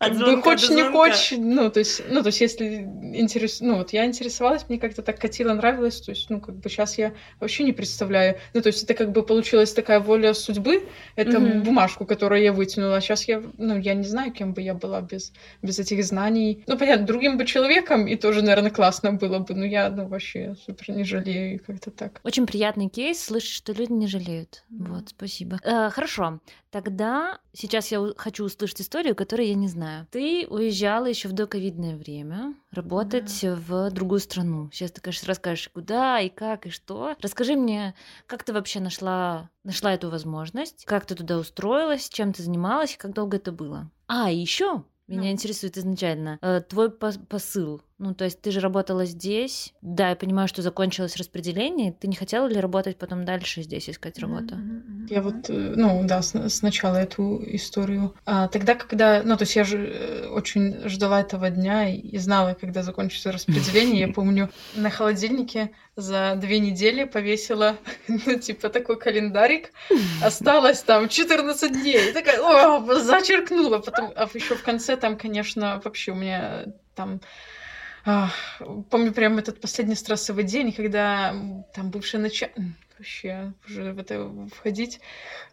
как 0.00 0.16
бы 0.16 0.42
хочешь 0.42 0.70
не 0.70 0.82
хочешь, 0.82 1.34
ну, 1.36 1.70
то 1.70 1.78
есть, 1.78 2.02
ну, 2.08 2.22
то 2.22 2.28
есть, 2.28 2.40
если 2.40 2.88
интерес, 3.12 3.60
ну, 3.60 3.76
вот 3.76 3.92
я 3.92 4.06
интересовалась, 4.06 4.64
мне 4.66 4.78
как-то 4.78 5.02
так 5.02 5.20
катило 5.20 5.52
нравилось, 5.52 6.00
то 6.00 6.10
есть, 6.10 6.30
ну, 6.30 6.40
как 6.40 6.54
бы 6.56 6.70
сейчас 6.70 6.96
я 6.96 7.12
вообще 7.38 7.64
не 7.64 7.72
представляю, 7.72 8.38
ну, 8.54 8.62
то 8.62 8.68
есть, 8.68 8.82
это 8.82 8.94
как 8.94 9.12
бы 9.12 9.22
получилась 9.22 9.74
такая 9.74 10.00
воля 10.00 10.32
судьбы, 10.32 10.88
это 11.16 11.36
mm-hmm. 11.36 11.64
бумажку, 11.64 12.06
которую 12.06 12.42
я 12.42 12.54
вытянула, 12.54 12.96
а 12.96 13.00
сейчас 13.02 13.28
я, 13.28 13.42
ну, 13.58 13.78
я 13.78 13.92
не 13.92 14.04
знаю, 14.04 14.32
кем 14.32 14.54
бы 14.54 14.62
я 14.62 14.72
была 14.72 15.02
без, 15.02 15.34
без 15.60 15.78
этих 15.78 16.02
знаний. 16.02 16.64
Ну, 16.66 16.78
понятно, 16.78 17.04
другим 17.06 17.36
бы 17.36 17.44
человеком, 17.44 18.06
и 18.06 18.16
тоже, 18.16 18.40
наверное, 18.40 18.70
классно 18.70 19.12
было 19.12 19.40
бы, 19.40 19.54
но 19.54 19.66
я, 19.66 19.90
ну, 19.90 20.08
вообще 20.08 20.56
супер 20.64 20.96
не 20.96 21.04
жалею, 21.04 21.60
как-то 21.66 21.90
так. 21.90 22.22
Очень 22.24 22.46
приятный 22.46 22.88
кейс, 22.88 23.22
слышать, 23.22 23.50
что 23.50 23.74
люди 23.74 23.92
не 23.92 24.06
жалеют. 24.06 24.64
Mm-hmm. 24.72 24.88
Вот, 24.88 25.08
спасибо. 25.10 25.58
Э, 25.62 25.90
хорошо, 25.90 26.40
тогда 26.70 27.38
сейчас 27.52 27.92
я 27.92 28.00
хочу 28.16 28.44
услышать 28.44 28.80
историю, 28.80 29.14
которую 29.14 29.46
я 29.46 29.54
не 29.54 29.68
знаю 29.68 29.89
знаю. 29.90 30.06
Ты 30.10 30.46
уезжала 30.48 31.06
еще 31.06 31.28
в 31.28 31.32
доковидное 31.32 31.96
время 31.96 32.54
работать 32.70 33.40
да. 33.42 33.56
в 33.56 33.90
другую 33.90 34.20
страну. 34.20 34.70
Сейчас 34.72 34.92
ты, 34.92 35.00
конечно, 35.00 35.28
расскажешь, 35.28 35.68
куда 35.68 36.20
и 36.20 36.28
как 36.28 36.66
и 36.66 36.70
что. 36.70 37.16
Расскажи 37.20 37.56
мне, 37.56 37.94
как 38.26 38.44
ты 38.44 38.52
вообще 38.52 38.80
нашла, 38.80 39.50
нашла 39.64 39.94
эту 39.94 40.10
возможность, 40.10 40.84
как 40.84 41.06
ты 41.06 41.14
туда 41.14 41.38
устроилась, 41.38 42.08
чем 42.08 42.32
ты 42.32 42.42
занималась, 42.42 42.96
как 42.96 43.12
долго 43.12 43.36
это 43.36 43.52
было. 43.52 43.90
А, 44.06 44.30
еще 44.30 44.84
меня 45.06 45.22
ну. 45.22 45.30
интересует 45.30 45.76
изначально 45.76 46.38
э, 46.40 46.60
твой 46.60 46.90
посыл. 46.90 47.82
Ну, 48.02 48.14
то 48.14 48.24
есть 48.24 48.40
ты 48.40 48.50
же 48.50 48.60
работала 48.60 49.04
здесь. 49.04 49.74
Да, 49.82 50.08
я 50.08 50.16
понимаю, 50.16 50.48
что 50.48 50.62
закончилось 50.62 51.18
распределение. 51.18 51.92
Ты 51.92 52.08
не 52.08 52.16
хотела 52.16 52.46
ли 52.46 52.58
работать 52.58 52.96
потом 52.96 53.26
дальше 53.26 53.60
здесь, 53.60 53.90
искать 53.90 54.18
работу? 54.20 54.56
Я 55.10 55.20
вот, 55.20 55.50
э, 55.50 55.74
ну, 55.76 56.02
да, 56.04 56.22
сначала 56.22 56.96
эту 56.96 57.42
историю. 57.54 58.14
А 58.24 58.48
тогда, 58.48 58.74
когда, 58.74 59.22
ну, 59.22 59.36
то 59.36 59.42
есть 59.42 59.54
я 59.54 59.64
же 59.64 59.76
э, 59.76 60.28
очень 60.28 60.88
ждала 60.88 61.20
этого 61.20 61.50
дня 61.50 61.94
и 61.94 62.16
знала, 62.16 62.56
когда 62.58 62.82
закончится 62.82 63.32
распределение. 63.32 64.06
Я 64.06 64.08
помню, 64.14 64.48
на 64.74 64.88
холодильнике 64.88 65.72
за 65.94 66.36
две 66.36 66.58
недели 66.58 67.04
повесила, 67.04 67.76
ну, 68.08 68.38
типа, 68.38 68.70
такой 68.70 68.98
календарик. 68.98 69.72
Осталось 70.24 70.82
там 70.82 71.10
14 71.10 71.70
дней. 71.70 72.14
Такая, 72.14 72.40
о, 72.40 72.94
зачеркнула. 72.98 73.80
Потом, 73.80 74.10
а 74.16 74.26
еще 74.32 74.54
в 74.54 74.62
конце 74.62 74.96
там, 74.96 75.18
конечно, 75.18 75.82
вообще 75.84 76.12
у 76.12 76.14
меня 76.14 76.64
там 76.94 77.20
помню 78.04 79.12
прям 79.12 79.38
этот 79.38 79.60
последний 79.60 79.94
стрессовый 79.94 80.44
день, 80.44 80.72
когда 80.72 81.34
там 81.74 81.90
бывший 81.90 82.20
начальник 82.20 82.76
вообще 83.00 83.54
уже 83.66 83.92
в 83.92 83.98
это 83.98 84.30
входить. 84.54 85.00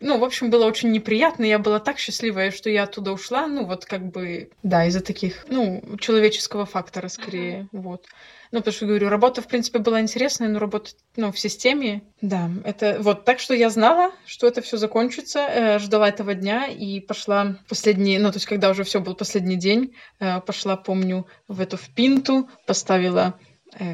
Ну, 0.01 0.19
в 0.19 0.23
общем, 0.23 0.49
было 0.49 0.65
очень 0.65 0.91
неприятно. 0.91 1.45
Я 1.45 1.60
была 1.60 1.79
так 1.79 1.97
счастливая, 1.97 2.51
что 2.51 2.69
я 2.69 2.83
оттуда 2.83 3.13
ушла. 3.13 3.47
Ну, 3.47 3.65
вот 3.65 3.86
как 3.86 4.05
бы, 4.05 4.49
да, 4.63 4.86
из-за 4.86 5.01
таких, 5.01 5.45
ну, 5.47 5.81
человеческого 5.99 6.65
фактора 6.65 7.07
скорее. 7.07 7.69
Uh-huh. 7.71 7.81
Вот. 7.81 8.05
Ну, 8.51 8.60
потому 8.60 8.73
что, 8.73 8.86
говорю, 8.86 9.10
работа, 9.10 9.41
в 9.41 9.47
принципе, 9.47 9.79
была 9.79 9.99
интересная, 10.01 10.47
но 10.49 10.60
работать, 10.60 10.95
ну, 11.15 11.31
в 11.31 11.39
системе, 11.39 12.03
да, 12.21 12.49
это 12.63 12.97
вот. 12.99 13.25
Так 13.25 13.39
что 13.39 13.53
я 13.53 13.69
знала, 13.69 14.12
что 14.25 14.47
это 14.47 14.62
все 14.62 14.77
закончится, 14.77 15.39
э, 15.39 15.79
ждала 15.79 16.07
этого 16.07 16.33
дня 16.33 16.67
и 16.67 17.01
пошла 17.01 17.57
последний, 17.67 18.17
ну, 18.19 18.29
то 18.31 18.38
есть, 18.38 18.45
когда 18.45 18.69
уже 18.69 18.83
все 18.83 19.01
был 19.01 19.15
последний 19.15 19.57
день, 19.57 19.95
э, 20.19 20.39
пошла, 20.41 20.77
помню, 20.77 21.27
в 21.49 21.60
эту 21.60 21.75
в 21.75 21.89
пинту, 21.89 22.49
поставила 22.65 23.38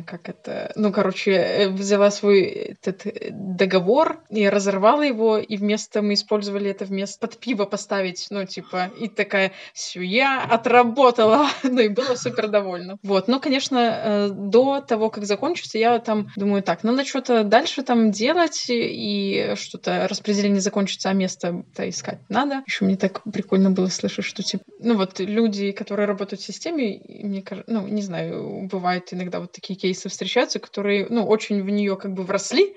как 0.06 0.30
это, 0.30 0.72
ну, 0.76 0.92
короче, 0.92 1.32
э, 1.32 1.70
взяла 1.70 2.10
свой 2.12 2.42
этот 2.42 3.06
э, 3.06 3.30
договор 3.32 4.22
и 4.30 4.48
разорвала 4.48 5.04
его, 5.04 5.38
и 5.38 5.58
вместо, 5.58 6.02
мы 6.02 6.14
использовали 6.14 6.70
это 6.70 6.86
вместо 6.86 7.20
под 7.20 7.38
пиво 7.38 7.66
поставить, 7.66 8.28
ну, 8.30 8.46
типа, 8.46 8.92
и 9.00 9.10
такая, 9.10 9.52
все, 9.74 10.02
я 10.02 10.44
отработала, 10.44 11.48
ну, 11.64 11.80
и 11.80 11.90
была 11.90 12.16
супер 12.16 12.48
довольна. 12.48 12.98
Вот, 13.04 13.28
но, 13.28 13.40
конечно, 13.40 14.30
до 14.32 14.82
того, 14.82 15.10
как 15.10 15.26
закончится, 15.26 15.78
я 15.78 16.00
там 16.00 16.30
думаю, 16.36 16.64
так, 16.64 16.84
надо 16.84 17.04
что-то 17.06 17.44
дальше 17.44 17.84
там 17.84 18.12
делать, 18.12 18.66
и 18.70 19.54
что-то 19.56 20.08
распределение 20.08 20.62
закончится, 20.62 21.10
а 21.10 21.14
место-то 21.14 21.90
искать 21.90 22.20
надо. 22.30 22.64
Еще 22.68 22.86
мне 22.86 22.96
так 22.96 23.22
прикольно 23.24 23.72
было 23.72 23.88
слышать, 23.88 24.26
что, 24.26 24.44
типа, 24.44 24.64
ну, 24.80 24.96
вот 24.96 25.20
люди, 25.20 25.72
которые 25.72 26.08
работают 26.08 26.42
в 26.42 26.46
системе, 26.46 27.02
мне 27.08 27.42
кажется, 27.42 27.72
ну, 27.72 27.88
не 27.88 28.02
знаю, 28.02 28.68
бывает 28.72 29.14
иногда 29.14 29.40
вот 29.40 29.52
такие 29.52 29.73
такие 29.74 29.94
кейсы 29.94 30.10
встречаются, 30.10 30.60
которые, 30.60 31.08
ну, 31.10 31.26
очень 31.26 31.62
в 31.64 31.70
нее 31.70 31.98
как 31.98 32.14
бы 32.14 32.24
вросли, 32.24 32.76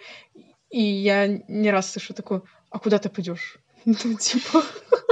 и 0.70 0.82
я 0.82 1.26
не 1.26 1.70
раз 1.70 1.92
слышу 1.92 2.14
такое, 2.14 2.42
а 2.70 2.78
куда 2.78 2.98
ты 2.98 3.08
пойдешь? 3.08 3.58
Ну, 3.84 3.94
типа, 3.94 4.64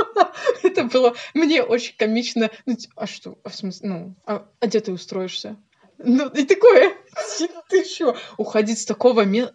это 0.64 0.82
было 0.82 1.14
мне 1.32 1.62
очень 1.62 1.96
комично. 1.96 2.50
Ну, 2.66 2.76
а 2.96 3.06
что, 3.06 3.38
а 3.44 3.48
в 3.50 3.54
смысле, 3.54 3.88
ну, 3.88 4.14
а, 4.26 4.48
а 4.58 4.66
где 4.66 4.80
ты 4.80 4.90
устроишься? 4.90 5.56
Ну, 5.98 6.28
и 6.30 6.44
такое, 6.44 6.92
ты 7.68 7.84
что, 7.84 8.16
уходить 8.36 8.80
с 8.80 8.84
такого 8.84 9.24
места? 9.24 9.54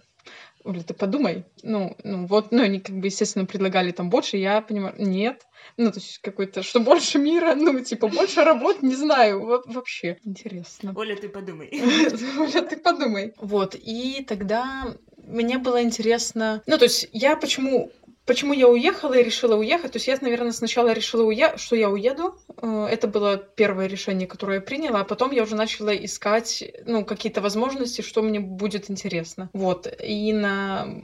Оля, 0.64 0.84
ты 0.84 0.94
подумай. 0.94 1.46
Ну, 1.64 1.96
ну 2.04 2.26
вот, 2.26 2.52
ну, 2.52 2.64
они 2.64 2.80
как 2.80 2.96
бы, 2.98 3.08
естественно, 3.08 3.46
предлагали 3.46 3.92
там 3.92 4.10
больше, 4.10 4.38
я 4.38 4.62
понимаю, 4.62 4.96
нет. 4.98 5.44
Ну, 5.78 5.92
то 5.92 6.00
есть 6.00 6.20
какой-то, 6.20 6.64
что 6.64 6.80
больше 6.80 7.18
мира, 7.18 7.56
ну, 7.56 7.80
типа, 7.80 8.08
больше 8.08 8.44
работ, 8.44 8.82
не 8.82 8.96
знаю, 8.96 9.46
вот, 9.46 9.66
вообще. 9.68 10.18
Интересно. 10.26 10.94
Оля, 10.96 11.16
ты 11.16 11.30
подумай. 11.30 11.70
Оля, 12.40 12.62
ты 12.62 12.78
подумай. 12.78 13.34
Вот, 13.38 13.76
и 13.76 14.24
тогда 14.28 14.96
мне 15.18 15.58
было 15.58 15.82
интересно... 15.82 16.62
Ну, 16.66 16.78
то 16.78 16.86
есть 16.86 17.08
я 17.14 17.36
почему 17.36 17.92
Почему 18.30 18.54
я 18.54 18.68
уехала 18.68 19.16
и 19.16 19.24
решила 19.24 19.56
уехать? 19.56 19.94
То 19.94 19.96
есть 19.96 20.08
я, 20.08 20.16
наверное, 20.22 20.52
сначала 20.52 20.94
решила, 20.94 21.24
уе... 21.24 21.58
что 21.58 21.76
я 21.76 21.90
уеду. 21.90 22.38
Э, 22.62 22.86
это 22.86 23.08
было 23.08 23.38
первое 23.38 23.88
решение, 23.88 24.28
которое 24.28 24.60
я 24.60 24.62
приняла, 24.62 25.00
а 25.00 25.04
потом 25.04 25.32
я 25.32 25.42
уже 25.42 25.56
начала 25.56 25.96
искать 25.96 26.64
ну, 26.86 27.04
какие-то 27.04 27.42
возможности, 27.42 28.04
что 28.04 28.22
мне 28.22 28.40
будет 28.40 28.92
интересно. 28.92 29.50
Вот. 29.54 29.92
И 30.04 30.32
на 30.32 31.02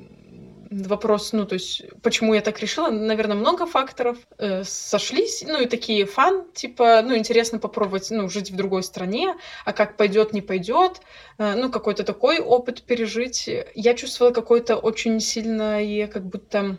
вопрос, 0.70 1.34
ну, 1.34 1.48
то 1.48 1.56
есть, 1.56 1.82
почему 2.04 2.36
я 2.36 2.42
так 2.42 2.60
решила, 2.60 2.92
наверное, 2.92 3.36
много 3.36 3.66
факторов 3.66 4.18
э, 4.38 4.64
сошлись, 4.64 5.44
ну, 5.48 5.60
и 5.60 5.66
такие 5.66 6.06
фан, 6.06 6.46
типа, 6.54 7.02
ну, 7.02 7.18
интересно 7.18 7.58
попробовать, 7.58 8.12
ну, 8.12 8.30
жить 8.30 8.52
в 8.52 8.56
другой 8.56 8.84
стране, 8.84 9.34
а 9.66 9.74
как 9.74 9.98
пойдет, 9.98 10.32
не 10.32 10.42
пойдет, 10.42 11.02
э, 11.40 11.56
ну, 11.56 11.72
какой-то 11.72 12.04
такой 12.04 12.38
опыт 12.38 12.84
пережить. 12.84 13.50
Я 13.74 13.96
чувствовала 13.96 14.32
какое-то 14.32 14.76
очень 14.76 15.20
сильное, 15.20 16.06
как 16.06 16.24
будто 16.24 16.78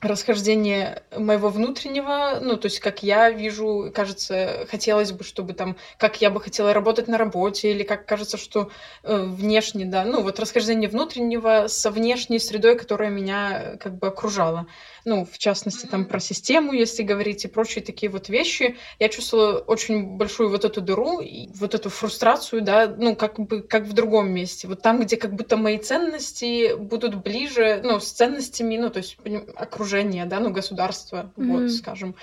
расхождение 0.00 1.02
моего 1.16 1.48
внутреннего, 1.48 2.38
ну, 2.40 2.56
то 2.56 2.66
есть 2.66 2.80
как 2.80 3.02
я 3.02 3.30
вижу, 3.30 3.90
кажется, 3.94 4.66
хотелось 4.70 5.12
бы, 5.12 5.24
чтобы 5.24 5.52
там, 5.52 5.76
как 5.98 6.20
я 6.20 6.30
бы 6.30 6.40
хотела 6.40 6.72
работать 6.72 7.08
на 7.08 7.18
работе, 7.18 7.70
или 7.70 7.82
как 7.82 8.06
кажется, 8.06 8.36
что 8.36 8.70
э, 9.02 9.24
внешне, 9.24 9.84
да, 9.84 10.04
ну, 10.04 10.22
вот 10.22 10.40
расхождение 10.40 10.88
внутреннего 10.88 11.66
со 11.68 11.90
внешней 11.90 12.38
средой, 12.38 12.76
которая 12.76 13.10
меня 13.10 13.60
э, 13.62 13.76
как 13.76 13.98
бы 13.98 14.08
окружала 14.08 14.66
ну, 15.04 15.24
в 15.24 15.36
частности, 15.38 15.86
там 15.86 16.06
про 16.06 16.18
систему, 16.18 16.72
если 16.72 17.02
говорить, 17.02 17.44
и 17.44 17.48
прочие 17.48 17.84
такие 17.84 18.10
вот 18.10 18.28
вещи, 18.28 18.76
я 18.98 19.08
чувствовала 19.08 19.58
очень 19.58 20.16
большую 20.16 20.48
вот 20.48 20.64
эту 20.64 20.80
дыру, 20.80 21.20
и 21.20 21.48
вот 21.54 21.74
эту 21.74 21.90
фрустрацию, 21.90 22.62
да, 22.62 22.86
ну, 22.86 23.14
как 23.14 23.38
бы, 23.38 23.62
как 23.62 23.84
в 23.84 23.92
другом 23.92 24.30
месте. 24.30 24.66
Вот 24.66 24.80
там, 24.82 25.00
где 25.00 25.16
как 25.16 25.34
будто 25.34 25.56
мои 25.56 25.78
ценности 25.78 26.74
будут 26.76 27.22
ближе, 27.22 27.80
ну, 27.84 28.00
с 28.00 28.10
ценностями, 28.12 28.78
ну, 28.78 28.88
то 28.88 28.98
есть 28.98 29.18
окружение, 29.56 30.24
да, 30.24 30.40
ну, 30.40 30.50
государство, 30.50 31.32
mm-hmm. 31.36 31.46
вот, 31.46 31.70
скажем. 31.70 32.14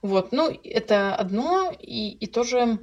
Вот, 0.00 0.32
ну, 0.32 0.50
это 0.64 1.14
одно, 1.14 1.72
и, 1.78 2.10
и 2.10 2.26
тоже... 2.26 2.78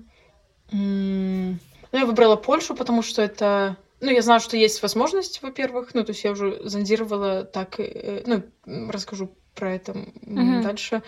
М- 0.72 1.60
ну, 1.91 2.00
я 2.00 2.06
выбрала 2.06 2.36
Польшу, 2.36 2.76
потому 2.76 3.02
что 3.02 3.22
это 3.22 3.78
ну, 4.00 4.12
я 4.12 4.22
знаю, 4.22 4.39
что 4.39 4.58
есть 4.58 4.82
возможность, 4.84 5.41
во-первых. 5.41 5.96
Ну, 5.96 6.04
то 6.04 6.12
есть 6.12 6.24
я 6.24 6.32
уже 6.32 6.62
зондировала 6.70 7.43
так, 7.43 7.80
э, 7.80 8.24
ну, 8.28 8.43
расскажу 8.91 9.36
про 9.58 9.76
это 9.76 9.91
mm-hmm. 9.91 10.62
дальше. 10.62 11.02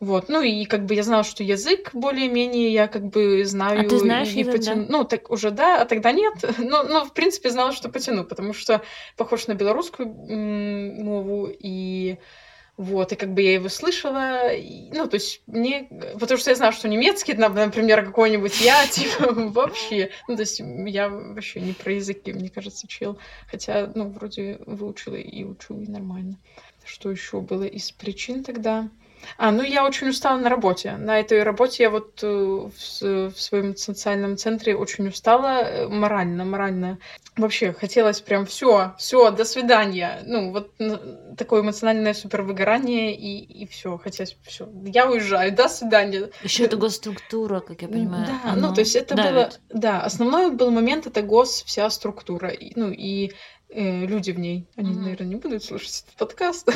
Вот, 0.00 0.28
ну 0.28 0.42
и 0.42 0.64
как 0.64 0.84
бы 0.84 0.94
я 0.94 1.04
знала, 1.04 1.22
что 1.22 1.44
язык 1.44 1.90
более-менее 1.92 2.72
я 2.72 2.88
как 2.88 3.04
бы 3.04 3.44
знаю. 3.44 3.86
А 3.86 3.88
ты 3.88 3.98
знаешь 3.98 4.32
и 4.32 4.40
язык, 4.40 4.56
потяну. 4.56 4.82
да? 4.82 4.88
Ну, 4.88 5.04
так 5.04 5.30
уже 5.30 5.52
да, 5.52 5.80
а 5.80 5.84
тогда 5.84 6.10
нет. 6.10 6.34
Но, 6.58 6.82
но 6.82 7.04
в 7.04 7.12
принципе 7.12 7.50
знала, 7.50 7.72
что 7.72 7.88
потяну, 7.88 8.24
потому 8.24 8.52
что 8.52 8.82
похож 9.16 9.46
на 9.46 9.54
белорусскую 9.54 10.08
мову 10.08 11.48
и 11.56 12.18
Вот, 12.78 13.12
и 13.12 13.16
как 13.16 13.34
бы 13.34 13.42
я 13.42 13.52
его 13.52 13.68
слышала, 13.68 14.50
и, 14.52 14.90
ну, 14.92 15.06
то 15.06 15.16
есть 15.16 15.42
мне, 15.46 15.88
потому 16.18 16.38
что 16.38 16.50
я 16.50 16.56
знаю, 16.56 16.72
что 16.72 16.88
немецкий, 16.88 17.34
например, 17.34 18.04
какой-нибудь 18.04 18.60
я, 18.62 18.86
типа, 18.90 19.32
вообще, 19.32 20.10
ну, 20.26 20.36
то 20.36 20.42
есть 20.42 20.60
я 20.86 21.10
вообще 21.10 21.60
не 21.60 21.74
про 21.74 21.92
языки, 21.92 22.32
мне 22.32 22.48
кажется, 22.48 22.86
учил, 22.86 23.18
хотя, 23.46 23.92
ну, 23.94 24.08
вроде 24.08 24.58
выучила 24.66 25.16
и 25.16 25.44
учу, 25.44 25.78
и 25.80 25.86
нормально. 25.86 26.38
Что 26.84 27.10
еще 27.10 27.40
было 27.40 27.64
из 27.64 27.92
причин 27.92 28.44
тогда? 28.44 28.88
А, 29.38 29.50
ну 29.50 29.62
я 29.62 29.84
очень 29.84 30.08
устала 30.08 30.38
на 30.38 30.48
работе. 30.48 30.92
На 30.92 31.20
этой 31.20 31.42
работе 31.42 31.84
я 31.84 31.90
вот 31.90 32.20
э, 32.22 32.26
в, 32.26 33.30
в 33.30 33.40
своем 33.40 33.76
социальном 33.76 34.36
центре 34.36 34.76
очень 34.76 35.08
устала 35.08 35.62
э, 35.62 35.88
морально, 35.88 36.44
морально. 36.44 36.98
Вообще 37.36 37.72
хотелось 37.72 38.20
прям 38.20 38.44
все, 38.44 38.94
все, 38.98 39.30
до 39.30 39.44
свидания. 39.44 40.22
Ну 40.26 40.52
вот 40.52 40.72
такое 41.38 41.62
эмоциональное 41.62 42.14
супер 42.14 42.42
выгорание 42.42 43.14
и 43.16 43.62
и 43.62 43.66
все, 43.66 43.96
хотелось 43.96 44.36
все. 44.42 44.68
Я 44.84 45.10
уезжаю, 45.10 45.54
до 45.54 45.68
свидания. 45.68 46.30
Еще 46.42 46.64
это 46.64 46.76
госструктура, 46.76 47.60
как 47.60 47.82
я 47.82 47.88
понимаю. 47.88 48.26
Да, 48.26 48.54
ну 48.54 48.74
то 48.74 48.80
есть 48.80 48.96
это 48.96 49.14
давит. 49.14 49.32
было, 49.32 49.50
да, 49.70 50.02
основной 50.02 50.50
был 50.50 50.70
момент 50.70 51.06
это 51.06 51.22
гос 51.22 51.62
вся 51.66 51.88
структура, 51.90 52.52
ну 52.76 52.90
и 52.90 53.32
э, 53.74 54.06
люди 54.06 54.30
в 54.30 54.38
ней. 54.38 54.66
Они, 54.76 54.92
mm-hmm. 54.92 55.00
наверное, 55.00 55.26
не 55.26 55.36
будут 55.36 55.64
слушать 55.64 56.04
этот 56.04 56.16
подкаст. 56.16 56.70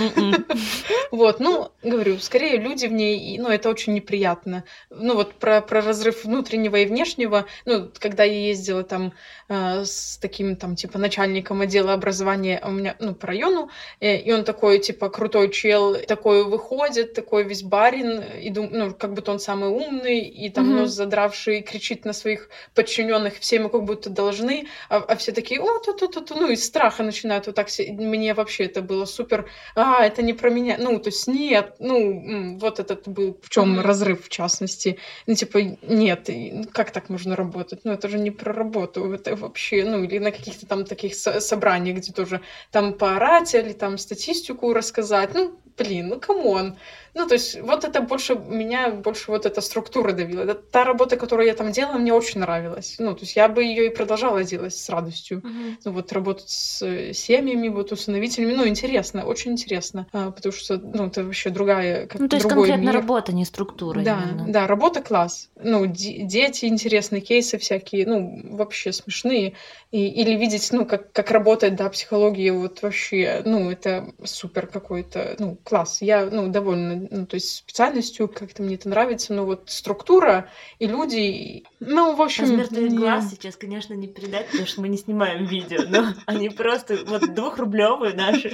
вот, 1.11 1.41
ну, 1.41 1.71
говорю, 1.83 2.19
скорее 2.19 2.59
люди 2.59 2.87
в 2.87 2.93
ней, 2.93 3.39
ну, 3.39 3.49
это 3.49 3.69
очень 3.69 3.95
неприятно. 3.95 4.65
Ну, 4.91 5.15
вот 5.15 5.35
про, 5.35 5.61
про 5.61 5.81
разрыв 5.83 6.25
внутреннего 6.25 6.77
и 6.77 6.87
внешнего, 6.87 7.47
ну, 7.65 7.91
когда 7.99 8.25
я 8.25 8.49
ездила 8.49 8.83
там 8.83 9.13
э, 9.49 9.85
с 9.85 10.19
таким, 10.21 10.57
там, 10.57 10.77
типа, 10.77 10.99
начальником 10.99 11.61
отдела 11.61 11.93
образования 11.93 12.63
у 12.65 12.71
меня, 12.71 12.97
ну, 12.99 13.15
по 13.15 13.27
району, 13.27 13.71
э, 14.01 14.17
и 14.17 14.33
он 14.33 14.45
такой, 14.45 14.79
типа, 14.79 15.09
крутой 15.11 15.51
чел, 15.51 15.97
такой 15.97 16.45
выходит, 16.45 17.15
такой 17.15 17.45
весь 17.45 17.63
барин, 17.63 18.21
и 18.21 18.51
дум, 18.51 18.69
ну, 18.73 18.95
как 18.95 19.13
будто 19.13 19.33
он 19.33 19.39
самый 19.39 19.69
умный, 19.71 20.21
и 20.21 20.49
там 20.51 20.71
mm-hmm. 20.71 20.81
нос 20.81 20.91
задравший, 20.91 21.63
кричит 21.63 22.05
на 22.05 22.13
своих 22.13 22.49
подчиненных, 22.75 23.39
все 23.39 23.57
ему 23.57 23.69
как 23.69 23.85
будто 23.85 24.11
должны, 24.11 24.67
а, 24.89 24.97
а 24.97 25.17
все 25.17 25.33
такие, 25.33 25.61
о, 25.61 25.79
ту-ту-ту-ту, 25.79 26.35
ну, 26.35 26.51
и 26.51 26.57
страх 26.57 26.86
страха 26.87 27.03
начинают 27.03 27.46
вот 27.46 27.57
так... 27.57 27.68
Мне 27.88 28.35
вообще 28.35 28.64
это 28.64 28.83
было 28.83 29.07
супер... 29.07 29.49
А, 29.75 30.05
это 30.05 30.22
не 30.22 30.35
про 30.35 30.51
меня. 30.51 30.77
Ну, 30.79 30.99
то 30.99 31.09
есть 31.09 31.27
нет. 31.27 31.75
Ну, 31.81 32.59
вот 32.59 32.79
этот 32.79 33.09
был 33.09 33.38
в 33.42 33.51
чем 33.51 33.79
mm-hmm. 33.79 33.83
разрыв, 33.83 34.25
в 34.25 34.29
частности. 34.29 34.99
Ну, 35.27 35.35
типа, 35.35 35.59
нет, 35.83 36.31
как 36.72 36.90
так 36.92 37.09
можно 37.09 37.37
работать? 37.37 37.81
Ну, 37.85 37.92
это 37.92 38.09
же 38.09 38.18
не 38.18 38.31
про 38.31 38.53
работу. 38.53 39.12
Это 39.12 39.35
вообще... 39.37 39.85
Ну, 39.85 40.05
или 40.05 40.18
на 40.18 40.31
каких-то 40.31 40.66
там 40.66 40.85
таких 40.85 41.14
собраниях, 41.14 41.99
где 41.99 42.12
тоже 42.12 42.40
там 42.70 42.92
поорать 42.92 43.55
или 43.55 43.72
там 43.72 43.99
статистику 43.99 44.72
рассказать. 44.72 45.35
Ну, 45.35 45.59
блин, 45.77 46.09
ну, 46.09 46.20
come 46.21 46.53
on. 46.53 46.77
Ну, 47.16 47.26
то 47.26 47.33
есть 47.33 47.59
вот 47.62 47.85
это 47.85 48.02
больше, 48.02 48.35
меня 48.35 48.90
больше 48.90 49.31
вот 49.31 49.46
эта 49.46 49.62
структура 49.62 50.12
давила. 50.12 50.42
Это 50.42 50.55
та 50.55 50.85
работа, 50.85 51.16
которую 51.16 51.46
я 51.46 51.55
там 51.55 51.72
делала, 51.72 51.96
мне 51.96 52.12
очень 52.12 52.40
нравилась. 52.40 52.96
Ну, 52.98 53.14
то 53.14 53.22
есть 53.22 53.37
я 53.37 53.48
бы 53.48 53.64
ее 53.64 53.87
и 53.87 53.88
продолжала 53.88 54.44
делать 54.44 54.74
с 54.74 54.87
радостью. 54.90 55.38
Uh-huh. 55.38 55.76
Ну, 55.83 55.92
вот 55.92 56.12
работать 56.12 56.50
с 56.50 57.12
семьями, 57.14 57.68
вот 57.68 57.90
усыновителями, 57.90 58.52
ну, 58.52 58.68
интересно, 58.68 59.24
очень 59.24 59.52
интересно. 59.52 60.07
А, 60.12 60.31
потому 60.31 60.52
что, 60.52 60.76
ну, 60.76 61.07
это 61.07 61.24
вообще 61.24 61.48
другая, 61.48 62.07
как 62.07 62.20
Ну, 62.20 62.29
то 62.29 62.37
есть 62.37 62.46
конкретно 62.46 62.83
мир. 62.83 62.92
работа, 62.92 63.33
не 63.33 63.46
структура. 63.46 64.02
Да, 64.02 64.22
именно. 64.22 64.52
да, 64.52 64.66
работа 64.66 65.00
класс. 65.00 65.48
Ну, 65.59 65.87
дети, 65.87 66.66
интересные 66.66 67.22
кейсы 67.22 67.57
всякие, 67.57 68.07
ну, 68.07 68.42
вообще 68.44 68.92
смешные. 68.92 69.55
И, 69.90 70.07
или 70.07 70.37
видеть, 70.37 70.68
ну, 70.70 70.85
как, 70.85 71.12
как 71.12 71.31
работает, 71.31 71.76
да, 71.76 71.88
психология, 71.88 72.52
вот 72.52 72.83
вообще, 72.83 73.40
ну, 73.46 73.70
это 73.70 74.12
супер 74.22 74.66
какой-то, 74.66 75.37
ну, 75.38 75.57
класс. 75.64 76.02
Я, 76.02 76.26
ну, 76.26 76.48
довольна 76.48 77.06
ну, 77.11 77.27
то 77.27 77.35
есть 77.35 77.57
специальностью, 77.57 78.29
как-то 78.29 78.62
мне 78.62 78.77
это 78.77 78.88
нравится, 78.88 79.33
но 79.35 79.45
вот 79.45 79.64
структура 79.66 80.51
и 80.79 80.87
люди, 80.87 81.64
ну, 81.81 82.14
в 82.14 82.23
общем... 82.23 82.45
Размер 82.45 82.69
твоих 82.69 82.92
не... 82.92 82.99
глаз 82.99 83.31
сейчас, 83.31 83.57
конечно, 83.57 83.95
не 83.95 84.09
передать, 84.09 84.47
потому 84.47 84.66
что 84.66 84.81
мы 84.81 84.88
не 84.88 84.99
снимаем 84.99 85.45
видео, 85.47 85.83
но 85.88 86.14
они 86.27 86.49
просто 86.49 86.99
вот 87.07 87.35
двухрублевые 87.35 88.14
наши 88.14 88.53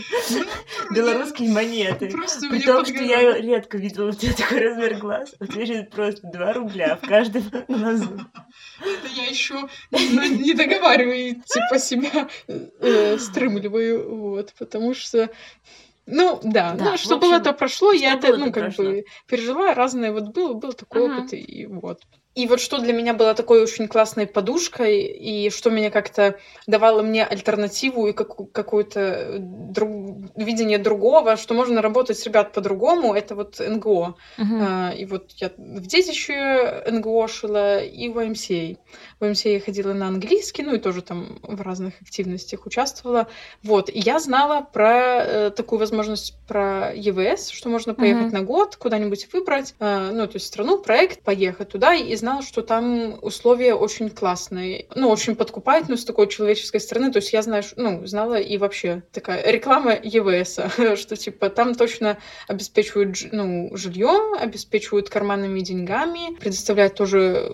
белорусские 0.94 1.50
монеты. 1.50 2.10
При 2.50 2.60
том, 2.60 2.84
что 2.84 3.02
я 3.02 3.38
редко 3.38 3.78
видела 3.78 4.10
у 4.10 4.12
тебя 4.12 4.32
такой 4.34 4.60
размер 4.60 4.96
глаз, 4.96 5.34
у 5.40 5.46
тебя 5.46 5.66
сейчас 5.66 5.86
просто 5.88 6.26
2 6.26 6.52
рубля 6.52 6.96
в 6.96 7.06
каждом 7.06 7.44
глазу. 7.68 8.20
Это 8.80 9.08
я 9.14 9.26
еще 9.26 9.68
не 9.90 10.54
договариваю, 10.54 11.42
типа 11.42 11.78
себя 11.78 12.28
э, 12.46 13.18
стримливаю, 13.18 14.16
вот, 14.16 14.52
потому 14.58 14.94
что 14.94 15.30
ну, 16.06 16.40
да, 16.42 16.74
да 16.74 16.90
ну, 16.90 16.96
что 16.96 17.16
общем, 17.16 17.20
было, 17.30 17.40
то 17.40 17.52
прошло, 17.52 17.92
я 17.92 18.14
это, 18.14 18.36
ну, 18.36 18.46
как 18.52 18.64
прошло. 18.64 18.84
бы 18.84 19.04
пережила, 19.26 19.74
разное 19.74 20.12
вот 20.12 20.28
было, 20.28 20.54
был 20.54 20.72
такой 20.72 21.06
ага. 21.06 21.18
опыт, 21.18 21.34
и 21.34 21.66
вот. 21.66 22.00
И 22.34 22.46
вот 22.46 22.60
что 22.60 22.78
для 22.78 22.94
меня 22.94 23.12
было 23.12 23.34
такой 23.34 23.62
очень 23.62 23.88
классной 23.88 24.26
подушкой, 24.26 25.02
и 25.02 25.50
что 25.50 25.68
меня 25.68 25.90
как-то 25.90 26.38
давало 26.66 27.02
мне 27.02 27.24
альтернативу 27.24 28.06
и 28.06 28.12
как, 28.14 28.52
какое-то 28.52 29.36
друг, 29.38 29.90
видение 30.34 30.78
другого, 30.78 31.36
что 31.36 31.52
можно 31.52 31.82
работать 31.82 32.18
с 32.18 32.24
ребят 32.24 32.52
по-другому, 32.52 33.12
это 33.12 33.34
вот 33.34 33.60
НГО. 33.60 34.14
Uh-huh. 34.38 34.44
А, 34.62 34.92
и 34.96 35.04
вот 35.04 35.32
я 35.32 35.50
в 35.58 35.86
детище 35.86 36.82
НГО 36.90 37.28
шила 37.28 37.82
и 37.82 38.08
в 38.08 38.24
МСА. 38.24 38.76
В 39.20 39.28
МСА 39.28 39.50
я 39.50 39.60
ходила 39.60 39.92
на 39.92 40.08
английский, 40.08 40.62
ну 40.62 40.74
и 40.74 40.78
тоже 40.78 41.02
там 41.02 41.38
в 41.42 41.60
разных 41.60 42.00
активностях 42.00 42.64
участвовала. 42.64 43.28
Вот, 43.62 43.90
и 43.90 43.98
я 43.98 44.18
знала 44.18 44.62
про 44.62 45.22
э, 45.22 45.50
такую 45.50 45.80
возможность 45.80 46.38
про 46.48 46.92
ЕВС, 46.94 47.50
что 47.50 47.68
можно 47.68 47.92
поехать 47.92 48.32
uh-huh. 48.32 48.38
на 48.38 48.42
год, 48.42 48.76
куда-нибудь 48.76 49.28
выбрать, 49.34 49.74
э, 49.80 50.10
ну, 50.14 50.26
то 50.26 50.36
есть 50.36 50.46
страну, 50.46 50.78
проект, 50.78 51.22
поехать 51.22 51.68
туда 51.68 51.94
и 51.94 52.21
знала, 52.22 52.42
что 52.42 52.62
там 52.62 53.18
условия 53.20 53.74
очень 53.74 54.08
классные. 54.08 54.86
Ну, 54.94 55.08
очень 55.08 55.34
подкупает, 55.34 55.88
но 55.88 55.96
с 55.96 56.04
такой 56.04 56.28
человеческой 56.28 56.80
стороны. 56.80 57.10
То 57.10 57.18
есть 57.18 57.32
я 57.32 57.42
знаю, 57.42 57.64
ну, 57.76 58.06
знала 58.06 58.38
и 58.38 58.58
вообще 58.58 59.02
такая 59.10 59.42
реклама 59.50 59.98
ЕВС, 60.00 60.60
что 61.00 61.16
типа 61.16 61.50
там 61.50 61.74
точно 61.74 62.18
обеспечивают 62.46 63.16
ну, 63.32 63.70
жильем, 63.74 64.34
обеспечивают 64.40 65.10
карманными 65.10 65.60
деньгами, 65.60 66.36
предоставляют 66.38 66.94
тоже 66.94 67.50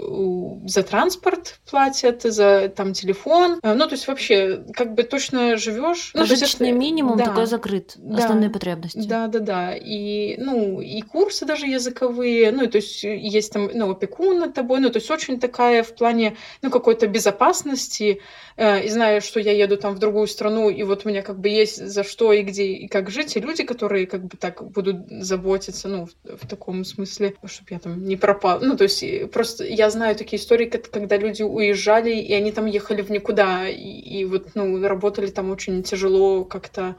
за 0.67 0.83
транспорт 0.83 1.61
платят, 1.71 2.23
за 2.23 2.69
там 2.69 2.93
телефон. 2.93 3.61
А, 3.63 3.75
ну, 3.75 3.87
то 3.87 3.95
есть 3.95 4.07
вообще 4.07 4.65
как 4.75 4.95
бы 4.95 5.03
точно 5.03 5.57
живешь. 5.57 6.11
Ну, 6.13 6.21
Прожиточный 6.21 6.73
минимум 6.73 7.17
да, 7.17 7.25
такой 7.25 7.47
закрыт, 7.47 7.95
да, 7.97 8.19
основные 8.19 8.51
потребности. 8.51 9.07
Да, 9.09 9.29
да, 9.29 9.39
да. 9.39 9.75
И, 9.75 10.37
ну, 10.37 10.83
и 10.83 11.01
курсы 11.01 11.47
даже 11.47 11.67
языковые, 11.67 12.53
ну, 12.53 12.67
то 12.67 12.77
есть 12.77 13.03
есть 13.03 13.53
там, 13.53 13.71
ну, 13.73 13.91
опекун 13.91 14.43
тобой, 14.59 14.81
ну, 14.81 14.91
то 14.91 14.99
есть 14.99 15.11
очень 15.11 15.39
такая 15.39 15.83
в 15.83 15.95
плане, 15.95 16.37
ну, 16.63 16.71
какой-то 16.71 17.07
безопасности, 17.07 18.21
э, 18.57 18.85
и 18.85 18.89
знаю, 18.89 19.21
что 19.21 19.41
я 19.41 19.53
еду 19.53 19.77
там 19.77 19.95
в 19.95 19.99
другую 19.99 20.27
страну, 20.27 20.69
и 20.69 20.83
вот 20.83 21.05
у 21.05 21.09
меня 21.09 21.23
как 21.23 21.39
бы 21.39 21.49
есть 21.49 21.87
за 21.87 22.03
что 22.03 22.33
и 22.33 22.43
где 22.43 22.65
и 22.65 22.89
как 22.89 23.11
жить, 23.11 23.37
и 23.37 23.41
люди, 23.41 23.63
которые 23.65 24.07
как 24.07 24.25
бы 24.25 24.37
так 24.37 24.63
будут 24.71 24.97
заботиться, 25.09 25.89
ну, 25.89 26.07
в, 26.07 26.37
в 26.43 26.47
таком 26.49 26.85
смысле, 26.85 27.35
чтобы 27.45 27.69
я 27.71 27.79
там 27.79 28.05
не 28.05 28.17
пропал. 28.17 28.59
Ну, 28.61 28.77
то 28.77 28.85
есть 28.85 29.31
просто 29.31 29.65
я 29.65 29.91
знаю 29.91 30.17
такие 30.17 30.41
истории, 30.41 30.67
когда 30.67 31.17
люди 31.17 31.43
уезжали, 31.43 32.11
и 32.11 32.33
они 32.35 32.53
там 32.53 32.67
ехали 32.67 33.03
в 33.03 33.11
никуда, 33.11 33.69
и, 33.69 33.77
и 33.77 34.25
вот, 34.25 34.49
ну, 34.55 34.87
работали 34.87 35.29
там 35.29 35.51
очень 35.51 35.83
тяжело 35.83 36.45
как-то, 36.45 36.97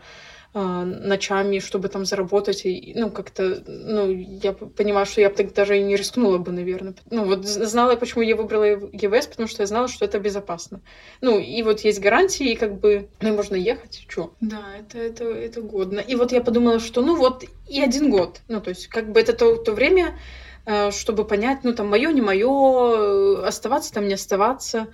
ночами, 0.53 1.59
чтобы 1.59 1.89
там 1.89 2.05
заработать. 2.05 2.65
И, 2.65 2.93
ну, 2.95 3.11
как-то, 3.11 3.63
ну, 3.67 4.09
я 4.09 4.53
понимаю, 4.53 5.05
что 5.05 5.21
я 5.21 5.29
бы 5.29 5.35
так 5.35 5.53
даже 5.53 5.77
и 5.77 5.83
не 5.83 5.95
рискнула 5.95 6.37
бы, 6.39 6.51
наверное. 6.51 6.95
Ну, 7.11 7.25
вот 7.25 7.45
знала 7.45 7.91
я, 7.91 7.97
почему 7.97 8.23
я 8.23 8.35
выбрала 8.35 8.63
ЕВС, 8.63 9.27
потому 9.27 9.47
что 9.47 9.61
я 9.61 9.67
знала, 9.67 9.87
что 9.87 10.05
это 10.05 10.19
безопасно. 10.19 10.81
Ну, 11.21 11.37
и 11.37 11.61
вот 11.61 11.81
есть 11.81 11.99
гарантии, 11.99 12.51
и 12.51 12.55
как 12.55 12.79
бы, 12.79 13.09
ну, 13.21 13.35
можно 13.35 13.55
ехать, 13.55 14.05
что? 14.07 14.33
Да, 14.41 14.63
это, 14.79 14.97
это, 14.97 15.25
это 15.25 15.61
годно. 15.61 15.99
И 15.99 16.15
вот 16.15 16.31
я 16.31 16.41
подумала, 16.41 16.79
что, 16.79 17.01
ну, 17.01 17.15
вот 17.15 17.43
и 17.67 17.81
один 17.81 18.09
год. 18.09 18.41
Ну, 18.47 18.59
то 18.59 18.69
есть, 18.69 18.87
как 18.87 19.11
бы 19.11 19.19
это 19.19 19.33
то, 19.33 19.55
то 19.55 19.73
время, 19.73 20.17
а, 20.65 20.91
чтобы 20.91 21.25
понять, 21.25 21.59
ну, 21.63 21.73
там, 21.73 21.87
мое, 21.87 22.11
не 22.11 22.21
мое, 22.21 23.45
оставаться 23.45 23.93
там, 23.93 24.07
не 24.07 24.15
оставаться. 24.15 24.87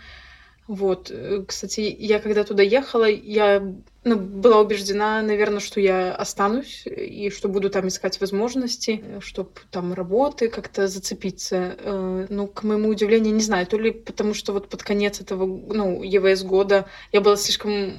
Вот, 0.68 1.12
э, 1.12 1.44
кстати, 1.48 1.96
я 2.00 2.20
когда 2.20 2.44
туда 2.44 2.64
ехала, 2.64 3.06
я 3.06 3.62
ну, 4.04 4.16
была 4.18 4.62
убеждена, 4.62 5.22
наверное, 5.22 5.60
что 5.60 5.80
я 5.80 6.14
останусь 6.14 6.84
и 6.86 7.30
что 7.30 7.50
буду 7.50 7.70
там 7.70 7.88
искать 7.88 8.20
возможности, 8.20 9.04
чтобы 9.20 9.52
там 9.72 9.94
работы 9.94 10.48
как-то 10.48 10.88
зацепиться. 10.88 11.76
Э, 11.80 12.28
ну, 12.30 12.48
к 12.48 12.64
моему 12.64 12.90
удивлению, 12.90 13.34
не 13.34 13.42
знаю, 13.42 13.68
то 13.68 13.78
ли 13.78 13.92
потому 13.92 14.34
что 14.34 14.54
вот 14.54 14.70
под 14.70 14.82
конец 14.84 15.22
этого, 15.22 15.46
ну, 15.46 16.02
ЕВС 16.02 16.44
года 16.44 16.88
я 17.12 17.22
была 17.22 17.36
слишком 17.36 17.94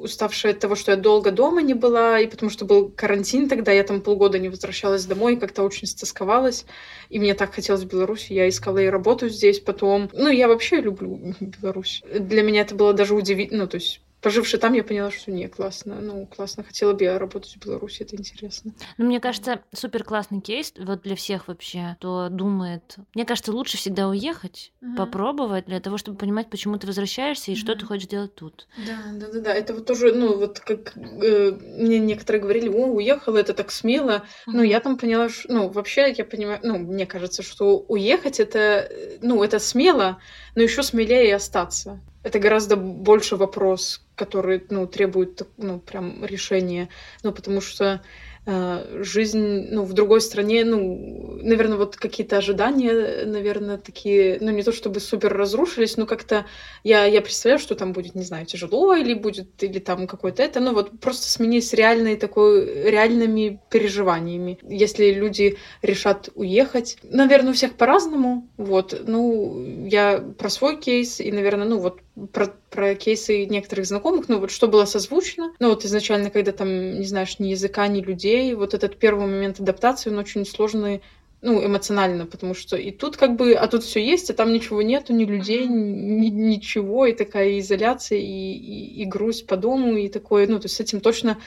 уставшая 0.00 0.52
от 0.52 0.60
того, 0.60 0.74
что 0.74 0.92
я 0.92 0.96
долго 0.96 1.30
дома 1.30 1.62
не 1.62 1.74
была, 1.74 2.20
и 2.20 2.26
потому 2.26 2.50
что 2.50 2.64
был 2.64 2.90
карантин 2.90 3.48
тогда, 3.48 3.72
я 3.72 3.82
там 3.84 4.00
полгода 4.00 4.38
не 4.38 4.48
возвращалась 4.48 5.04
домой, 5.04 5.36
как-то 5.36 5.62
очень 5.62 5.86
стосковалась, 5.86 6.64
и 7.08 7.18
мне 7.18 7.34
так 7.34 7.54
хотелось 7.54 7.82
в 7.82 7.88
Беларуси, 7.88 8.32
я 8.32 8.48
искала 8.48 8.78
и 8.78 8.86
работу 8.86 9.28
здесь 9.28 9.60
потом. 9.60 10.10
Ну, 10.12 10.28
я 10.28 10.48
вообще 10.48 10.80
люблю 10.80 11.34
Беларусь. 11.40 12.02
Для 12.12 12.42
меня 12.42 12.62
это 12.62 12.74
было 12.74 12.92
даже 12.92 13.14
удивительно, 13.14 13.64
ну, 13.64 13.68
то 13.68 13.76
есть 13.76 14.00
поживши 14.20 14.58
там, 14.58 14.72
я 14.72 14.82
поняла, 14.84 15.10
что 15.10 15.30
не, 15.30 15.48
классно. 15.48 16.00
Ну, 16.00 16.26
классно. 16.26 16.64
Хотела 16.64 16.92
бы 16.92 17.04
я 17.04 17.18
работать 17.18 17.54
в 17.54 17.64
Беларуси, 17.64 18.02
это 18.02 18.16
интересно. 18.16 18.72
Ну, 18.96 19.06
мне 19.06 19.20
кажется, 19.20 19.60
супер 19.72 20.04
классный 20.04 20.40
кейс 20.40 20.72
вот 20.78 21.02
для 21.02 21.16
всех 21.16 21.48
вообще, 21.48 21.96
кто 21.98 22.28
думает. 22.28 22.96
Мне 23.14 23.24
кажется, 23.24 23.52
лучше 23.52 23.76
всегда 23.76 24.08
уехать, 24.08 24.72
uh-huh. 24.82 24.96
попробовать, 24.96 25.66
для 25.66 25.80
того, 25.80 25.98
чтобы 25.98 26.18
понимать, 26.18 26.50
почему 26.50 26.78
ты 26.78 26.86
возвращаешься 26.86 27.50
и 27.50 27.54
uh-huh. 27.54 27.58
что 27.58 27.74
ты 27.76 27.86
хочешь 27.86 28.08
делать 28.08 28.34
тут. 28.34 28.66
Да, 28.86 28.98
да, 29.12 29.32
да, 29.32 29.40
да. 29.40 29.54
Это 29.54 29.74
вот 29.74 29.86
тоже, 29.86 30.12
ну, 30.12 30.36
вот 30.36 30.60
как 30.60 30.96
э, 30.96 31.52
мне 31.52 31.98
некоторые 31.98 32.42
говорили, 32.42 32.68
о, 32.68 32.86
уехала, 32.86 33.38
это 33.38 33.54
так 33.54 33.70
смело. 33.70 34.24
Uh-huh. 34.46 34.52
Ну, 34.52 34.62
я 34.62 34.80
там 34.80 34.98
поняла, 34.98 35.28
что, 35.28 35.52
ну, 35.52 35.68
вообще, 35.68 36.12
я 36.16 36.24
понимаю, 36.24 36.60
ну, 36.62 36.78
мне 36.78 37.06
кажется, 37.06 37.42
что 37.42 37.78
уехать 37.78 38.40
это, 38.40 38.58
э, 38.58 39.18
ну, 39.22 39.42
это 39.42 39.58
смело, 39.58 40.18
но 40.54 40.62
еще 40.62 40.82
смелее 40.82 41.36
остаться 41.36 42.00
это 42.22 42.38
гораздо 42.38 42.76
больше 42.76 43.36
вопрос, 43.36 44.02
который, 44.18 44.62
ну, 44.68 44.86
требует, 44.86 45.46
ну, 45.56 45.78
прям 45.78 46.24
решения, 46.24 46.88
ну, 47.22 47.32
потому 47.32 47.60
что 47.60 48.02
э, 48.46 49.02
жизнь, 49.04 49.68
ну, 49.70 49.84
в 49.84 49.92
другой 49.92 50.20
стране, 50.20 50.64
ну, 50.64 51.38
наверное, 51.42 51.78
вот 51.78 51.96
какие-то 51.96 52.38
ожидания, 52.38 53.24
наверное, 53.24 53.78
такие, 53.78 54.38
ну, 54.40 54.50
не 54.50 54.62
то 54.62 54.72
чтобы 54.72 55.00
супер 55.00 55.32
разрушились, 55.32 55.96
но 55.96 56.06
как-то 56.06 56.46
я, 56.82 57.04
я 57.04 57.22
представляю, 57.22 57.60
что 57.60 57.74
там 57.74 57.92
будет, 57.92 58.14
не 58.14 58.24
знаю, 58.24 58.46
тяжело 58.46 58.94
или 58.94 59.14
будет, 59.14 59.62
или 59.62 59.78
там 59.78 60.06
какое-то 60.06 60.42
это, 60.42 60.60
ну, 60.60 60.74
вот 60.74 60.98
просто 61.00 61.30
сменить 61.30 61.72
реальной 61.72 62.16
такой, 62.16 62.90
реальными 62.90 63.60
переживаниями. 63.70 64.58
Если 64.68 65.12
люди 65.12 65.56
решат 65.82 66.30
уехать, 66.34 66.98
наверное, 67.02 67.50
у 67.50 67.54
всех 67.54 67.74
по-разному, 67.74 68.48
вот, 68.56 69.00
ну, 69.06 69.86
я 69.86 70.18
про 70.18 70.50
свой 70.50 70.76
кейс, 70.80 71.20
и, 71.20 71.30
наверное, 71.30 71.68
ну, 71.68 71.78
вот 71.78 72.00
про, 72.26 72.48
про 72.70 72.94
кейсы 72.94 73.46
некоторых 73.46 73.86
знакомых, 73.86 74.28
ну 74.28 74.38
вот 74.38 74.50
что 74.50 74.68
было 74.68 74.84
созвучно. 74.84 75.52
Ну 75.58 75.68
вот 75.70 75.84
изначально, 75.84 76.30
когда 76.30 76.52
там 76.52 77.00
не 77.00 77.06
знаешь 77.06 77.38
ни 77.38 77.48
языка, 77.48 77.86
ни 77.86 78.00
людей, 78.00 78.54
вот 78.54 78.74
этот 78.74 78.98
первый 78.98 79.26
момент 79.26 79.60
адаптации, 79.60 80.10
он 80.10 80.18
очень 80.18 80.44
сложный 80.44 81.02
ну, 81.40 81.64
эмоционально, 81.64 82.26
потому 82.26 82.52
что 82.54 82.76
и 82.76 82.90
тут 82.90 83.16
как 83.16 83.36
бы, 83.36 83.52
а 83.52 83.68
тут 83.68 83.84
все 83.84 84.04
есть, 84.04 84.28
а 84.28 84.34
там 84.34 84.52
ничего 84.52 84.82
нету, 84.82 85.12
ни 85.12 85.24
людей, 85.24 85.68
ни, 85.68 86.26
ничего, 86.26 87.06
и 87.06 87.12
такая 87.12 87.60
изоляция, 87.60 88.18
и, 88.18 88.24
и, 88.24 89.02
и 89.02 89.04
грусть 89.04 89.46
по 89.46 89.56
дому, 89.56 89.96
и 89.96 90.08
такое, 90.08 90.48
ну, 90.48 90.58
то 90.58 90.64
есть 90.64 90.76
с 90.76 90.80
этим 90.80 91.00
точно 91.00 91.38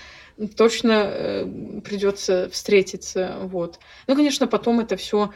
точно 0.56 1.10
э, 1.12 1.46
придется 1.84 2.50
встретиться, 2.52 3.38
вот. 3.44 3.80
Ну, 4.08 4.16
конечно, 4.16 4.48
потом 4.48 4.80
это 4.80 4.96
все 4.96 5.32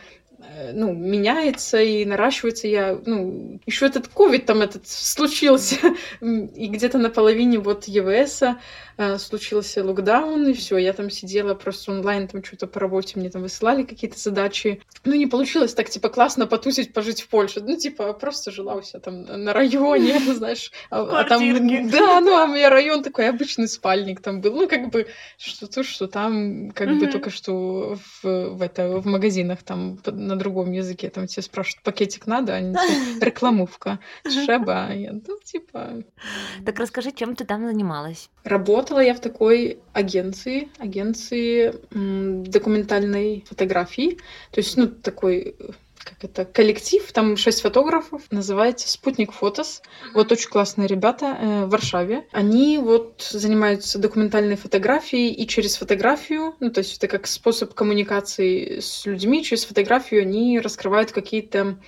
ну, 0.74 0.94
меняется 0.94 1.82
и 1.82 2.06
наращивается. 2.06 2.68
Я, 2.68 3.00
ну, 3.06 3.60
еще 3.66 3.86
этот 3.86 4.08
ковид 4.08 4.46
там 4.46 4.62
этот 4.62 4.88
случился, 4.88 5.78
и 6.22 6.68
где-то 6.68 6.98
на 6.98 7.10
половине 7.10 7.60
вот 7.60 7.86
ЕВС 7.86 8.44
э, 8.98 9.18
случился 9.18 9.84
локдаун, 9.84 10.48
и 10.48 10.54
все, 10.54 10.78
я 10.78 10.94
там 10.94 11.10
сидела 11.10 11.56
просто 11.56 11.92
онлайн, 11.92 12.28
там 12.28 12.44
что-то 12.44 12.68
по 12.68 12.80
работе 12.80 13.20
мне 13.20 13.30
там 13.30 13.42
высылали 13.42 13.84
какие-то 13.84 14.18
задачи. 14.18 14.82
Ну, 15.04 15.14
не 15.14 15.28
получилось 15.28 15.74
так, 15.74 15.90
типа, 15.90 16.10
классно 16.10 16.48
потусить, 16.48 16.94
пожить 16.94 17.22
в 17.22 17.28
Польше. 17.28 17.62
Ну, 17.62 17.76
типа, 17.76 18.14
просто 18.14 18.52
жила 18.52 18.76
у 18.76 18.82
себя 18.82 19.00
там 19.00 19.24
на 19.24 19.54
районе, 19.54 20.20
знаешь. 20.34 20.72
А, 20.90 21.22
а 21.22 21.24
там, 21.26 21.42
да, 21.90 22.22
ну, 22.22 22.38
а 22.38 22.46
у 22.46 22.48
меня 22.48 22.70
район 22.70 23.04
такой 23.04 23.28
обычный 23.28 23.68
спальник 23.68 24.22
там 24.22 24.42
был. 24.42 24.56
Ну, 24.56 24.68
как 24.68 24.90
бы, 24.90 25.08
что 25.38 25.68
то, 25.68 25.84
что 25.84 26.08
там, 26.08 26.72
как 26.72 26.98
бы 26.98 27.08
только 27.08 27.30
что 27.30 27.98
в, 28.22 28.56
в, 28.56 28.62
это, 28.62 29.00
в 29.00 29.06
магазинах 29.06 29.64
там 29.64 30.00
на 30.06 30.36
другом 30.46 30.72
языке, 30.72 31.10
там 31.10 31.26
все 31.26 31.42
спрашивают, 31.42 31.84
пакетик 31.84 32.28
надо, 32.28 32.54
а 32.54 32.58
они 32.58 32.76
рекламовка, 33.22 34.00
шеба, 34.28 34.94
я, 34.94 35.14
ну, 35.14 35.40
типа... 35.44 36.04
Так 36.66 36.80
расскажи, 36.80 37.12
чем 37.12 37.36
ты 37.36 37.46
там 37.46 37.68
занималась? 37.68 38.30
Работала 38.44 39.00
я 39.00 39.14
в 39.16 39.20
такой 39.20 39.80
агенции, 39.94 40.70
агенции 40.78 41.74
документальной 42.48 43.44
фотографии, 43.50 44.20
то 44.52 44.60
есть, 44.60 44.78
ну, 44.78 44.88
такой 44.88 45.56
как 46.06 46.24
это, 46.24 46.46
коллектив, 46.46 47.12
там 47.12 47.36
шесть 47.36 47.62
фотографов, 47.62 48.22
называется 48.30 48.88
«Спутник 48.88 49.34
Фотос». 49.34 49.82
Вот 50.14 50.32
очень 50.32 50.50
классные 50.50 50.88
ребята 50.88 51.38
э, 51.40 51.66
в 51.66 51.70
Варшаве. 51.70 52.28
Они 52.32 52.78
вот 52.78 53.28
занимаются 53.32 53.98
документальной 53.98 54.56
фотографией, 54.56 55.34
и 55.34 55.48
через 55.48 55.76
фотографию, 55.78 56.56
ну, 56.60 56.70
то 56.70 56.80
есть 56.80 56.98
это 56.98 57.08
как 57.08 57.26
способ 57.26 57.74
коммуникации 57.74 58.80
с 58.80 59.06
людьми, 59.06 59.44
через 59.44 59.66
фотографию 59.66 60.22
они 60.22 60.60
раскрывают 60.60 61.12
какие-то 61.12 61.80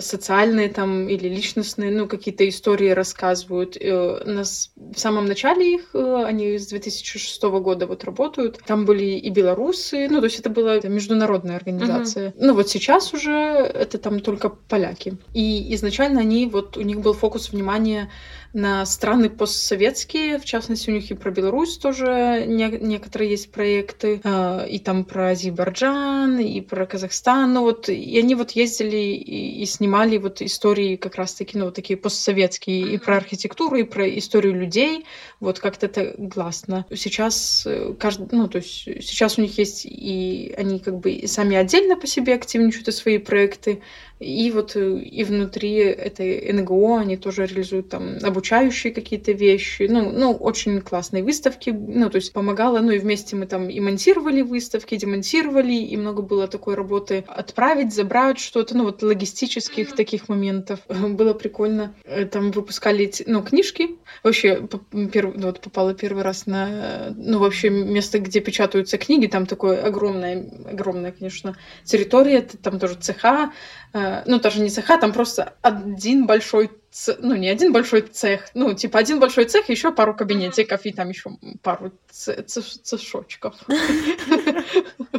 социальные 0.00 0.68
там 0.68 1.08
или 1.08 1.28
личностные, 1.28 1.90
ну, 1.90 2.06
какие-то 2.06 2.46
истории 2.46 2.90
рассказывают. 2.90 3.78
Э, 3.80 4.22
нас, 4.26 4.72
в 4.76 4.98
самом 4.98 5.24
начале 5.24 5.74
их, 5.74 5.90
э, 5.94 6.24
они 6.26 6.58
с 6.58 6.66
2006 6.66 7.42
года 7.60 7.86
вот 7.86 8.04
работают. 8.04 8.60
Там 8.66 8.84
были 8.84 9.04
и 9.04 9.30
белорусы, 9.30 10.08
ну, 10.10 10.18
то 10.18 10.24
есть 10.26 10.38
это 10.38 10.50
была 10.50 10.80
международная 10.80 11.56
организация. 11.56 12.28
Uh-huh. 12.28 12.46
Ну, 12.46 12.54
вот 12.54 12.68
сейчас 12.68 13.14
уже 13.14 13.32
это 13.32 13.96
там 13.96 14.20
только 14.20 14.50
поляки. 14.50 15.16
И 15.32 15.74
изначально 15.74 16.20
они, 16.20 16.46
вот 16.46 16.76
у 16.76 16.82
них 16.82 17.00
был 17.00 17.14
фокус 17.14 17.50
внимания 17.50 18.10
на 18.52 18.86
страны 18.86 19.28
постсоветские, 19.28 20.38
в 20.38 20.44
частности, 20.44 20.90
у 20.90 20.92
них 20.92 21.10
и 21.10 21.14
про 21.14 21.30
Беларусь 21.30 21.76
тоже 21.76 22.44
не, 22.46 22.68
некоторые 22.80 23.30
есть 23.30 23.52
проекты, 23.52 24.20
э, 24.24 24.68
и 24.68 24.78
там 24.78 25.04
про 25.04 25.30
Азербайджан, 25.30 26.38
и 26.38 26.60
про 26.60 26.86
Казахстан, 26.86 27.52
ну 27.52 27.62
вот, 27.62 27.88
и 27.88 28.18
они 28.18 28.34
вот 28.34 28.52
ездили 28.52 28.96
и, 28.96 29.62
и 29.62 29.66
снимали 29.66 30.16
вот 30.16 30.40
истории 30.40 30.96
как 30.96 31.16
раз-таки, 31.16 31.58
ну, 31.58 31.66
вот 31.66 31.74
такие 31.74 31.98
постсоветские, 31.98 32.94
и 32.94 32.98
про 32.98 33.16
архитектуру, 33.16 33.76
и 33.76 33.82
про 33.82 34.08
историю 34.18 34.54
людей, 34.54 35.04
вот 35.40 35.58
как-то 35.58 35.86
это 35.86 36.14
гласно. 36.16 36.86
Сейчас 36.94 37.64
э, 37.66 37.94
каждый, 37.98 38.28
ну, 38.32 38.48
то 38.48 38.58
есть 38.58 38.84
сейчас 38.84 39.38
у 39.38 39.42
них 39.42 39.58
есть 39.58 39.84
и 39.84 40.54
они 40.56 40.78
как 40.78 40.98
бы 40.98 41.10
и 41.10 41.26
сами 41.26 41.56
отдельно 41.56 41.96
по 41.96 42.06
себе 42.06 42.34
активничают 42.34 42.94
свои 42.94 43.18
проекты, 43.18 43.82
и 44.20 44.50
вот 44.50 44.74
э, 44.74 44.98
и 44.98 45.22
внутри 45.24 45.74
этой 45.74 46.52
НГО 46.52 46.98
они 46.98 47.16
тоже 47.16 47.46
реализуют 47.46 47.88
там 47.88 48.18
обучающие 48.38 48.92
какие-то 48.92 49.32
вещи. 49.32 49.88
Ну, 49.90 50.12
ну, 50.12 50.32
очень 50.32 50.80
классные 50.80 51.24
выставки. 51.24 51.70
Ну, 51.70 52.08
то 52.08 52.16
есть 52.16 52.32
помогала. 52.32 52.78
Ну, 52.78 52.92
и 52.92 52.98
вместе 52.98 53.34
мы 53.34 53.46
там 53.46 53.68
и 53.68 53.80
монтировали 53.80 54.42
выставки, 54.42 54.94
демонтировали, 54.94 55.72
и 55.72 55.96
много 55.96 56.22
было 56.22 56.46
такой 56.46 56.76
работы 56.76 57.24
отправить, 57.26 57.92
забрать 57.92 58.38
что-то. 58.38 58.76
Ну, 58.76 58.84
вот 58.84 59.02
логистических 59.02 59.94
таких 59.96 60.28
моментов. 60.28 60.78
Было 60.88 61.34
прикольно. 61.34 61.94
Э, 62.04 62.26
там 62.26 62.52
выпускали, 62.52 63.10
ну, 63.26 63.42
книжки. 63.42 63.98
Вообще, 64.22 64.68
перв... 65.12 65.34
вот 65.34 65.60
попала 65.60 65.94
первый 65.94 66.22
раз 66.22 66.46
на, 66.46 67.12
ну, 67.16 67.40
вообще 67.40 67.70
место, 67.70 68.20
где 68.20 68.40
печатаются 68.40 68.98
книги. 68.98 69.26
Там 69.26 69.46
такое 69.46 69.82
огромное, 69.82 70.48
огромная, 70.70 71.10
конечно, 71.10 71.56
территория. 71.84 72.42
Там 72.62 72.78
тоже 72.78 72.94
цеха 72.94 73.50
Э, 73.92 74.22
ну, 74.26 74.38
даже 74.38 74.60
не 74.60 74.68
цеха, 74.68 74.98
там 74.98 75.12
просто 75.12 75.54
один 75.62 76.26
большой 76.26 76.70
ну, 77.18 77.36
не 77.36 77.48
один 77.48 77.72
большой 77.72 78.02
цех, 78.02 78.48
ну, 78.54 78.74
типа 78.74 78.98
один 78.98 79.20
большой 79.20 79.44
цех, 79.44 79.68
еще 79.68 79.92
пару 79.92 80.14
кабинетиков 80.14 80.84
и 80.84 80.92
там 80.92 81.10
еще 81.10 81.30
пару 81.62 81.92
цешочков. 82.10 83.54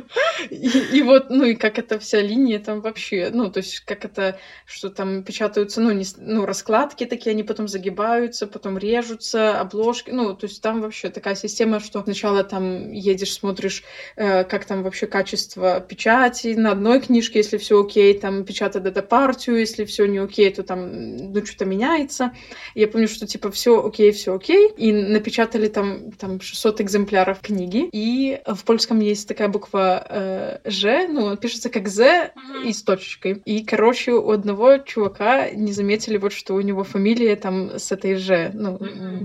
И 0.49 1.01
вот, 1.03 1.29
ну, 1.29 1.45
и 1.45 1.55
как 1.55 1.79
эта 1.79 1.99
вся 1.99 2.21
линия 2.21 2.59
там 2.59 2.81
вообще, 2.81 3.29
ну, 3.31 3.51
то 3.51 3.59
есть 3.59 3.81
как 3.81 4.05
это, 4.05 4.39
что 4.65 4.89
там 4.89 5.23
печатаются, 5.23 5.81
ну, 5.81 5.91
ну, 6.17 6.45
раскладки 6.45 7.05
такие, 7.05 7.31
они 7.31 7.43
потом 7.43 7.67
загибаются, 7.67 8.47
потом 8.47 8.77
режутся, 8.77 9.59
обложки, 9.59 10.11
ну, 10.11 10.33
то 10.33 10.47
есть 10.47 10.61
там 10.61 10.81
вообще 10.81 11.09
такая 11.09 11.35
система, 11.35 11.79
что 11.79 12.03
сначала 12.03 12.43
там 12.43 12.91
едешь, 12.91 13.33
смотришь, 13.33 13.83
э, 14.15 14.43
как 14.43 14.65
там 14.65 14.83
вообще 14.83 15.07
качество 15.07 15.79
печати 15.81 16.55
на 16.55 16.71
одной 16.71 17.01
книжке, 17.01 17.39
если 17.39 17.57
все 17.57 17.81
окей, 17.81 18.17
там 18.17 18.45
печатают 18.45 18.87
эту 18.87 19.05
партию, 19.05 19.59
если 19.59 19.85
все 19.85 20.05
не 20.05 20.19
окей, 20.19 20.51
то 20.53 20.63
там, 20.63 21.17
ну, 21.17 21.33
что-то 21.59 21.65
меняется. 21.65 22.31
Я 22.75 22.87
помню, 22.87 23.07
что 23.07 23.27
типа 23.27 23.51
все 23.51 23.85
окей, 23.85 24.11
все 24.11 24.35
окей, 24.35 24.71
и 24.77 24.91
напечатали 24.91 25.67
там, 25.67 26.11
там 26.13 26.39
600 26.39 26.81
экземпляров 26.81 27.39
книги, 27.41 27.89
и 27.91 28.39
в 28.45 28.63
польском 28.63 28.99
есть 28.99 29.27
такая 29.27 29.49
буква 29.49 30.05
э, 30.09 30.69
Ж, 30.69 31.07
ну, 31.09 31.35
пишется 31.35 31.69
как 31.69 31.87
З 31.87 32.31
и 32.65 32.71
с 32.71 32.83
точечкой. 32.83 33.41
И, 33.45 33.63
короче, 33.65 34.13
у 34.13 34.31
одного 34.31 34.77
чувака 34.77 35.49
не 35.49 35.73
заметили 35.73 36.17
вот, 36.17 36.31
что 36.31 36.55
у 36.55 36.61
него 36.61 36.83
фамилия 36.83 37.35
там 37.35 37.77
с 37.77 37.91
этой 37.91 38.15
Ж, 38.15 38.51
ну, 38.53 38.79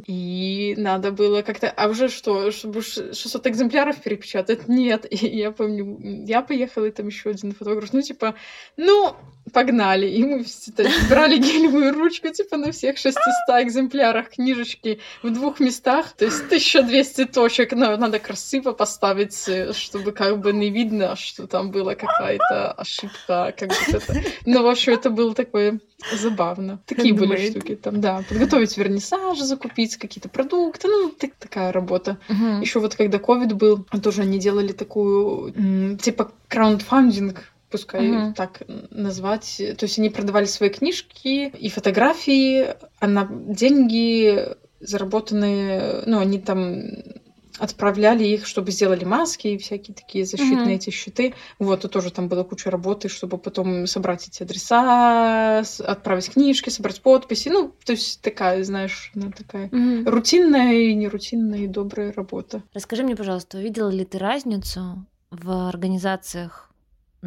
и 0.06 0.74
надо 0.76 1.12
было 1.12 1.42
как-то, 1.42 1.70
а 1.70 1.88
уже 1.88 2.08
что, 2.08 2.50
чтобы 2.50 2.82
600 2.82 3.46
экземпляров 3.46 3.96
перепечатать? 4.02 4.68
Нет. 4.68 5.06
И 5.10 5.38
я 5.38 5.52
помню, 5.52 5.98
я 6.26 6.42
поехала, 6.42 6.86
и 6.86 6.90
там 6.90 7.06
еще 7.06 7.30
один 7.30 7.52
фотограф, 7.52 7.92
ну, 7.92 8.02
типа, 8.02 8.34
ну, 8.76 9.14
погнали. 9.52 10.06
И 10.08 10.24
мы 10.24 10.44
брали 11.08 11.38
гелевую 11.38 11.94
ручку, 11.94 12.23
книжечку, 12.24 12.42
типа 12.42 12.56
на 12.56 12.72
всех 12.72 12.98
600 12.98 13.16
экземплярах 13.60 14.30
книжечки 14.30 15.00
в 15.22 15.30
двух 15.30 15.60
местах, 15.60 16.12
то 16.12 16.24
есть 16.24 16.44
1200 16.46 17.26
точек, 17.26 17.72
но 17.72 17.96
надо 17.96 18.18
красиво 18.18 18.72
поставить, 18.72 19.48
э, 19.48 19.72
чтобы 19.72 20.12
как 20.12 20.40
бы 20.40 20.52
не 20.52 20.70
видно, 20.70 21.16
что 21.16 21.46
там 21.46 21.70
была 21.70 21.94
какая-то 21.94 22.72
ошибка, 22.72 23.54
как 23.56 23.68
бы 23.68 23.74
это. 23.88 24.14
Ну, 24.46 24.62
в 24.62 24.66
общем, 24.66 24.92
это 24.92 25.10
было 25.10 25.34
такое 25.34 25.80
забавно. 26.12 26.80
Такие 26.86 27.14
были 27.14 27.50
штуки 27.50 27.76
там, 27.76 28.00
да. 28.00 28.22
Подготовить 28.28 28.76
вернисаж, 28.76 29.38
закупить 29.38 29.96
какие-то 29.96 30.28
продукты, 30.28 30.88
ну, 30.88 31.10
так, 31.10 31.34
такая 31.38 31.72
работа. 31.72 32.18
Еще 32.60 32.80
вот 32.80 32.94
когда 32.94 33.18
ковид 33.18 33.54
был, 33.54 33.84
тоже 34.02 34.22
они 34.22 34.38
делали 34.38 34.72
такую, 34.72 35.96
типа, 35.98 36.32
краундфандинг, 36.48 37.53
пускай 37.74 38.08
uh-huh. 38.08 38.34
так 38.34 38.62
назвать. 38.90 39.60
То 39.78 39.84
есть 39.84 39.98
они 39.98 40.08
продавали 40.08 40.44
свои 40.44 40.70
книжки 40.70 41.48
и 41.48 41.68
фотографии, 41.68 42.76
а 43.00 43.08
на 43.08 43.28
деньги 43.28 44.54
заработанные, 44.78 46.04
ну, 46.06 46.20
они 46.20 46.38
там 46.38 46.82
отправляли 47.58 48.22
их, 48.22 48.46
чтобы 48.46 48.70
сделали 48.70 49.04
маски 49.04 49.48
и 49.48 49.58
всякие 49.58 49.96
такие 49.96 50.24
защитные 50.24 50.76
uh-huh. 50.76 50.76
эти 50.76 50.90
щиты. 50.90 51.34
Вот, 51.58 51.84
и 51.84 51.88
тоже 51.88 52.12
там 52.12 52.28
была 52.28 52.44
куча 52.44 52.70
работы, 52.70 53.08
чтобы 53.08 53.38
потом 53.38 53.88
собрать 53.88 54.28
эти 54.28 54.44
адреса, 54.44 55.64
отправить 55.80 56.30
книжки, 56.30 56.70
собрать 56.70 57.02
подписи. 57.02 57.48
Ну, 57.48 57.74
то 57.84 57.90
есть 57.90 58.20
такая, 58.22 58.62
знаешь, 58.62 59.10
ну, 59.16 59.32
такая 59.32 59.68
uh-huh. 59.68 60.08
рутинная 60.08 60.74
и 60.74 60.94
нерутинная 60.94 61.64
и 61.64 61.66
добрая 61.66 62.12
работа. 62.12 62.62
Расскажи 62.72 63.02
мне, 63.02 63.16
пожалуйста, 63.16 63.58
увидела 63.58 63.90
ли 63.90 64.04
ты 64.04 64.18
разницу 64.18 65.04
в 65.32 65.68
организациях 65.68 66.70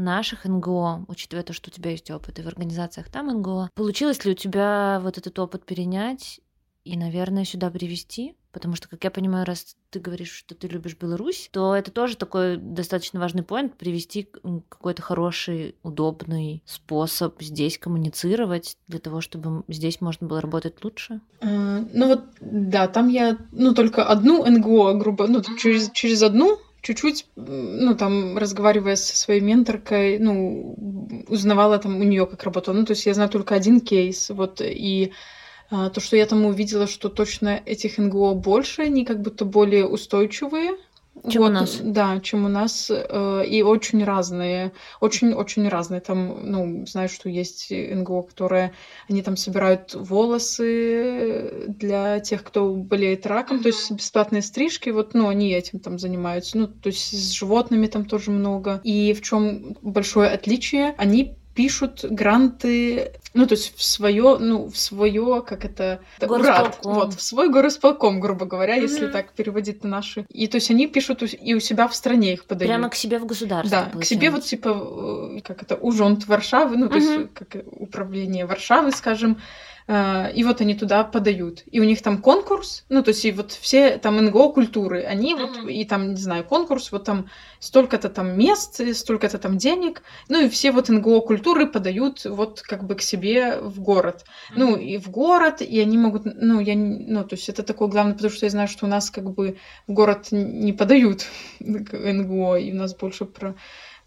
наших 0.02 0.46
НГО, 0.46 1.06
учитывая 1.08 1.44
то, 1.44 1.54
что 1.54 1.70
у 1.70 1.74
тебя 1.74 1.92
есть 1.92 2.10
опыт 2.12 2.40
и 2.40 2.42
в 2.42 2.48
организациях 2.48 3.10
там 3.10 3.28
НГО, 3.28 3.70
получилось 3.76 4.24
ли 4.26 4.32
у 4.32 4.36
тебя 4.36 5.00
вот 5.04 5.18
этот 5.18 5.38
опыт 5.40 5.66
перенять 5.66 6.42
и, 6.84 6.96
наверное, 6.98 7.46
сюда 7.46 7.70
привести? 7.70 8.36
Потому 8.58 8.76
что, 8.76 8.88
как 8.88 9.04
я 9.04 9.12
понимаю, 9.12 9.46
раз 9.46 9.76
ты 9.92 10.00
говоришь, 10.00 10.32
что 10.32 10.56
ты 10.56 10.68
любишь 10.68 10.98
Беларусь, 11.00 11.50
то 11.52 11.76
это 11.76 11.92
тоже 11.92 12.18
такой 12.18 12.58
достаточно 12.58 13.20
важный 13.20 13.44
поинт 13.44 13.76
привести 13.76 14.28
какой-то 14.70 15.02
хороший, 15.04 15.76
удобный 15.84 16.64
способ 16.66 17.40
здесь 17.40 17.78
коммуницировать 17.78 18.78
для 18.88 19.00
того, 19.00 19.22
чтобы 19.22 19.64
здесь 19.68 20.02
можно 20.02 20.26
было 20.26 20.42
работать 20.42 20.84
лучше. 20.84 21.22
А, 21.42 21.86
ну 21.94 22.08
вот, 22.08 22.24
да, 22.42 22.88
там 22.88 23.10
я, 23.10 23.38
ну 23.52 23.76
только 23.76 24.04
одну 24.04 24.44
НГО, 24.44 24.94
грубо, 24.94 25.28
ну 25.28 25.44
через 25.60 25.92
через 25.92 26.24
одну 26.24 26.58
чуть-чуть, 26.82 27.26
ну, 27.36 27.96
там, 27.96 28.38
разговаривая 28.38 28.96
со 28.96 29.16
своей 29.16 29.42
менторкой, 29.42 30.20
ну, 30.20 30.76
узнавала 31.28 31.78
там 31.80 32.00
у 32.00 32.04
нее, 32.04 32.26
как 32.26 32.44
работала. 32.44 32.76
Ну, 32.76 32.86
то 32.86 32.92
есть 32.92 33.06
я 33.06 33.14
знаю 33.14 33.30
только 33.30 33.56
один 33.56 33.80
кейс, 33.82 34.30
вот, 34.30 34.62
и 34.62 35.12
а, 35.70 35.90
то, 35.90 36.00
что 36.00 36.16
я 36.16 36.26
там 36.26 36.46
увидела, 36.46 36.88
что 36.88 37.10
точно 37.10 37.62
этих 37.66 37.98
НГО 37.98 38.36
больше, 38.36 38.84
они 38.84 39.06
как 39.06 39.22
будто 39.22 39.44
более 39.44 39.86
устойчивые, 39.86 40.78
чем 41.30 41.42
вот, 41.44 41.50
у 41.50 41.54
нас. 41.54 41.80
Да, 41.82 42.20
чем 42.20 42.46
у 42.46 42.48
нас. 42.48 42.92
Э, 42.92 43.44
и 43.46 43.62
очень 43.62 44.04
разные. 44.04 44.74
Очень-очень 45.00 45.68
разные. 45.68 46.02
Там, 46.02 46.40
ну, 46.44 46.86
знаю, 46.86 47.10
что 47.10 47.30
есть 47.30 47.72
НГО, 47.72 48.24
которые... 48.24 48.74
Они 49.10 49.22
там 49.22 49.38
собирают 49.38 49.94
волосы 49.94 51.66
для 51.68 52.20
тех, 52.20 52.44
кто 52.44 52.74
болеет 52.74 53.26
раком. 53.26 53.58
Mm-hmm. 53.58 53.64
То 53.64 53.68
есть 53.68 53.92
бесплатные 53.92 54.42
стрижки. 54.42 54.90
Вот, 54.90 55.14
ну, 55.14 55.28
они 55.28 55.52
этим 55.52 55.80
там 55.80 56.00
занимаются. 56.00 56.58
Ну, 56.58 56.68
то 56.68 56.88
есть 56.88 57.12
с 57.12 57.32
животными 57.32 57.88
там 57.88 58.06
тоже 58.06 58.32
много. 58.32 58.82
И 58.84 59.14
в 59.14 59.22
чем 59.22 59.78
большое 59.82 60.30
отличие? 60.30 60.94
Они 60.98 61.38
пишут 61.58 62.06
гранты, 62.08 63.14
ну, 63.34 63.48
то 63.48 63.56
есть 63.56 63.76
в 63.76 63.84
свое, 63.84 64.38
ну, 64.38 64.70
в 64.70 64.78
свое, 64.78 65.42
как 65.42 65.66
это, 65.66 66.02
урад, 66.22 66.78
вот, 66.84 67.16
в 67.16 67.22
свой 67.22 67.50
горосполком, 67.50 68.20
грубо 68.20 68.46
говоря, 68.46 68.78
mm-hmm. 68.78 68.82
если 68.84 69.08
так 69.08 69.32
переводить 69.32 69.84
на 69.84 69.90
наши. 69.90 70.28
И 70.30 70.48
то 70.48 70.58
есть 70.58 70.70
они 70.70 70.86
пишут 70.86 71.24
и 71.24 71.56
у 71.56 71.60
себя 71.60 71.88
в 71.88 71.96
стране 71.96 72.34
их 72.34 72.46
подают. 72.46 72.70
Прямо 72.70 72.90
к 72.90 72.96
себе 72.96 73.18
в 73.18 73.26
государство. 73.26 73.72
Да, 73.72 73.84
получается. 73.86 74.02
к 74.02 74.06
себе 74.06 74.30
вот 74.30 74.44
типа, 74.44 74.70
э, 74.70 75.42
как 75.42 75.64
это, 75.64 75.76
ужонт 75.76 76.28
Варшавы, 76.28 76.78
ну, 76.78 76.90
то 76.90 76.98
mm-hmm. 76.98 77.20
есть 77.22 77.34
как 77.34 77.64
управление 77.72 78.46
Варшавы, 78.46 78.92
скажем, 78.92 79.40
и 79.90 80.44
вот 80.44 80.60
они 80.60 80.76
туда 80.76 81.06
подают. 81.06 81.64
И 81.72 81.80
у 81.80 81.86
них 81.86 82.02
там 82.02 82.22
конкурс, 82.22 82.84
ну, 82.90 83.04
то 83.04 83.10
есть 83.10 83.24
и 83.24 83.32
вот 83.32 83.54
все 83.54 83.98
там 83.98 84.18
НГО 84.18 84.52
культуры, 84.52 85.04
они 85.04 85.34
mm-hmm. 85.34 85.62
вот, 85.62 85.70
и 85.70 85.86
там, 85.86 86.10
не 86.10 86.20
знаю, 86.20 86.44
конкурс, 86.44 86.92
вот 86.92 87.06
там 87.06 87.30
столько-то 87.60 88.10
там 88.10 88.38
мест, 88.38 88.82
столько-то 88.96 89.38
там 89.38 89.58
денег, 89.58 90.04
ну, 90.28 90.44
и 90.44 90.50
все 90.50 90.74
вот 90.74 90.90
НГО 90.90 91.22
культуры 91.22 91.68
подают 91.68 92.26
вот 92.26 92.62
как 92.62 92.84
бы 92.84 92.96
к 92.96 93.02
себе 93.02 93.62
в 93.62 93.80
город. 93.80 94.26
Mm-hmm. 94.26 94.54
Ну, 94.58 94.76
и 94.76 94.98
в 94.98 95.10
город, 95.10 95.62
и 95.62 95.80
они 95.80 95.98
могут, 95.98 96.24
ну, 96.26 96.60
я, 96.60 96.76
ну, 96.76 97.24
то 97.24 97.36
есть 97.36 97.48
это 97.48 97.64
такое 97.64 97.88
главное, 97.88 98.14
потому 98.14 98.32
что 98.32 98.46
я 98.46 98.50
знаю, 98.50 98.68
что 98.68 98.88
у 98.88 98.90
нас 98.90 99.10
как 99.10 99.32
бы 99.32 99.58
в 99.88 99.94
город 99.94 100.28
не 100.32 100.74
подают 100.74 101.26
НГО, 101.62 102.58
и 102.58 102.74
у 102.74 102.76
нас 102.76 102.94
больше 102.94 103.24
про 103.24 103.56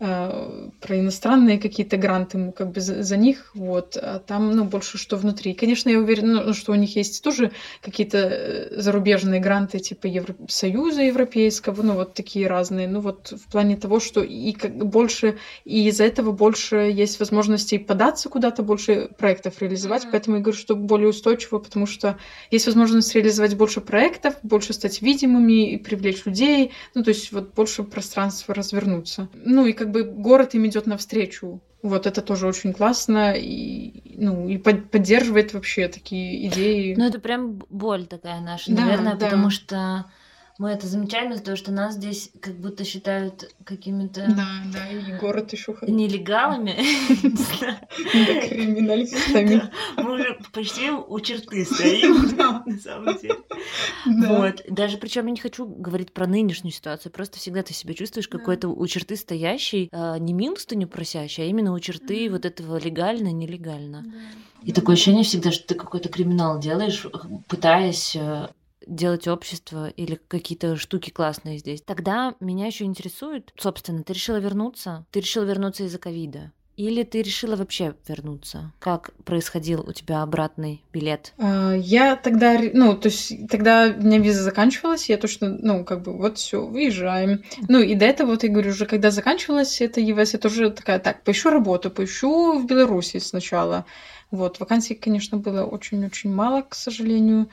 Э, 0.02 0.70
про 0.80 0.98
иностранные 0.98 1.58
какие-то 1.58 1.98
гранты, 1.98 2.38
мы 2.38 2.52
как 2.52 2.70
бы 2.70 2.80
за, 2.80 3.02
за 3.02 3.18
них, 3.18 3.50
вот, 3.52 3.98
а 4.00 4.18
там, 4.18 4.50
ну, 4.56 4.64
больше 4.64 4.96
что 4.96 5.18
внутри. 5.18 5.52
Конечно, 5.52 5.90
я 5.90 5.98
уверена, 5.98 6.42
ну, 6.42 6.54
что 6.54 6.72
у 6.72 6.74
них 6.74 6.96
есть 6.96 7.22
тоже 7.22 7.52
какие-то 7.82 8.16
э, 8.16 8.80
зарубежные 8.80 9.40
гранты 9.40 9.78
типа 9.78 10.06
Евросоюза 10.06 11.02
Европейского, 11.02 11.82
ну, 11.82 11.92
вот 11.92 12.14
такие 12.14 12.46
разные, 12.46 12.88
ну, 12.88 13.00
вот 13.00 13.32
в 13.32 13.52
плане 13.52 13.76
того, 13.76 14.00
что 14.00 14.22
и 14.22 14.52
как 14.52 14.74
больше, 14.86 15.36
и 15.66 15.86
из-за 15.88 16.04
этого 16.04 16.32
больше 16.32 16.76
есть 16.76 17.20
возможности 17.20 17.76
податься 17.76 18.30
куда-то, 18.30 18.62
больше 18.62 19.10
проектов 19.18 19.60
реализовать, 19.60 20.06
mm-hmm. 20.06 20.12
поэтому 20.12 20.36
я 20.38 20.42
говорю, 20.42 20.58
что 20.58 20.76
более 20.76 21.08
устойчиво, 21.10 21.58
потому 21.58 21.84
что 21.84 22.16
есть 22.50 22.64
возможность 22.64 23.14
реализовать 23.14 23.54
больше 23.54 23.82
проектов, 23.82 24.36
больше 24.42 24.72
стать 24.72 25.02
видимыми 25.02 25.72
и 25.72 25.76
привлечь 25.76 26.24
людей, 26.24 26.72
ну, 26.94 27.02
то 27.02 27.10
есть 27.10 27.32
вот 27.32 27.52
больше 27.52 27.82
пространства 27.82 28.54
развернуться. 28.54 29.28
Ну, 29.34 29.66
и 29.66 29.74
как 29.74 29.89
бы 29.90 30.04
город 30.04 30.54
им 30.54 30.66
идет 30.66 30.86
навстречу. 30.86 31.60
Вот 31.82 32.06
это 32.06 32.20
тоже 32.20 32.46
очень 32.46 32.72
классно 32.74 33.32
и, 33.32 34.14
ну, 34.16 34.48
и 34.48 34.58
под, 34.58 34.90
поддерживает 34.90 35.54
вообще 35.54 35.88
такие 35.88 36.46
идеи. 36.48 36.94
Ну, 36.96 37.06
это 37.06 37.18
прям 37.18 37.62
боль 37.70 38.06
такая 38.06 38.40
наша, 38.40 38.70
да, 38.72 38.82
наверное, 38.82 39.14
да. 39.14 39.26
потому 39.26 39.48
что 39.50 40.06
мы 40.60 40.72
это 40.72 40.86
замечаем 40.86 41.32
из-за 41.32 41.42
того, 41.42 41.56
что 41.56 41.72
нас 41.72 41.94
здесь 41.94 42.30
как 42.38 42.54
будто 42.54 42.84
считают 42.84 43.50
какими-то... 43.64 44.26
Да, 44.28 44.46
да, 44.70 44.90
и 44.90 45.18
город 45.18 45.50
еще... 45.54 45.74
Нелегалами. 45.80 46.72
Криминалистами. 48.46 49.62
Мы 49.96 50.12
уже 50.16 50.38
почти 50.52 50.90
у 50.90 51.18
черты 51.20 51.64
стоим, 51.64 52.36
на 52.36 52.78
самом 52.78 53.16
деле. 53.16 53.36
Вот. 54.04 54.62
Даже 54.68 54.98
причем 54.98 55.24
я 55.28 55.32
не 55.32 55.40
хочу 55.40 55.64
говорить 55.64 56.12
про 56.12 56.26
нынешнюю 56.26 56.72
ситуацию, 56.72 57.10
просто 57.10 57.38
всегда 57.38 57.62
ты 57.62 57.72
себя 57.72 57.94
чувствуешь 57.94 58.28
какой-то 58.28 58.68
у 58.68 58.86
черты 58.86 59.16
стоящий, 59.16 59.88
а, 59.92 60.18
не 60.18 60.34
милостыню 60.34 60.88
просящий, 60.88 61.44
а 61.44 61.46
именно 61.46 61.72
у 61.72 61.80
черты 61.80 62.28
вот 62.28 62.44
этого 62.44 62.76
легально, 62.76 63.32
нелегально. 63.32 64.04
И 64.62 64.72
такое 64.72 64.96
ощущение 64.96 65.24
всегда, 65.24 65.52
что 65.52 65.68
ты 65.68 65.74
какой-то 65.74 66.10
криминал 66.10 66.60
делаешь, 66.60 67.06
пытаясь 67.48 68.14
э, 68.14 68.48
делать 68.86 69.28
общество 69.28 69.88
или 69.88 70.20
какие-то 70.28 70.76
штуки 70.76 71.10
классные 71.10 71.58
здесь. 71.58 71.82
Тогда 71.82 72.34
меня 72.40 72.66
еще 72.66 72.84
интересует, 72.84 73.52
собственно, 73.56 74.02
ты 74.02 74.12
решила 74.12 74.36
вернуться? 74.36 75.06
Ты 75.10 75.20
решила 75.20 75.44
вернуться 75.44 75.84
из-за 75.84 75.98
ковида? 75.98 76.52
Или 76.80 77.02
ты 77.02 77.20
решила 77.20 77.56
вообще 77.56 77.94
вернуться? 78.08 78.72
Как 78.78 79.10
происходил 79.24 79.84
у 79.86 79.92
тебя 79.92 80.22
обратный 80.22 80.82
билет? 80.94 81.34
А, 81.36 81.74
я 81.74 82.16
тогда, 82.16 82.58
ну, 82.72 82.96
то 82.96 83.08
есть 83.08 83.48
тогда 83.50 83.94
у 83.94 84.02
меня 84.02 84.18
виза 84.18 84.42
заканчивалась, 84.42 85.10
я 85.10 85.18
точно, 85.18 85.50
ну, 85.60 85.84
как 85.84 86.02
бы 86.02 86.16
вот 86.16 86.38
все, 86.38 86.64
выезжаем. 86.64 87.42
Ну, 87.68 87.80
и 87.80 87.94
до 87.94 88.06
этого, 88.06 88.30
вот 88.30 88.44
я 88.44 88.48
говорю, 88.48 88.70
уже 88.70 88.86
когда 88.86 89.10
заканчивалась 89.10 89.82
эта 89.82 90.00
ЕВС, 90.00 90.32
я 90.32 90.38
тоже 90.38 90.70
такая, 90.70 91.00
так, 91.00 91.22
поищу 91.22 91.50
работу, 91.50 91.90
поищу 91.90 92.58
в 92.58 92.64
Беларуси 92.64 93.18
сначала. 93.18 93.84
Вот, 94.30 94.58
вакансий, 94.58 94.94
конечно, 94.94 95.36
было 95.36 95.64
очень-очень 95.64 96.32
мало, 96.32 96.62
к 96.62 96.74
сожалению 96.74 97.50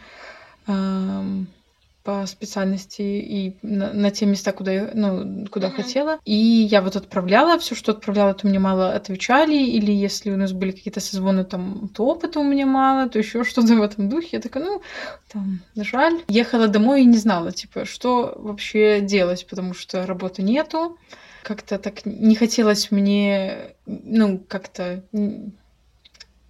по 2.07 2.26
специальности 2.26 3.01
и 3.01 3.57
на, 3.61 3.91
на 3.91 4.11
те 4.11 4.26
места, 4.26 4.53
куда 4.53 4.72
я, 4.72 4.91
ну, 4.93 5.45
куда 5.47 5.68
mm-hmm. 5.68 5.76
хотела. 5.76 6.20
И 6.24 6.34
я 6.34 6.82
вот 6.82 6.95
отправляла 6.95 7.59
все, 7.59 7.76
что 7.76 7.91
отправляла, 7.91 8.34
то 8.34 8.47
мне 8.47 8.59
мало 8.59 8.93
отвечали, 8.93 9.57
или 9.57 9.91
если 9.91 10.32
у 10.32 10.38
нас 10.38 10.53
были 10.53 10.72
какие-то 10.72 11.01
созвоны, 11.01 11.43
там, 11.43 11.89
то 11.93 12.05
опыта 12.05 12.39
у 12.39 12.45
меня 12.45 12.65
мало, 12.65 13.09
то 13.09 13.20
еще 13.20 13.43
что-то 13.43 13.76
в 13.76 13.82
этом 13.82 14.07
духе. 14.07 14.38
Я 14.38 14.39
такая, 14.39 14.63
ну, 14.63 14.82
там, 15.28 15.59
жаль. 15.76 16.24
Ехала 16.30 16.70
домой 16.70 17.01
и 17.01 17.05
не 17.05 17.18
знала, 17.18 17.51
типа, 17.51 17.84
что 17.84 18.36
вообще 18.38 19.01
делать, 19.01 19.45
потому 19.45 19.74
что 19.74 20.05
работы 20.05 20.43
нету. 20.43 20.97
Как-то 21.43 21.78
так 21.78 22.05
не 22.05 22.36
хотелось 22.36 22.89
мне, 22.89 23.76
ну, 23.86 24.39
как-то 24.47 25.03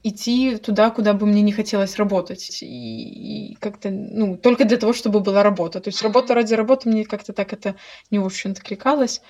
идти 0.04 0.58
туда, 0.58 0.90
куда 0.90 1.14
бы 1.14 1.26
мне 1.26 1.42
не 1.42 1.52
хотелось 1.52 1.98
работать. 1.98 2.60
И, 2.62 3.52
и 3.52 3.56
как-то, 3.56 3.90
ну, 3.90 4.38
только 4.38 4.66
для 4.66 4.78
того, 4.78 4.94
чтобы 4.94 5.20
была 5.20 5.44
работа. 5.44 5.80
То 5.80 5.90
есть 5.90 6.02
работа 6.02 6.34
ради 6.34 6.54
работы 6.54 6.90
мне 6.90 7.06
как-то 7.06 7.34
так 7.34 7.54
это 7.54 7.76
не 8.12 8.20
очень 8.20 8.52
откликалось. 8.52 9.22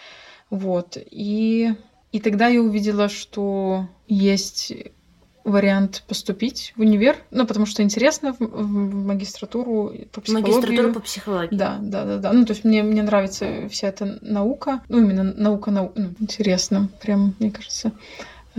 Вот. 0.50 0.98
И, 0.98 1.74
и 2.12 2.20
тогда 2.20 2.48
я 2.48 2.62
увидела, 2.62 3.10
что 3.10 3.88
есть 4.08 4.74
вариант 5.48 6.04
поступить 6.08 6.74
в 6.76 6.82
универ, 6.82 7.16
ну, 7.32 7.48
потому 7.48 7.66
что 7.66 7.82
интересно 7.82 8.34
в, 8.34 8.40
в 8.40 9.06
магистратуру 9.06 9.94
по 10.12 10.20
психологии. 10.20 10.52
Магистратура 10.52 10.94
по 10.94 11.00
психологии. 11.00 11.56
Да, 11.56 11.78
да, 11.82 12.04
да, 12.04 12.18
да. 12.18 12.34
Ну, 12.34 12.46
то 12.46 12.52
есть 12.52 12.66
мне, 12.66 12.84
мне 12.84 13.02
нравится 13.02 13.70
вся 13.70 13.88
эта 13.88 14.20
наука, 14.22 14.82
ну, 14.90 15.00
именно 15.00 15.24
наука, 15.24 15.72
нау... 15.72 15.94
ну, 15.96 16.10
интересно, 16.20 16.90
прям, 17.02 17.34
мне 17.40 17.52
кажется. 17.52 17.94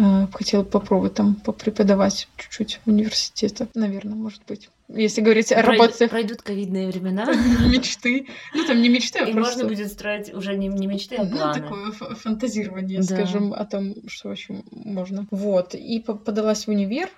Э, 0.00 0.28
хотела 0.32 0.62
попробовать 0.62 1.14
там 1.14 1.34
попреподавать 1.34 2.28
чуть-чуть 2.36 2.80
в 2.84 2.88
университете, 2.88 3.66
наверное, 3.74 4.14
может 4.14 4.42
быть. 4.46 4.70
Если 4.86 5.20
говорить 5.20 5.50
о 5.50 5.60
работе... 5.60 6.06
Пройдут 6.08 6.40
ковидные 6.42 6.86
времена. 6.88 7.24
Мечты. 7.68 8.28
Ну, 8.54 8.64
там 8.64 8.80
не 8.80 8.88
мечты, 8.88 9.18
а 9.18 9.24
И 9.28 9.32
просто... 9.32 9.64
можно 9.64 9.68
будет 9.68 9.92
строить 9.92 10.32
уже 10.32 10.56
не, 10.56 10.68
не 10.68 10.86
мечты, 10.86 11.16
а 11.16 11.24
Ну, 11.24 11.36
планы. 11.36 11.60
такое 11.60 11.88
ф- 11.88 12.18
фантазирование, 12.20 13.00
Да. 13.00 13.04
скажем, 13.04 13.52
о 13.52 13.64
том, 13.64 13.94
что 14.06 14.28
вообще 14.28 14.62
можно. 14.70 15.26
Вот. 15.32 15.74
И 15.74 15.98
по- 16.00 16.14
подалась 16.14 16.66
в 16.66 16.68
универ. 16.68 17.08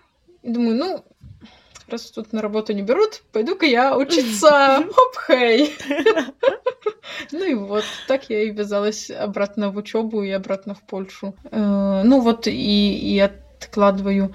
И 0.43 0.51
думаю, 0.51 0.76
ну, 0.78 1.05
раз 1.91 2.11
тут 2.11 2.32
на 2.32 2.41
работу 2.43 2.72
не 2.72 2.82
берут, 2.82 3.22
пойду-ка 3.32 3.66
я 3.66 3.97
учиться. 3.97 4.84
Хоп, 4.95 5.16
хей. 5.26 5.74
Ну 7.32 7.45
и 7.45 7.55
вот, 7.55 7.84
так 8.09 8.30
я 8.30 8.43
и 8.45 8.51
вязалась 8.51 9.11
обратно 9.11 9.70
в 9.70 9.76
учебу 9.76 10.22
и 10.22 10.30
обратно 10.30 10.74
в 10.74 10.82
Польшу. 10.82 11.34
Э, 11.51 12.03
Ну 12.05 12.20
вот 12.20 12.47
и, 12.47 12.97
и 12.97 13.18
откладываю 13.18 14.34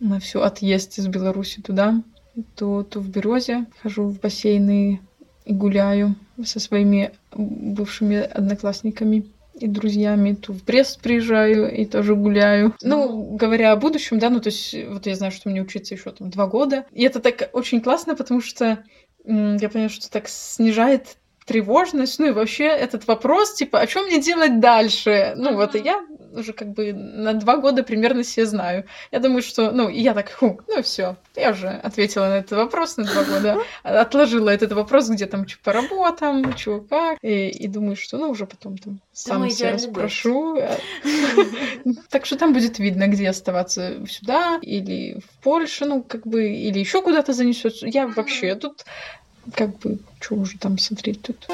на 0.00 0.20
всю 0.20 0.40
отъезд 0.40 0.98
из 0.98 1.06
Беларуси 1.06 1.62
туда, 1.62 2.02
то, 2.54 2.82
то 2.82 3.00
в 3.00 3.08
Березе 3.08 3.66
хожу 3.82 4.04
в 4.04 4.20
бассейны 4.20 5.00
и 5.44 5.52
гуляю 5.52 6.16
со 6.44 6.60
своими 6.60 7.12
бывшими 7.32 8.18
одноклассниками 8.18 9.24
и 9.58 9.66
друзьями, 9.66 10.34
то 10.34 10.52
в 10.52 10.64
Брест 10.64 11.00
приезжаю 11.00 11.72
и 11.74 11.84
тоже 11.84 12.14
гуляю. 12.14 12.74
Ну, 12.82 13.36
говоря 13.36 13.72
о 13.72 13.76
будущем, 13.76 14.18
да, 14.18 14.30
ну, 14.30 14.40
то 14.40 14.48
есть, 14.48 14.74
вот 14.88 15.06
я 15.06 15.14
знаю, 15.14 15.32
что 15.32 15.48
мне 15.48 15.62
учиться 15.62 15.94
еще 15.94 16.10
там 16.12 16.30
два 16.30 16.46
года. 16.46 16.84
И 16.92 17.02
это 17.02 17.20
так 17.20 17.50
очень 17.52 17.80
классно, 17.80 18.14
потому 18.14 18.40
что 18.40 18.84
я 19.24 19.68
понимаю, 19.68 19.90
что 19.90 20.10
так 20.10 20.28
снижает 20.28 21.16
тревожность, 21.46 22.18
ну 22.18 22.26
и 22.26 22.30
вообще 22.32 22.64
этот 22.64 23.06
вопрос, 23.06 23.54
типа, 23.54 23.80
а 23.80 23.88
что 23.88 24.02
мне 24.02 24.20
делать 24.20 24.60
дальше? 24.60 25.34
Ну 25.36 25.54
вот, 25.54 25.74
и 25.76 25.78
я 25.78 26.04
уже 26.32 26.52
как 26.52 26.68
бы 26.72 26.92
на 26.92 27.32
два 27.34 27.56
года 27.56 27.82
примерно 27.82 28.24
себе 28.24 28.46
знаю. 28.46 28.84
Я 29.10 29.20
думаю, 29.20 29.42
что, 29.42 29.70
ну, 29.70 29.88
и 29.88 30.00
я 30.00 30.12
так, 30.12 30.30
ху, 30.30 30.60
ну 30.68 30.82
все, 30.82 31.16
я 31.34 31.50
уже 31.50 31.68
ответила 31.68 32.26
на 32.26 32.38
этот 32.38 32.58
вопрос 32.58 32.96
на 32.96 33.04
два 33.04 33.24
года, 33.24 33.58
отложила 33.82 34.50
этот 34.50 34.72
вопрос, 34.72 35.08
где 35.08 35.26
там, 35.26 35.46
что 35.48 35.58
по 35.62 35.72
работам, 35.72 36.56
что 36.56 36.80
как, 36.80 37.18
и, 37.22 37.48
и 37.48 37.68
думаю, 37.68 37.96
что, 37.96 38.18
ну, 38.18 38.30
уже 38.30 38.46
потом 38.46 38.76
там 38.76 39.00
сам 39.12 39.48
себя 39.50 39.78
спрошу. 39.78 40.60
Так 42.10 42.26
что 42.26 42.36
там 42.36 42.52
будет 42.52 42.78
видно, 42.78 43.06
где 43.06 43.28
оставаться 43.28 44.04
сюда 44.06 44.58
или 44.62 45.20
в 45.20 45.42
Польше, 45.42 45.84
ну, 45.84 46.02
как 46.02 46.26
бы, 46.26 46.48
или 46.48 46.78
еще 46.78 47.02
куда-то 47.02 47.32
занесет. 47.32 47.74
Я 47.82 48.06
вообще 48.08 48.54
тут 48.54 48.84
как 49.54 49.78
бы, 49.78 49.98
что 50.20 50.36
уже 50.36 50.58
там 50.58 50.78
смотреть 50.78 51.22
тут. 51.22 51.46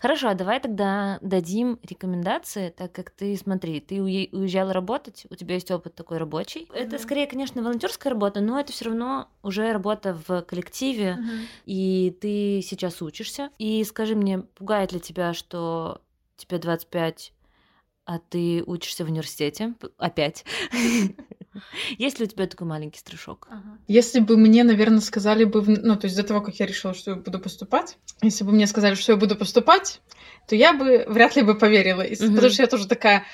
Хорошо, 0.00 0.30
а 0.30 0.34
давай 0.34 0.58
тогда 0.58 1.18
дадим 1.22 1.78
рекомендации, 1.88 2.70
так 2.70 2.90
как 2.90 3.10
ты, 3.10 3.36
смотри, 3.36 3.78
ты 3.78 3.98
уе- 3.98 4.28
уезжала 4.32 4.72
работать, 4.72 5.26
у 5.30 5.36
тебя 5.36 5.54
есть 5.54 5.70
опыт 5.70 5.94
такой 5.94 6.18
рабочий. 6.18 6.68
Это 6.74 6.96
Мгм. 6.96 6.98
скорее, 6.98 7.26
конечно, 7.28 7.62
волонтерская 7.62 8.12
работа, 8.12 8.40
но 8.40 8.58
это 8.58 8.72
все 8.72 8.86
равно 8.86 9.28
уже 9.44 9.72
работа 9.72 10.20
в 10.26 10.42
коллективе, 10.42 11.20
и 11.66 12.16
ты 12.20 12.62
сейчас 12.62 13.00
учишься. 13.00 13.50
И 13.58 13.84
скажи 13.84 14.16
мне, 14.16 14.40
пугает 14.40 14.90
ли 14.92 14.98
тебя, 14.98 15.34
что 15.34 16.00
тебе 16.36 16.58
25, 16.58 17.32
а 18.04 18.18
ты 18.18 18.64
учишься 18.66 19.04
в 19.04 19.08
университете? 19.08 19.74
Опять. 19.98 20.44
Есть 21.98 22.18
ли 22.18 22.26
у 22.26 22.28
тебя 22.28 22.46
такой 22.46 22.66
маленький 22.66 22.98
страшок? 22.98 23.48
Если 23.88 24.20
бы 24.20 24.36
мне, 24.36 24.64
наверное, 24.64 25.00
сказали 25.00 25.44
бы, 25.44 25.62
ну, 25.62 25.96
то 25.96 26.06
есть 26.06 26.16
до 26.16 26.22
того, 26.22 26.40
как 26.40 26.56
я 26.56 26.66
решила, 26.66 26.94
что 26.94 27.12
я 27.12 27.16
буду 27.16 27.38
поступать, 27.38 27.96
если 28.22 28.44
бы 28.44 28.52
мне 28.52 28.66
сказали, 28.66 28.94
что 28.94 29.12
я 29.12 29.18
буду 29.18 29.36
поступать, 29.36 30.00
то 30.48 30.56
я 30.56 30.72
бы 30.72 31.04
вряд 31.08 31.36
ли 31.36 31.42
бы 31.42 31.54
поверила. 31.54 32.02
Мгм. 32.02 32.34
Потому 32.34 32.52
что 32.52 32.62
я 32.62 32.68
тоже 32.68 32.88
такая, 32.88 33.24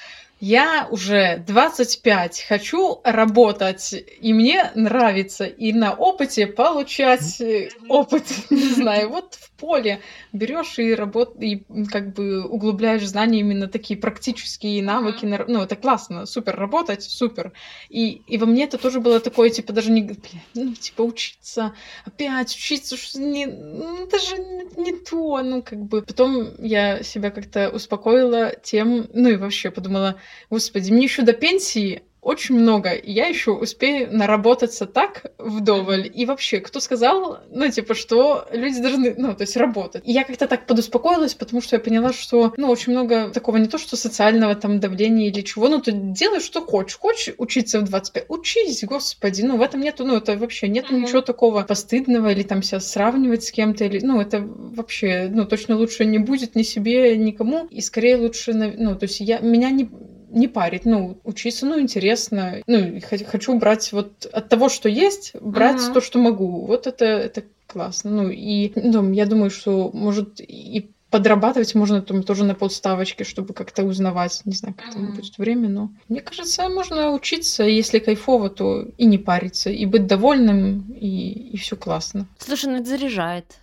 я 0.41 0.87
уже 0.91 1.43
25, 1.47 2.47
хочу 2.49 3.01
работать, 3.03 3.95
и 4.21 4.33
мне 4.33 4.71
нравится 4.75 5.45
и 5.45 5.73
на 5.73 5.95
опыте 5.95 6.47
получать 6.47 7.41
э, 7.41 7.71
опыт, 7.89 8.25
не 8.51 8.75
знаю, 8.75 9.11
вот 9.11 9.39
поле 9.59 10.01
берешь 10.33 10.79
и 10.79 10.95
работ 10.95 11.37
и 11.43 11.65
как 11.91 12.15
бы 12.15 12.45
углубляешь 12.45 13.07
знания 13.07 13.41
именно 13.41 13.69
такие 13.69 13.99
практические 13.99 14.83
навыки, 14.83 15.27
на 15.27 15.35
р- 15.35 15.49
ну 15.49 15.63
это 15.63 15.77
классно, 15.77 16.27
супер 16.27 16.57
работать, 16.57 17.03
супер. 17.03 17.53
И, 17.89 18.11
и 18.27 18.39
во 18.39 18.47
мне 18.47 18.65
это 18.65 18.79
тоже 18.79 19.01
было 19.01 19.21
такое, 19.21 19.51
типа, 19.51 19.73
даже 19.73 19.91
не, 19.91 20.03
блин, 20.03 20.19
ну, 20.55 20.75
типа, 20.75 21.03
учиться, 21.03 21.75
опять 22.05 22.55
учиться, 22.55 22.97
что 22.97 23.21
не, 23.21 23.47
ну, 23.47 24.05
это 24.05 24.19
же 24.19 24.37
не, 24.39 24.83
не 24.83 24.93
то, 24.97 25.43
ну, 25.43 25.63
как 25.63 25.79
бы. 25.81 26.03
Потом 26.03 26.55
я 26.59 27.03
себя 27.03 27.31
как-то 27.31 27.71
успокоила 27.71 28.55
тем, 28.63 29.09
ну, 29.13 29.29
и 29.29 29.37
вообще 29.37 29.71
подумала, 29.71 30.21
господи, 30.51 30.91
мне 30.93 31.05
еще 31.05 31.23
до 31.23 31.33
пенсии 31.33 32.03
очень 32.21 32.57
много, 32.59 32.91
и 32.91 33.12
я 33.12 33.27
еще 33.27 33.53
успею 33.53 34.09
наработаться 34.12 34.87
так 34.87 35.33
вдоволь. 35.39 36.11
И 36.12 36.27
вообще, 36.27 36.61
кто 36.61 36.81
сказал, 36.81 37.39
ну, 37.51 37.69
типа, 37.71 37.95
что 37.95 38.47
люди 38.53 38.81
должны, 38.81 39.14
ну, 39.16 39.35
то 39.35 39.43
есть 39.43 39.57
работать. 39.57 40.03
И 40.07 40.12
я 40.12 40.25
как-то 40.25 40.47
так 40.47 40.66
подуспокоилась, 40.66 41.35
потому 41.35 41.62
что 41.62 41.77
я 41.77 41.81
поняла, 41.81 42.12
что, 42.12 42.53
ну, 42.57 42.69
очень 42.69 42.93
много 42.93 43.31
такого 43.31 43.57
не 43.59 43.69
то, 43.69 43.79
что 43.79 43.97
социального 43.97 44.55
там 44.55 44.81
давления 44.81 45.29
или 45.29 45.43
чего, 45.43 45.69
ну, 45.69 45.81
ты 45.81 45.93
делай, 45.93 46.41
что 46.41 46.61
хочешь. 46.61 46.99
Хочешь 46.99 47.35
учиться 47.39 47.81
в 47.81 47.85
25, 47.85 48.27
учись, 48.29 48.85
господи, 48.85 49.43
ну, 49.43 49.57
в 49.57 49.62
этом 49.62 49.81
нету, 49.81 50.05
ну, 50.05 50.16
это 50.16 50.37
вообще 50.37 50.69
нету 50.69 50.95
Мгм. 50.95 51.03
ничего 51.03 51.21
такого 51.21 51.62
постыдного 51.62 52.33
или 52.33 52.43
там 52.43 52.62
себя 52.62 52.81
сравнивать 52.81 53.45
с 53.45 53.51
кем-то, 53.53 53.85
или, 53.85 54.01
ну, 54.05 54.21
это 54.21 54.41
вообще, 54.43 55.29
ну, 55.31 55.45
точно 55.45 55.77
лучше 55.77 56.05
не 56.05 56.19
будет 56.19 56.55
ни 56.55 56.62
себе, 56.62 57.16
никому, 57.16 57.66
и 57.71 57.81
скорее 57.81 58.16
лучше, 58.16 58.53
ну, 58.53 58.97
то 58.97 59.05
есть 59.05 59.21
я, 59.21 59.39
меня 59.39 59.71
не, 59.71 59.89
не 60.31 60.49
парить, 60.49 60.85
ну, 60.85 61.18
учиться, 61.24 61.66
ну, 61.66 61.81
интересно, 61.81 62.62
ну, 62.66 63.01
хочу 63.26 63.59
брать 63.59 63.93
вот 63.93 64.26
от 64.26 64.49
того, 64.49 64.68
что 64.68 64.89
есть, 64.89 65.35
брать 65.41 65.83
Мгм. 65.85 65.95
то, 65.95 66.01
что 66.01 66.18
могу, 66.18 66.66
вот 66.66 66.87
это, 66.87 67.05
это 67.05 67.45
классно, 67.66 68.11
ну, 68.11 68.29
и, 68.31 68.72
ну, 68.76 69.12
я 69.12 69.26
думаю, 69.26 69.51
что, 69.51 69.91
может, 69.93 70.41
и 70.41 70.91
подрабатывать 71.11 71.74
можно 71.74 72.03
там 72.03 72.22
тоже 72.22 72.45
на 72.45 72.55
полставочки, 72.55 73.22
чтобы 73.22 73.55
как-то 73.55 73.83
узнавать, 73.85 74.43
не 74.45 74.53
знаю, 74.53 74.74
как 74.74 74.93
там 74.95 75.07
будет 75.07 75.39
время, 75.39 75.68
но 75.68 75.91
мне 76.09 76.20
кажется, 76.20 76.68
можно 76.68 77.12
учиться, 77.12 77.64
если 77.64 77.99
кайфово, 77.99 78.51
то 78.51 78.83
и 78.99 79.07
не 79.07 79.18
париться, 79.18 79.70
и 79.70 79.87
быть 79.87 80.07
довольным, 80.07 80.93
и, 80.93 81.31
и 81.53 81.57
все 81.57 81.76
классно. 81.76 82.26
Слушай, 82.39 82.66
ну 82.66 82.76
это 82.76 82.91
заряжает. 82.91 83.59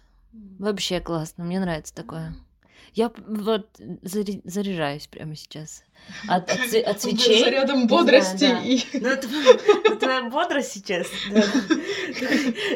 Вообще 0.57 0.99
классно, 0.99 1.43
мне 1.43 1.59
нравится 1.59 1.93
такое. 1.93 2.35
Я 2.93 3.11
вот 3.27 3.67
заряжаюсь 4.03 5.07
прямо 5.07 5.35
сейчас. 5.35 5.83
От, 6.27 6.49
от, 6.49 6.87
от 6.87 7.01
свечей. 7.01 7.43
Зарядом 7.43 7.87
бодрости 7.87 8.45
Да, 8.45 8.53
да. 8.53 8.61
и... 8.61 8.79
Ну, 8.93 9.09
это 9.09 9.27
ну, 9.89 9.95
твоя 9.97 10.23
бодрость 10.23 10.71
сейчас, 10.71 11.07
да. 11.31 11.43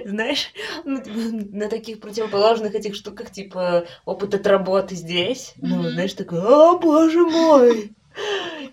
знаешь, 0.06 0.52
ну, 0.84 1.02
на 1.52 1.68
таких 1.68 2.00
противоположных 2.00 2.76
этих 2.76 2.96
штуках, 2.96 3.32
типа 3.32 3.86
опыт 4.06 4.34
от 4.36 4.46
работы 4.46 4.96
здесь, 4.96 5.54
ну, 5.58 5.90
знаешь, 5.90 6.14
такой, 6.14 6.42
о, 6.42 6.78
боже 6.80 7.26
мой! 7.26 7.96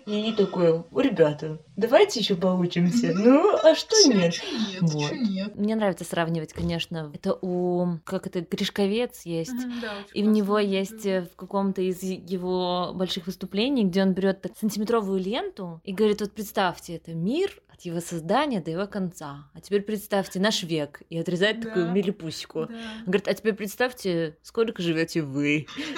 И 0.05 0.33
такой, 0.37 0.83
ребята, 0.95 1.59
давайте 1.77 2.19
еще 2.19 2.35
поучимся. 2.35 3.13
Ну, 3.15 3.55
а 3.55 3.73
что 3.75 3.95
нет? 4.09 4.35
нет, 4.43 4.81
Вот. 4.81 5.11
нет. 5.11 5.55
Мне 5.55 5.75
нравится 5.75 6.03
сравнивать, 6.03 6.51
конечно. 6.53 7.11
Это 7.13 7.37
у, 7.41 7.99
как 8.03 8.27
это, 8.27 8.41
Гришковец 8.41 9.21
есть. 9.25 9.53
Да, 9.81 9.93
И 10.13 10.23
у 10.23 10.29
него 10.29 10.59
есть 10.59 11.05
э, 11.05 11.21
в 11.31 11.35
каком-то 11.35 11.81
из 11.81 12.01
его 12.03 12.91
больших 12.93 13.27
выступлений, 13.27 13.85
где 13.85 14.01
он 14.01 14.13
берет 14.13 14.45
сантиметровую 14.59 15.19
ленту 15.21 15.79
и 15.85 15.93
говорит, 15.93 16.19
вот 16.21 16.33
представьте, 16.33 16.95
это 16.97 17.13
мир 17.13 17.61
от 17.71 17.81
его 17.81 17.99
создания 17.99 18.59
до 18.59 18.71
его 18.71 18.87
конца. 18.87 19.45
А 19.53 19.61
теперь 19.61 19.81
представьте 19.83 20.39
наш 20.39 20.63
век. 20.63 21.01
И 21.11 21.17
отрезает 21.19 21.61
такую 21.61 21.85
Да. 21.85 21.91
милипусику. 21.91 22.65
Да. 22.65 22.73
Он 22.73 23.03
говорит, 23.05 23.27
а 23.27 23.33
теперь 23.35 23.53
представьте, 23.53 24.35
сколько 24.41 24.81
живете 24.81 25.21
вы. 25.21 25.67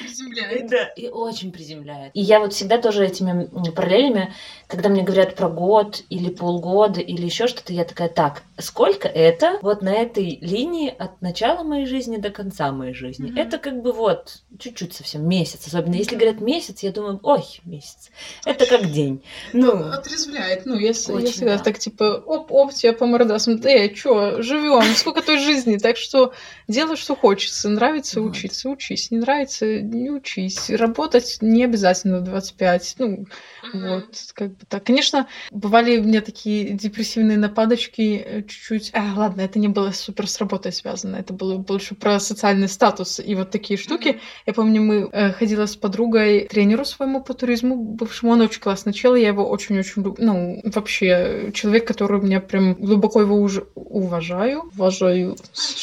Приземляет. 0.00 0.70
Да, 0.70 0.88
и 0.96 1.08
очень 1.08 1.52
приземляет. 1.52 2.12
И 2.14 2.20
я 2.20 2.40
вот 2.40 2.52
всегда 2.52 2.78
тоже 2.78 3.04
этими 3.06 3.48
параллелями, 3.72 4.32
когда 4.66 4.88
мне 4.88 5.02
говорят 5.02 5.34
про 5.34 5.48
год 5.48 6.02
или 6.10 6.28
полгода 6.30 7.00
или 7.00 7.24
еще 7.24 7.46
что-то, 7.46 7.72
я 7.72 7.84
такая, 7.84 8.08
так, 8.08 8.42
сколько 8.58 9.08
это 9.08 9.58
вот 9.62 9.82
на 9.82 9.92
этой 9.92 10.38
линии 10.40 10.94
от 10.96 11.20
начала 11.22 11.62
моей 11.62 11.86
жизни 11.86 12.16
до 12.16 12.30
конца 12.30 12.70
моей 12.72 12.94
жизни? 12.94 13.30
Мгм. 13.30 13.38
Это 13.38 13.58
как 13.58 13.82
бы 13.82 13.92
вот 13.92 14.42
чуть-чуть 14.58 14.94
совсем 14.94 15.28
месяц, 15.28 15.66
особенно 15.66 15.94
если 15.94 16.14
Да. 16.16 16.20
говорят 16.20 16.40
месяц, 16.40 16.82
я 16.82 16.92
думаю, 16.92 17.20
ой, 17.22 17.42
месяц, 17.64 18.10
это 18.44 18.66
как 18.66 18.90
день. 18.90 19.22
Ну, 19.52 19.90
Отрезвляет. 19.90 20.66
Ну, 20.66 20.74
я, 20.78 20.92
с- 20.94 21.08
я 21.08 21.14
Очень, 21.14 21.26
всегда 21.32 21.56
да. 21.58 21.62
так, 21.64 21.78
типа, 21.78 22.22
оп-оп, 22.26 22.72
тебя 22.72 22.92
по 22.92 23.06
мордасам. 23.06 23.60
Эй, 23.64 23.94
чё, 23.94 24.42
живем, 24.42 24.82
сколько 24.94 25.22
той 25.22 25.38
жизни. 25.38 25.76
Так 25.78 25.96
что 25.96 26.32
делай, 26.68 26.96
что 26.96 27.16
хочется. 27.16 27.68
Нравится 27.68 28.20
Вот. 28.20 28.30
учиться, 28.32 28.68
учись. 28.68 29.10
Не 29.10 29.18
нравится, 29.18 29.80
не 29.80 30.10
учись. 30.10 30.70
Работать 30.70 31.38
не 31.40 31.64
обязательно 31.64 32.18
в 32.18 32.24
25. 32.24 32.94
Ну, 32.98 33.26
Mm-hmm. 33.62 33.88
Вот, 33.88 34.06
как 34.34 34.50
бы 34.50 34.66
так. 34.68 34.84
Конечно, 34.84 35.26
бывали 35.50 35.98
у 35.98 36.04
меня 36.04 36.20
такие 36.20 36.70
депрессивные 36.70 37.38
нападочки 37.38 38.22
э, 38.24 38.42
чуть-чуть. 38.42 38.90
А, 38.94 39.14
ладно, 39.16 39.40
это 39.40 39.58
не 39.58 39.68
было 39.68 39.90
супер 39.90 40.28
с 40.28 40.38
работой 40.38 40.72
связано, 40.72 41.16
это 41.16 41.32
было 41.32 41.56
больше 41.56 41.94
про 41.94 42.20
социальный 42.20 42.68
статус 42.68 43.20
и 43.20 43.34
вот 43.34 43.50
такие 43.50 43.78
штуки. 43.78 44.20
Я 44.46 44.52
помню, 44.52 44.82
мы 44.82 45.08
э, 45.10 45.32
ходила 45.32 45.66
с 45.66 45.76
подругой 45.76 46.46
тренеру 46.46 46.84
своему 46.84 47.22
по 47.22 47.34
туризму 47.34 47.76
бывшему, 47.76 48.32
он 48.32 48.42
очень 48.42 48.60
классный 48.60 48.92
чел, 48.92 49.14
я 49.14 49.28
его 49.28 49.48
очень-очень 49.48 50.02
люблю. 50.02 50.14
Ну, 50.18 50.60
вообще, 50.64 51.50
человек, 51.54 51.86
который 51.86 52.20
меня 52.20 52.40
прям 52.40 52.74
глубоко 52.74 53.20
его 53.20 53.36
уже 53.36 53.66
уважаю. 53.74 54.70
Уважаю 54.76 55.36
с 55.52 55.74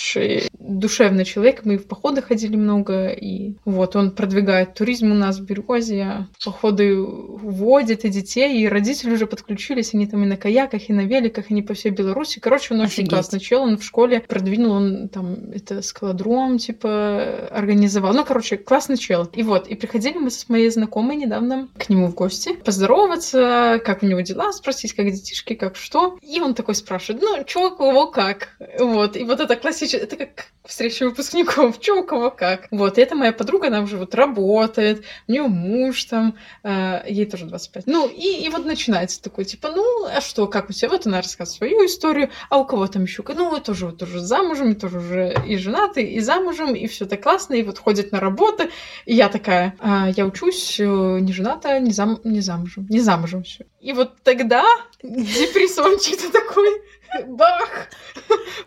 Душевный 0.59 1.25
человек, 1.25 1.65
мы 1.65 1.77
в 1.77 1.85
походы 1.85 2.21
ходили 2.21 2.55
много, 2.55 3.09
и 3.09 3.55
вот 3.65 3.95
он 3.95 4.11
продвигает 4.11 4.73
туризм 4.73 5.11
у 5.11 5.15
нас 5.15 5.39
в 5.39 5.45
Березия, 5.45 6.27
походы 6.43 6.95
водит 6.97 8.05
и 8.05 8.09
детей, 8.09 8.61
и 8.61 8.67
родители 8.67 9.11
уже 9.11 9.27
подключились, 9.27 9.93
они 9.93 10.07
там 10.07 10.23
и 10.23 10.25
на 10.25 10.37
каяках, 10.37 10.89
и 10.89 10.93
на 10.93 11.01
великах, 11.01 11.45
они 11.49 11.61
по 11.61 11.73
всей 11.73 11.91
Беларуси. 11.91 12.39
Короче, 12.39 12.73
он 12.73 12.81
Офигеть. 12.81 12.99
очень 12.99 13.09
классный 13.09 13.39
чел, 13.39 13.63
он 13.63 13.77
в 13.77 13.83
школе 13.83 14.21
продвинул, 14.21 14.71
он 14.71 15.09
там 15.09 15.51
это 15.51 15.81
скалодром, 15.81 16.57
типа, 16.57 17.47
организовал. 17.51 18.13
Ну, 18.13 18.25
короче, 18.25 18.57
классный 18.57 18.97
чел. 18.97 19.29
И 19.33 19.43
вот, 19.43 19.67
и 19.67 19.75
приходили 19.75 20.17
мы 20.17 20.29
с 20.29 20.49
моей 20.49 20.69
знакомой 20.69 21.15
недавно 21.15 21.69
к 21.77 21.89
нему 21.89 22.07
в 22.07 22.15
гости, 22.15 22.53
поздороваться, 22.53 23.81
как 23.85 24.03
у 24.03 24.05
него 24.05 24.21
дела, 24.21 24.51
спросить, 24.51 24.93
как 24.93 25.11
детишки, 25.11 25.55
как 25.55 25.75
что. 25.75 26.17
И 26.21 26.39
он 26.39 26.53
такой 26.53 26.75
спрашивает, 26.75 27.21
ну, 27.21 27.43
чё, 27.45 27.71
кого, 27.71 28.07
как? 28.07 28.49
Вот, 28.79 29.15
и 29.17 29.23
вот 29.23 29.39
это 29.39 29.55
классическое, 29.55 30.03
это 30.03 30.17
как 30.17 30.45
встреча 30.63 31.05
выпускников, 31.05 31.79
чё, 31.81 32.01
у 32.01 32.03
кого, 32.03 32.31
как. 32.31 32.67
Вот, 32.71 32.97
и 32.97 33.01
это 33.01 33.15
моя 33.15 33.31
подруга, 33.33 33.67
она 33.67 33.81
уже 33.81 33.97
вот 33.97 34.15
работает, 34.15 35.03
у 35.27 35.31
нее 35.31 35.43
муж 35.43 36.03
там, 36.05 36.35
э, 36.63 37.03
ей 37.07 37.25
тоже 37.25 37.45
25. 37.45 37.87
Ну, 37.87 38.07
и, 38.07 38.45
и 38.45 38.49
вот 38.49 38.65
начинается 38.65 39.21
такой, 39.21 39.45
типа, 39.45 39.71
ну, 39.71 40.05
а 40.05 40.21
что, 40.21 40.47
как 40.47 40.69
у 40.69 40.73
тебя? 40.73 40.89
Вот 40.89 41.05
она 41.05 41.17
рассказывает 41.17 41.57
свою 41.57 41.85
историю, 41.85 42.29
а 42.49 42.57
у 42.57 42.65
кого 42.65 42.87
там 42.87 43.03
еще? 43.03 43.23
Ну, 43.35 43.59
тоже 43.59 43.87
вот 43.87 43.97
тоже 43.97 44.19
замужем, 44.19 44.71
и 44.71 44.75
тоже 44.75 44.99
уже 44.99 45.35
и 45.45 45.57
женаты, 45.57 46.03
и 46.03 46.19
замужем, 46.19 46.75
и 46.75 46.87
все 46.87 47.05
так 47.05 47.21
классно, 47.21 47.53
и 47.55 47.63
вот 47.63 47.79
ходит 47.79 48.11
на 48.11 48.19
работу. 48.19 48.63
И 49.05 49.15
я 49.15 49.29
такая, 49.29 49.75
а, 49.79 50.09
я 50.15 50.25
учусь, 50.25 50.79
э, 50.79 50.83
не 50.83 51.33
жената, 51.33 51.79
не, 51.79 51.91
зам, 51.91 52.19
не 52.23 52.41
замужем, 52.41 52.87
не 52.89 52.99
замужем 52.99 53.43
все. 53.43 53.65
И 53.79 53.93
вот 53.93 54.13
тогда 54.23 54.63
депрессончик 55.03 56.31
такой, 56.31 56.69
бах, 57.23 57.87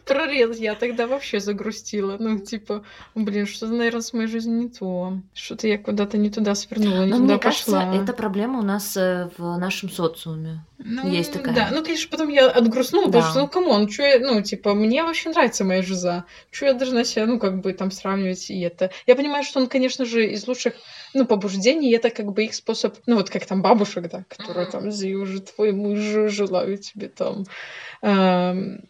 прорез. 0.05 0.59
Я 0.59 0.75
тогда 0.75 1.07
вообще 1.07 1.41
загрустила. 1.41 2.17
Ну, 2.19 2.39
типа, 2.39 2.85
блин, 3.15 3.47
что-то, 3.47 3.73
наверное, 3.73 4.01
с 4.01 4.13
моей 4.13 4.29
жизнью 4.29 4.59
не 4.59 4.69
то. 4.69 5.15
Что-то 5.35 5.69
я 5.69 5.79
куда-то 5.79 6.17
не 6.19 6.31
туда 6.31 6.55
свернула, 6.55 7.05
не 7.05 7.11
Но 7.11 7.17
туда 7.17 7.25
мне 7.25 7.39
пошла. 7.39 7.81
кажется, 7.81 8.03
это 8.03 8.13
проблема 8.13 8.59
у 8.61 8.63
нас 8.63 8.97
э, 8.97 9.31
в 9.37 9.57
нашем 9.59 9.91
социуме. 9.91 10.65
Ну, 10.79 11.09
Есть 11.09 11.33
такая. 11.33 11.55
Да, 11.55 11.69
ну, 11.73 11.83
конечно, 11.83 12.09
потом 12.09 12.29
я 12.29 12.49
отгрустнула, 12.49 13.07
да. 13.07 13.19
потому 13.19 13.31
что, 13.31 13.41
ну, 13.41 13.49
come 13.49 13.73
on, 13.73 13.91
что 13.91 14.05
я, 14.05 14.19
ну, 14.21 14.41
типа, 14.43 14.75
мне 14.75 15.03
вообще 15.03 15.31
нравится 15.31 15.65
моя 15.65 15.83
жиза. 15.83 16.25
Что 16.53 16.67
я 16.67 16.73
должна 16.73 17.03
себя, 17.03 17.27
ну, 17.27 17.41
как 17.41 17.61
бы 17.61 17.73
там 17.73 17.91
сравнивать 17.91 18.49
и 18.51 18.61
это. 18.61 18.91
Я 19.07 19.17
понимаю, 19.17 19.43
что 19.43 19.59
он, 19.59 19.67
конечно 19.67 20.05
же, 20.05 20.31
из 20.31 20.47
лучших, 20.47 20.75
ну, 21.15 21.27
побуждений, 21.27 21.93
это 21.93 22.11
как 22.11 22.33
бы 22.33 22.45
их 22.45 22.55
способ, 22.55 22.97
ну, 23.07 23.17
вот 23.17 23.29
как 23.29 23.45
там 23.45 23.61
бабушек, 23.61 24.09
да, 24.09 24.25
которые 24.29 24.67
там, 24.67 24.89
уже 24.89 25.41
твой 25.41 25.73
муж, 25.73 25.99
желаю 26.31 26.79
тебе 26.79 27.09
там 27.09 27.45
эм, 28.03 28.85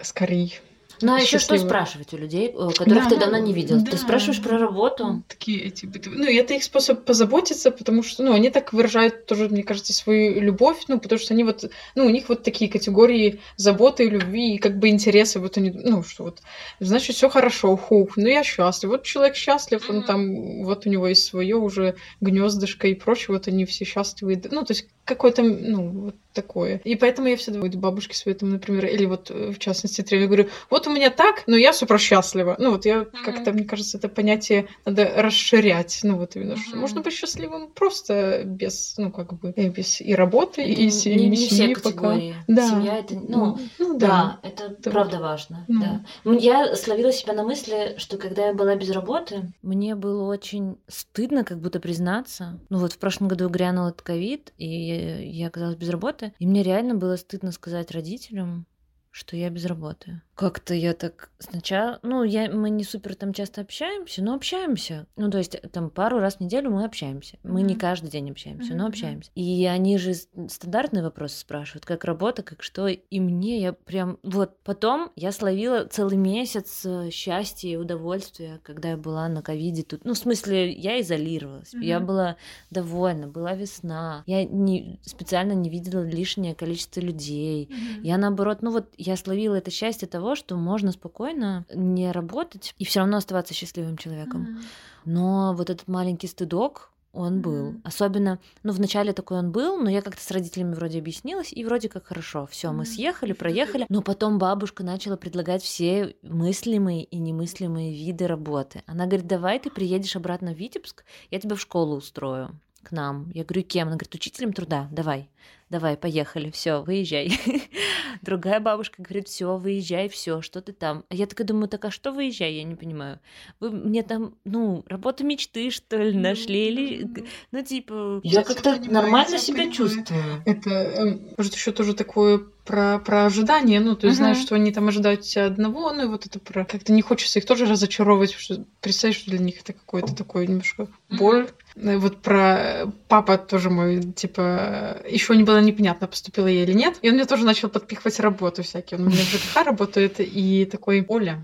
скорей 0.00 0.60
ну, 1.02 1.14
а 1.14 1.20
еще 1.20 1.38
что 1.38 1.56
спрашивать 1.58 2.12
у 2.12 2.16
людей, 2.16 2.48
э, 2.48 2.70
которых 2.76 3.04
да, 3.04 3.08
ты 3.08 3.16
давно 3.16 3.38
не 3.38 3.52
видел? 3.52 3.80
Да. 3.80 3.90
Ты 3.90 3.96
спрашиваешь 3.96 4.42
про 4.42 4.58
работу? 4.58 5.22
Такие 5.28 5.62
эти 5.64 5.88
Ну, 6.06 6.28
и 6.28 6.34
это 6.36 6.54
их 6.54 6.64
способ 6.64 7.04
позаботиться, 7.04 7.70
потому 7.70 8.02
что, 8.02 8.22
ну, 8.22 8.32
они 8.32 8.50
так 8.50 8.72
выражают 8.72 9.26
тоже, 9.26 9.48
мне 9.48 9.62
кажется, 9.62 9.92
свою 9.92 10.40
любовь, 10.40 10.84
ну, 10.88 11.00
потому 11.00 11.18
что 11.18 11.34
они 11.34 11.44
вот, 11.44 11.70
ну, 11.94 12.06
у 12.06 12.10
них 12.10 12.28
вот 12.28 12.42
такие 12.42 12.70
категории 12.70 13.40
заботы, 13.56 14.08
любви 14.08 14.54
и 14.54 14.58
как 14.58 14.78
бы 14.78 14.88
интересы, 14.88 15.40
вот 15.40 15.56
они, 15.56 15.70
ну, 15.70 16.02
что 16.02 16.24
вот, 16.24 16.40
значит, 16.80 17.16
все 17.16 17.28
хорошо, 17.28 17.76
хух, 17.76 18.16
ну, 18.16 18.26
я 18.26 18.44
счастлив. 18.44 18.90
Вот 18.90 19.02
человек 19.04 19.36
счастлив, 19.36 19.88
он 19.90 20.04
там, 20.04 20.64
вот 20.64 20.86
у 20.86 20.90
него 20.90 21.08
есть 21.08 21.24
свое 21.24 21.56
уже 21.56 21.96
гнездышко 22.20 22.88
и 22.88 22.94
прочее, 22.94 23.36
вот 23.36 23.48
они 23.48 23.64
все 23.64 23.84
счастливы. 23.84 24.40
Ну, 24.50 24.64
то 24.64 24.72
есть 24.72 24.86
какой-то, 25.04 25.42
ну, 25.42 25.88
вот 25.90 26.14
такое. 26.32 26.80
И 26.84 26.94
поэтому 26.96 27.28
я 27.28 27.36
всегда 27.36 27.58
говорю 27.58 27.78
бабушке 27.78 28.16
своей, 28.16 28.36
там, 28.36 28.50
например, 28.50 28.86
или 28.86 29.04
вот 29.04 29.30
э, 29.30 29.52
в 29.52 29.58
частности 29.58 30.02
тренер, 30.02 30.26
говорю, 30.26 30.48
вот 30.70 30.86
у 30.86 30.90
меня 30.92 31.10
так, 31.10 31.44
но 31.46 31.56
я 31.56 31.72
супер 31.72 31.98
счастлива. 31.98 32.56
Ну 32.58 32.70
вот 32.72 32.84
я 32.84 32.98
mm-hmm. 32.98 33.24
как-то, 33.24 33.52
мне 33.52 33.64
кажется, 33.64 33.98
это 33.98 34.08
понятие 34.08 34.68
надо 34.84 35.10
расширять. 35.16 36.00
Ну 36.02 36.16
вот 36.16 36.36
именно, 36.36 36.52
mm-hmm. 36.52 36.68
что 36.68 36.76
можно 36.76 37.00
быть 37.00 37.12
счастливым 37.14 37.70
просто 37.72 38.42
без, 38.44 38.94
ну 38.98 39.10
как 39.10 39.34
бы, 39.34 39.52
без 39.52 40.00
и 40.00 40.14
работы, 40.14 40.62
это 40.62 40.80
и 40.80 40.90
семьи, 40.90 41.24
не, 41.24 41.30
не 41.30 41.36
семьи 41.36 41.74
пока. 41.74 42.16
Да. 42.46 42.68
Семья 42.68 42.98
это, 42.98 43.14
ну, 43.14 43.22
ну, 43.28 43.58
ну 43.78 43.98
да. 43.98 44.38
да, 44.42 44.48
это 44.48 44.76
да. 44.78 44.90
правда 44.90 45.20
важно. 45.20 45.66
Mm-hmm. 45.68 45.98
Да. 46.24 46.32
Я 46.38 46.76
словила 46.76 47.12
себя 47.12 47.32
на 47.32 47.44
мысли, 47.44 47.94
что 47.98 48.16
когда 48.16 48.48
я 48.48 48.54
была 48.54 48.74
без 48.76 48.90
работы, 48.90 49.52
мне 49.62 49.94
было 49.94 50.28
очень 50.28 50.76
стыдно 50.88 51.44
как 51.44 51.60
будто 51.60 51.80
признаться. 51.80 52.60
Ну 52.68 52.78
вот 52.78 52.92
в 52.92 52.98
прошлом 52.98 53.28
году 53.28 53.48
грянул 53.48 53.88
этот 53.88 54.02
ковид, 54.02 54.52
и 54.58 54.66
я 54.66 55.48
оказалась 55.48 55.76
без 55.76 55.88
работы. 55.88 56.32
И 56.38 56.46
мне 56.46 56.62
реально 56.62 56.94
было 56.94 57.16
стыдно 57.16 57.52
сказать 57.52 57.90
родителям, 57.90 58.66
что 59.10 59.36
я 59.36 59.50
без 59.50 59.66
работы. 59.66 60.22
Как-то 60.34 60.74
я 60.74 60.94
так 60.94 61.30
сначала, 61.38 61.98
ну, 62.02 62.24
я, 62.24 62.50
мы 62.50 62.70
не 62.70 62.84
супер 62.84 63.14
там 63.14 63.34
часто 63.34 63.60
общаемся, 63.60 64.22
но 64.22 64.34
общаемся. 64.34 65.06
Ну, 65.16 65.30
то 65.30 65.38
есть 65.38 65.60
там 65.72 65.90
пару 65.90 66.20
раз 66.20 66.36
в 66.36 66.40
неделю 66.40 66.70
мы 66.70 66.84
общаемся. 66.84 67.38
Мы 67.42 67.60
mm-hmm. 67.60 67.64
не 67.64 67.74
каждый 67.76 68.10
день 68.10 68.30
общаемся, 68.30 68.72
mm-hmm. 68.72 68.76
но 68.76 68.86
общаемся. 68.86 69.30
И 69.34 69.66
они 69.66 69.98
же 69.98 70.14
стандартные 70.14 71.02
вопросы 71.02 71.38
спрашивают, 71.38 71.84
как 71.84 72.04
работа, 72.04 72.42
как 72.42 72.62
что. 72.62 72.86
И 72.88 73.20
мне 73.20 73.60
я 73.60 73.74
прям, 73.74 74.18
вот 74.22 74.58
потом 74.64 75.12
я 75.16 75.32
словила 75.32 75.84
целый 75.84 76.16
месяц 76.16 76.82
э, 76.86 77.10
счастья 77.10 77.68
и 77.68 77.76
удовольствия, 77.76 78.60
когда 78.62 78.90
я 78.90 78.96
была 78.96 79.28
на 79.28 79.42
ковиде 79.42 79.82
тут. 79.82 80.04
Ну, 80.04 80.14
в 80.14 80.18
смысле, 80.18 80.72
я 80.72 80.98
изолировалась. 81.00 81.74
Mm-hmm. 81.74 81.84
Я 81.84 82.00
была 82.00 82.36
довольна, 82.70 83.26
была 83.26 83.54
весна. 83.54 84.24
Я 84.26 84.44
не, 84.44 84.98
специально 85.02 85.52
не 85.52 85.68
видела 85.68 86.02
лишнее 86.02 86.54
количество 86.54 87.00
людей. 87.00 87.66
Mm-hmm. 87.66 88.00
Я 88.02 88.16
наоборот, 88.16 88.62
ну 88.62 88.70
вот 88.70 88.94
я 88.96 89.16
словила 89.16 89.56
это 89.56 89.70
счастье 89.70 90.08
того, 90.08 90.21
что 90.34 90.56
можно 90.56 90.92
спокойно 90.92 91.64
не 91.72 92.10
работать 92.10 92.74
и 92.78 92.84
все 92.84 93.00
равно 93.00 93.18
оставаться 93.18 93.54
счастливым 93.54 93.96
человеком. 93.96 94.42
Mm-hmm. 94.42 94.62
Но 95.04 95.54
вот 95.54 95.70
этот 95.70 95.88
маленький 95.88 96.26
стыдок, 96.26 96.90
он 97.12 97.38
mm-hmm. 97.38 97.40
был. 97.40 97.74
Особенно, 97.84 98.38
ну, 98.62 98.72
вначале 98.72 99.12
такой 99.12 99.38
он 99.38 99.52
был, 99.52 99.76
но 99.78 99.90
я 99.90 100.00
как-то 100.00 100.22
с 100.22 100.30
родителями 100.30 100.74
вроде 100.74 100.98
объяснилась, 100.98 101.52
и 101.52 101.64
вроде 101.64 101.88
как 101.88 102.06
хорошо. 102.06 102.46
Все, 102.46 102.68
mm-hmm. 102.68 102.72
мы 102.72 102.86
съехали, 102.86 103.32
проехали. 103.34 103.86
Но 103.88 104.02
потом 104.02 104.38
бабушка 104.38 104.82
начала 104.82 105.16
предлагать 105.16 105.62
все 105.62 106.16
мыслимые 106.22 107.04
и 107.04 107.18
немыслимые 107.18 107.92
виды 107.92 108.26
работы. 108.26 108.82
Она 108.86 109.06
говорит, 109.06 109.26
давай 109.26 109.58
ты 109.58 109.70
приедешь 109.70 110.16
обратно 110.16 110.54
в 110.54 110.58
Витебск, 110.58 111.04
я 111.30 111.38
тебя 111.38 111.56
в 111.56 111.60
школу 111.60 111.96
устрою 111.96 112.58
к 112.82 112.90
нам. 112.90 113.30
Я 113.34 113.44
говорю, 113.44 113.62
кем? 113.62 113.88
Она 113.88 113.96
говорит, 113.96 114.14
учителем 114.14 114.52
труда, 114.52 114.88
давай 114.90 115.28
давай, 115.72 115.96
поехали, 115.96 116.50
все, 116.50 116.82
выезжай. 116.82 117.40
Другая 118.22 118.60
бабушка 118.60 119.02
говорит, 119.02 119.26
все, 119.26 119.56
выезжай, 119.56 120.08
все, 120.10 120.42
что 120.42 120.60
ты 120.60 120.72
там. 120.72 121.04
А 121.08 121.14
я 121.14 121.26
такая 121.26 121.46
думаю, 121.46 121.68
так 121.68 121.84
а 121.86 121.90
что 121.90 122.12
выезжай, 122.12 122.52
я 122.52 122.62
не 122.62 122.74
понимаю. 122.74 123.18
Вы 123.58 123.70
мне 123.70 124.02
там, 124.02 124.34
ну, 124.44 124.84
работа 124.86 125.24
мечты, 125.24 125.70
что 125.70 125.96
ли, 125.96 126.16
нашли, 126.16 126.68
или, 126.68 127.26
ну, 127.52 127.62
типа... 127.62 128.20
Я 128.22 128.44
как-то 128.44 128.78
нормально 128.88 129.38
себя 129.38 129.72
чувствую. 129.72 130.42
Это, 130.44 130.70
эм, 130.70 131.28
может, 131.38 131.54
еще 131.54 131.72
тоже 131.72 131.94
такое 131.94 132.42
про, 132.64 133.00
про 133.00 133.26
ожидание, 133.26 133.80
ну, 133.80 133.96
то 133.96 134.06
есть 134.06 134.18
uh-huh. 134.18 134.24
знаешь, 134.24 134.38
что 134.38 134.54
они 134.54 134.72
там 134.72 134.88
ожидают 134.88 135.22
тебя 135.22 135.46
одного, 135.46 135.90
ну, 135.92 136.04
и 136.04 136.06
вот 136.06 136.26
это 136.26 136.38
про... 136.38 136.64
Как-то 136.64 136.92
не 136.92 137.02
хочется 137.02 137.38
их 137.38 137.46
тоже 137.46 137.64
разочаровывать, 137.64 138.36
потому 138.36 138.44
что 138.44 138.70
представляешь, 138.80 139.20
что 139.20 139.30
для 139.30 139.40
них 139.40 139.60
это 139.60 139.72
какое-то 139.72 140.14
такое 140.14 140.46
немножко 140.46 140.86
боль. 141.10 141.48
Uh-huh. 141.74 141.98
Вот 141.98 142.18
про 142.20 142.92
папа 143.08 143.38
тоже 143.38 143.70
мой, 143.70 144.02
типа, 144.02 145.02
еще 145.08 145.34
не 145.34 145.42
было 145.42 145.61
непонятно, 145.62 146.06
поступила 146.06 146.46
я 146.46 146.62
или 146.62 146.72
нет. 146.72 146.98
И 147.02 147.08
он 147.08 147.16
мне 147.16 147.24
тоже 147.24 147.44
начал 147.44 147.68
подпихивать 147.68 148.20
работу 148.20 148.62
всякие. 148.62 148.98
Он 148.98 149.06
у 149.06 149.10
меня 149.10 149.22
в 149.22 149.28
ЖКХ 149.28 149.64
работает, 149.64 150.16
и 150.18 150.64
такой, 150.64 151.04
Оля, 151.08 151.40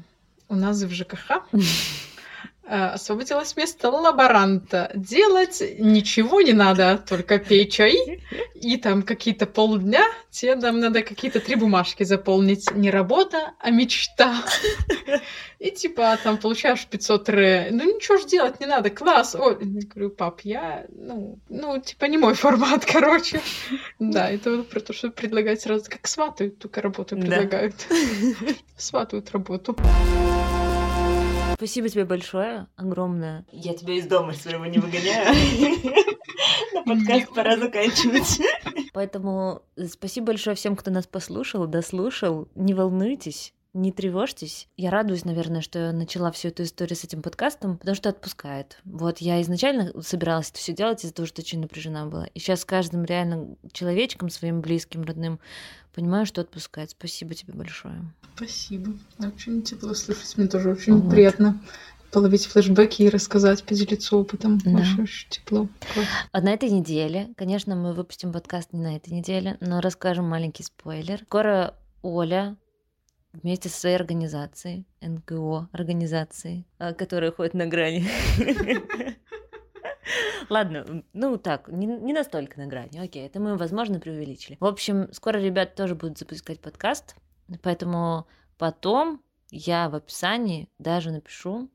у 0.48 0.56
нас 0.56 0.82
в 0.82 0.90
ЖКХ 0.90 1.42
освободилось 2.68 3.56
место 3.56 3.90
лаборанта. 3.90 4.90
Делать 4.94 5.62
ничего 5.78 6.40
не 6.40 6.52
надо, 6.52 7.02
только 7.08 7.38
пей 7.38 7.68
чай. 7.68 8.22
И 8.54 8.76
там 8.76 9.02
какие-то 9.02 9.46
полдня 9.46 10.04
тебе 10.30 10.56
там 10.56 10.80
надо 10.80 11.02
какие-то 11.02 11.40
три 11.40 11.56
бумажки 11.56 12.04
заполнить. 12.04 12.70
Не 12.72 12.90
работа, 12.90 13.54
а 13.58 13.70
мечта. 13.70 14.44
И 15.58 15.70
типа 15.70 16.16
там 16.22 16.38
получаешь 16.38 16.86
500 16.86 17.28
ре. 17.28 17.68
Ну 17.72 17.96
ничего 17.96 18.18
ж 18.18 18.24
делать 18.26 18.60
не 18.60 18.66
надо, 18.66 18.90
класс. 18.90 19.34
О, 19.34 19.54
говорю, 19.54 20.10
пап, 20.10 20.40
я, 20.42 20.86
ну, 20.90 21.38
ну, 21.48 21.80
типа 21.80 22.04
не 22.04 22.18
мой 22.18 22.34
формат, 22.34 22.84
короче. 22.84 23.40
Да, 23.98 24.30
это 24.30 24.56
вот 24.56 24.68
про 24.68 24.80
то, 24.80 24.92
что 24.92 25.10
предлагать 25.10 25.60
сразу, 25.60 25.84
как 25.88 26.06
сватают, 26.06 26.58
только 26.58 26.80
работу 26.80 27.16
предлагают. 27.16 27.74
Сватают 28.76 29.30
работу. 29.32 29.76
Спасибо 31.58 31.88
тебе 31.88 32.04
большое, 32.04 32.68
огромное. 32.76 33.44
Я 33.50 33.74
тебя 33.74 33.94
из 33.94 34.06
дома 34.06 34.32
своего 34.32 34.66
не 34.66 34.78
выгоняю. 34.78 35.34
На 36.72 36.82
подкаст 36.84 37.34
пора 37.34 37.56
заканчивать. 37.56 38.40
Поэтому 38.92 39.62
спасибо 39.90 40.28
большое 40.28 40.54
всем, 40.54 40.76
кто 40.76 40.92
нас 40.92 41.08
послушал, 41.08 41.66
дослушал. 41.66 42.46
Не 42.54 42.74
волнуйтесь, 42.74 43.54
не 43.74 43.90
тревожьтесь. 43.90 44.68
Я 44.76 44.92
радуюсь, 44.92 45.24
наверное, 45.24 45.60
что 45.60 45.80
я 45.80 45.92
начала 45.92 46.30
всю 46.30 46.46
эту 46.46 46.62
историю 46.62 46.96
с 46.96 47.02
этим 47.02 47.22
подкастом, 47.22 47.78
потому 47.78 47.96
что 47.96 48.08
отпускает. 48.08 48.78
Вот 48.84 49.18
я 49.18 49.42
изначально 49.42 50.00
собиралась 50.00 50.50
это 50.50 50.60
все 50.60 50.72
делать 50.72 51.04
из-за 51.04 51.12
того, 51.12 51.26
что 51.26 51.42
очень 51.42 51.60
напряжена 51.60 52.06
была. 52.06 52.26
И 52.26 52.38
сейчас 52.38 52.60
с 52.60 52.64
каждым 52.64 53.04
реально 53.04 53.56
человечком, 53.72 54.30
своим 54.30 54.60
близким, 54.60 55.02
родным, 55.02 55.40
понимаю, 55.98 56.26
что 56.26 56.42
отпускает. 56.42 56.90
Спасибо 56.90 57.34
тебе 57.34 57.54
большое. 57.54 58.00
Спасибо. 58.36 58.92
Очень 59.18 59.62
тепло 59.62 59.94
слышать. 59.94 60.36
Мне 60.36 60.46
тоже 60.46 60.70
очень 60.70 60.94
вот. 60.94 61.10
приятно 61.10 61.60
половить 62.12 62.46
флешбеки 62.46 63.02
и 63.02 63.08
рассказать, 63.08 63.64
поделиться 63.64 64.16
опытом. 64.16 64.58
Да. 64.58 64.70
Очень, 64.78 65.02
очень 65.02 65.28
тепло. 65.28 65.68
А 66.30 66.40
на 66.40 66.50
этой 66.50 66.70
неделе, 66.70 67.30
конечно, 67.36 67.74
мы 67.74 67.94
выпустим 67.94 68.32
подкаст 68.32 68.72
не 68.72 68.80
на 68.80 68.94
этой 68.94 69.12
неделе, 69.12 69.56
но 69.60 69.80
расскажем 69.80 70.28
маленький 70.28 70.62
спойлер. 70.62 71.20
Скоро 71.26 71.74
Оля 72.02 72.56
вместе 73.32 73.68
со 73.68 73.80
своей 73.80 73.96
организацией, 73.96 74.86
НГО 75.00 75.68
организацией, 75.72 76.64
а, 76.78 76.94
которая 76.94 77.32
ходит 77.32 77.54
на 77.54 77.66
грани. 77.66 78.06
Ладно, 80.48 81.04
ну 81.12 81.38
так, 81.38 81.68
не, 81.68 81.86
не 81.86 82.12
настолько 82.12 82.58
на 82.58 82.66
грани. 82.66 82.98
Окей, 82.98 83.26
это 83.26 83.40
мы, 83.40 83.56
возможно, 83.56 84.00
преувеличили. 84.00 84.56
В 84.60 84.66
общем, 84.66 85.12
скоро 85.12 85.38
ребят 85.38 85.74
тоже 85.74 85.94
будут 85.94 86.18
запускать 86.18 86.60
подкаст, 86.60 87.16
поэтому 87.62 88.26
потом 88.56 89.22
я 89.50 89.88
в 89.88 89.94
описании 89.94 90.68
даже 90.78 91.10
напишу 91.10 91.70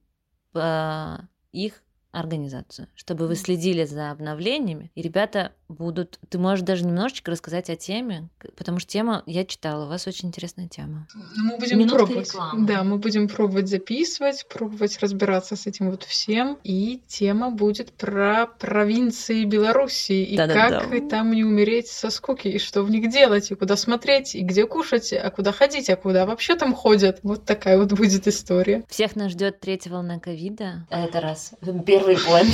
а, 0.54 1.22
их 1.52 1.82
организацию, 2.12 2.88
чтобы 2.94 3.28
вы 3.28 3.36
следили 3.36 3.86
за 3.86 4.12
обновлениями, 4.12 4.92
и 4.94 5.02
ребята 5.02 5.54
будут... 5.74 6.20
Ты 6.30 6.38
можешь 6.38 6.64
даже 6.66 6.86
немножечко 6.86 7.32
рассказать 7.32 7.70
о 7.70 7.76
теме, 7.76 8.30
потому 8.56 8.80
что 8.80 8.90
тема, 8.92 9.24
я 9.26 9.46
читала, 9.46 9.86
у 9.86 9.90
вас 9.90 10.08
очень 10.08 10.30
интересная 10.30 10.68
тема. 10.68 11.08
Ну, 11.14 11.44
мы 11.44 11.58
будем 11.58 11.80
Минутка 11.80 11.98
пробовать. 12.06 12.28
Рекламы. 12.28 12.68
Да, 12.68 12.84
мы 12.84 12.98
будем 12.98 13.28
пробовать 13.28 13.68
записывать, 13.68 14.46
пробовать 14.48 15.00
разбираться 15.00 15.56
с 15.56 15.68
этим 15.68 15.90
вот 15.92 16.04
всем, 16.04 16.58
и 16.64 17.02
тема 17.08 17.52
будет 17.52 17.92
про 17.94 18.48
провинции 18.48 19.46
Беларуси, 19.46 20.14
и 20.14 20.38
Да-да-да. 20.38 20.82
как 20.82 21.10
там 21.10 21.32
не 21.32 21.44
умереть 21.44 21.88
со 21.88 22.10
скуки, 22.10 22.48
и 22.48 22.60
что 22.60 22.84
в 22.84 22.90
них 22.92 23.10
делать, 23.12 23.52
и 23.52 23.56
куда 23.56 23.76
смотреть, 23.76 24.36
и 24.36 24.42
где 24.42 24.66
кушать, 24.66 25.14
а 25.14 25.30
куда 25.30 25.52
ходить, 25.52 25.90
а 25.90 25.96
куда 25.96 26.26
вообще 26.26 26.56
там 26.56 26.74
ходят. 26.74 27.20
Вот 27.24 27.46
такая 27.46 27.78
вот 27.78 27.94
будет 27.94 28.28
история. 28.28 28.84
Всех 28.90 29.16
нас 29.16 29.32
ждет 29.32 29.60
третья 29.60 29.92
волна 29.92 30.20
ковида. 30.20 30.88
Это 30.90 31.22
раз. 31.22 31.54
Первый 31.86 32.18
поинт. 32.26 32.54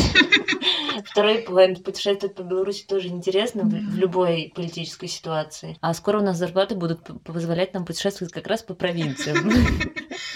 Второй 1.11 1.39
поинт. 1.39 1.83
Путешествовать 1.83 2.35
по 2.35 2.41
Беларуси 2.43 2.85
тоже 2.85 3.07
интересно 3.07 3.63
в, 3.63 3.69
в 3.69 3.95
любой 3.97 4.51
политической 4.55 5.07
ситуации. 5.07 5.77
А 5.81 5.93
скоро 5.93 6.19
у 6.19 6.23
нас 6.23 6.37
зарплаты 6.37 6.75
будут 6.75 7.01
позволять 7.23 7.73
нам 7.73 7.85
путешествовать 7.85 8.31
как 8.31 8.47
раз 8.47 8.61
по 8.61 8.73
провинциям. 8.73 9.49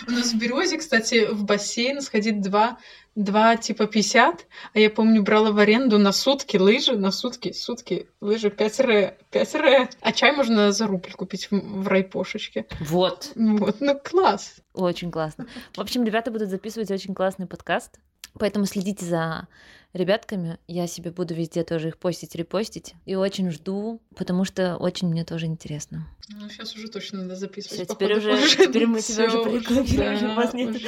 У 0.08 0.12
нас 0.12 0.34
в 0.34 0.38
Березе, 0.38 0.78
кстати, 0.78 1.28
в 1.32 1.44
бассейн 1.46 2.02
сходить 2.02 2.42
два, 2.42 2.78
два 3.16 3.56
типа 3.56 3.86
50, 3.86 4.48
а 4.74 4.80
я 4.80 4.90
помню, 4.90 5.24
брала 5.24 5.52
в 5.52 5.60
аренду 5.60 5.98
на 5.98 6.12
сутки 6.12 6.58
лыжи, 6.58 6.98
на 6.98 7.12
сутки, 7.12 7.54
сутки 7.54 8.08
лыжи 8.20 8.50
5 8.50 8.80
ре, 8.82 9.18
5 9.32 9.56
ре. 9.56 9.90
А 10.02 10.12
чай 10.12 10.34
можно 10.34 10.72
за 10.72 10.88
рубль 10.88 11.12
купить 11.12 11.50
в, 11.52 11.84
в 11.84 11.88
райпошечке. 11.88 12.66
Вот. 12.82 13.32
Вот, 13.36 13.78
ну 13.80 14.00
класс. 14.00 14.56
Очень 14.74 15.12
классно. 15.12 15.48
В 15.74 15.80
общем, 15.80 16.04
ребята 16.04 16.32
будут 16.32 16.50
записывать 16.50 16.92
очень 16.92 17.14
классный 17.14 17.48
подкаст. 17.48 18.00
Поэтому 18.40 18.66
следите 18.66 19.06
за 19.06 19.48
ребятками. 19.94 20.58
Я 20.68 20.88
себе 20.88 21.12
буду 21.12 21.34
везде 21.34 21.64
тоже 21.64 21.90
их 21.90 21.98
постить, 21.98 22.36
репостить. 22.36 22.96
И 23.06 23.16
очень 23.16 23.52
жду, 23.52 24.02
потому 24.16 24.44
что 24.44 24.78
очень 24.78 25.08
мне 25.08 25.24
тоже 25.24 25.46
интересно. 25.46 26.08
Ну, 26.30 26.50
сейчас 26.50 26.76
уже 26.76 26.88
точно 26.88 27.24
надо 27.24 27.36
записывать. 27.36 27.76
Все, 27.76 27.86
теперь 27.86 28.18
уже, 28.18 28.34
уже, 28.34 28.68
теперь 28.68 28.88
мы 28.88 29.02
тебя 29.02 29.26
уже 29.26 29.44
порекламировали. 29.44 30.20
Да, 30.20 30.32
у 30.32 30.36
вас 30.36 30.54
нет. 30.54 30.76
Уже, 30.76 30.88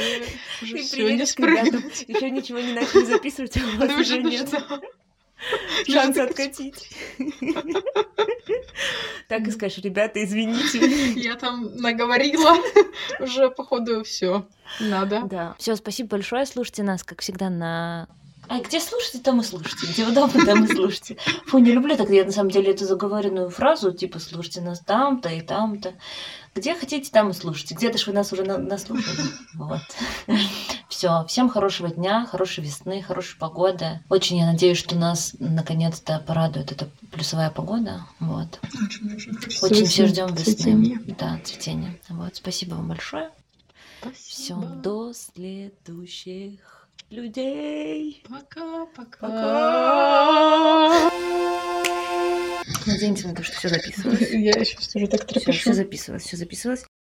уже 0.62 0.74
Ты 0.74 0.90
приедешь 0.92 1.36
к 1.36 1.40
ребятам, 1.40 1.84
еще 2.08 2.30
ничего 2.32 2.60
не 2.60 2.74
начали 2.74 3.06
записывать, 3.06 3.58
а 3.58 3.62
у 3.62 3.80
вас 3.80 4.00
уже 4.00 4.22
нет. 4.22 4.50
Шанс 5.88 6.18
откатить. 6.18 6.90
Так 9.28 9.48
и 9.48 9.52
скажешь, 9.52 9.80
ребята, 9.80 10.24
извините. 10.24 10.80
Я 11.20 11.36
там 11.36 11.76
наговорила. 11.78 12.56
Уже, 13.20 13.50
походу, 13.50 14.04
все. 14.04 14.48
Надо. 14.80 15.24
Да. 15.26 15.56
Все, 15.60 15.76
спасибо 15.76 16.10
большое. 16.10 16.46
Слушайте 16.46 16.84
нас, 16.84 17.04
как 17.04 17.22
всегда, 17.22 17.50
на 17.50 18.08
а 18.48 18.60
где 18.60 18.80
слушайте, 18.80 19.20
там 19.20 19.42
и 19.42 19.44
слушайте. 19.44 19.88
Где 19.88 20.06
удобно, 20.06 20.46
там 20.46 20.66
и 20.66 20.68
слушайте. 20.68 21.18
Фу, 21.48 21.58
не 21.60 21.72
люблю 21.72 21.96
так, 21.96 22.10
я 22.10 22.26
на 22.26 22.32
самом 22.32 22.52
деле 22.52 22.72
эту 22.72 22.86
заговоренную 22.86 23.50
фразу, 23.50 23.92
типа, 23.92 24.20
слушайте 24.20 24.62
нас 24.62 24.80
там-то 24.80 25.30
и 25.30 25.42
там-то. 25.42 25.94
Где 26.56 26.74
хотите, 26.74 27.12
там 27.12 27.32
и 27.32 27.34
слушайте. 27.34 27.76
Где-то 27.76 27.98
же 27.98 28.06
вы 28.08 28.14
нас 28.14 28.32
уже 28.32 28.44
на 28.44 28.58
наслушали. 28.58 29.20
Вот. 29.56 29.82
Все. 30.88 31.26
Всем 31.28 31.50
хорошего 31.50 31.90
дня, 31.90 32.26
хорошей 32.26 32.64
весны, 32.64 33.02
хорошей 33.02 33.38
погоды. 33.38 34.00
Очень 34.10 34.38
я 34.38 34.46
надеюсь, 34.46 34.78
что 34.78 34.96
нас 34.96 35.36
наконец-то 35.40 36.24
порадует 36.26 36.72
эта 36.72 36.88
плюсовая 37.12 37.50
погода. 37.50 38.06
Вот. 38.22 38.60
Очень, 38.64 39.16
очень, 39.16 39.38
очень 39.62 39.86
все 39.86 40.08
ждем 40.08 40.28
весны. 40.28 40.54
Цветение. 40.54 41.00
Да, 41.20 41.40
цветение. 41.44 42.00
Вот. 42.08 42.38
Спасибо 42.38 42.76
вам 42.76 42.88
большое. 42.88 43.32
Все, 44.14 44.56
до 44.56 45.12
следующих 45.14 46.75
людей. 47.10 48.24
Пока-пока. 48.28 49.18
Пока. 49.20 51.12
Надеемся 52.86 53.28
на 53.28 53.36
то, 53.36 53.44
что 53.44 53.58
все 53.58 53.70
записывалось. 53.70 54.32
Я 54.32 54.54
сейчас 54.66 54.96
уже 54.96 55.08
так 55.08 55.26
трепещу. 55.26 55.60
Все 55.60 55.74
записывалось, 55.74 56.24
все 56.24 56.38
записывалось. 56.38 56.86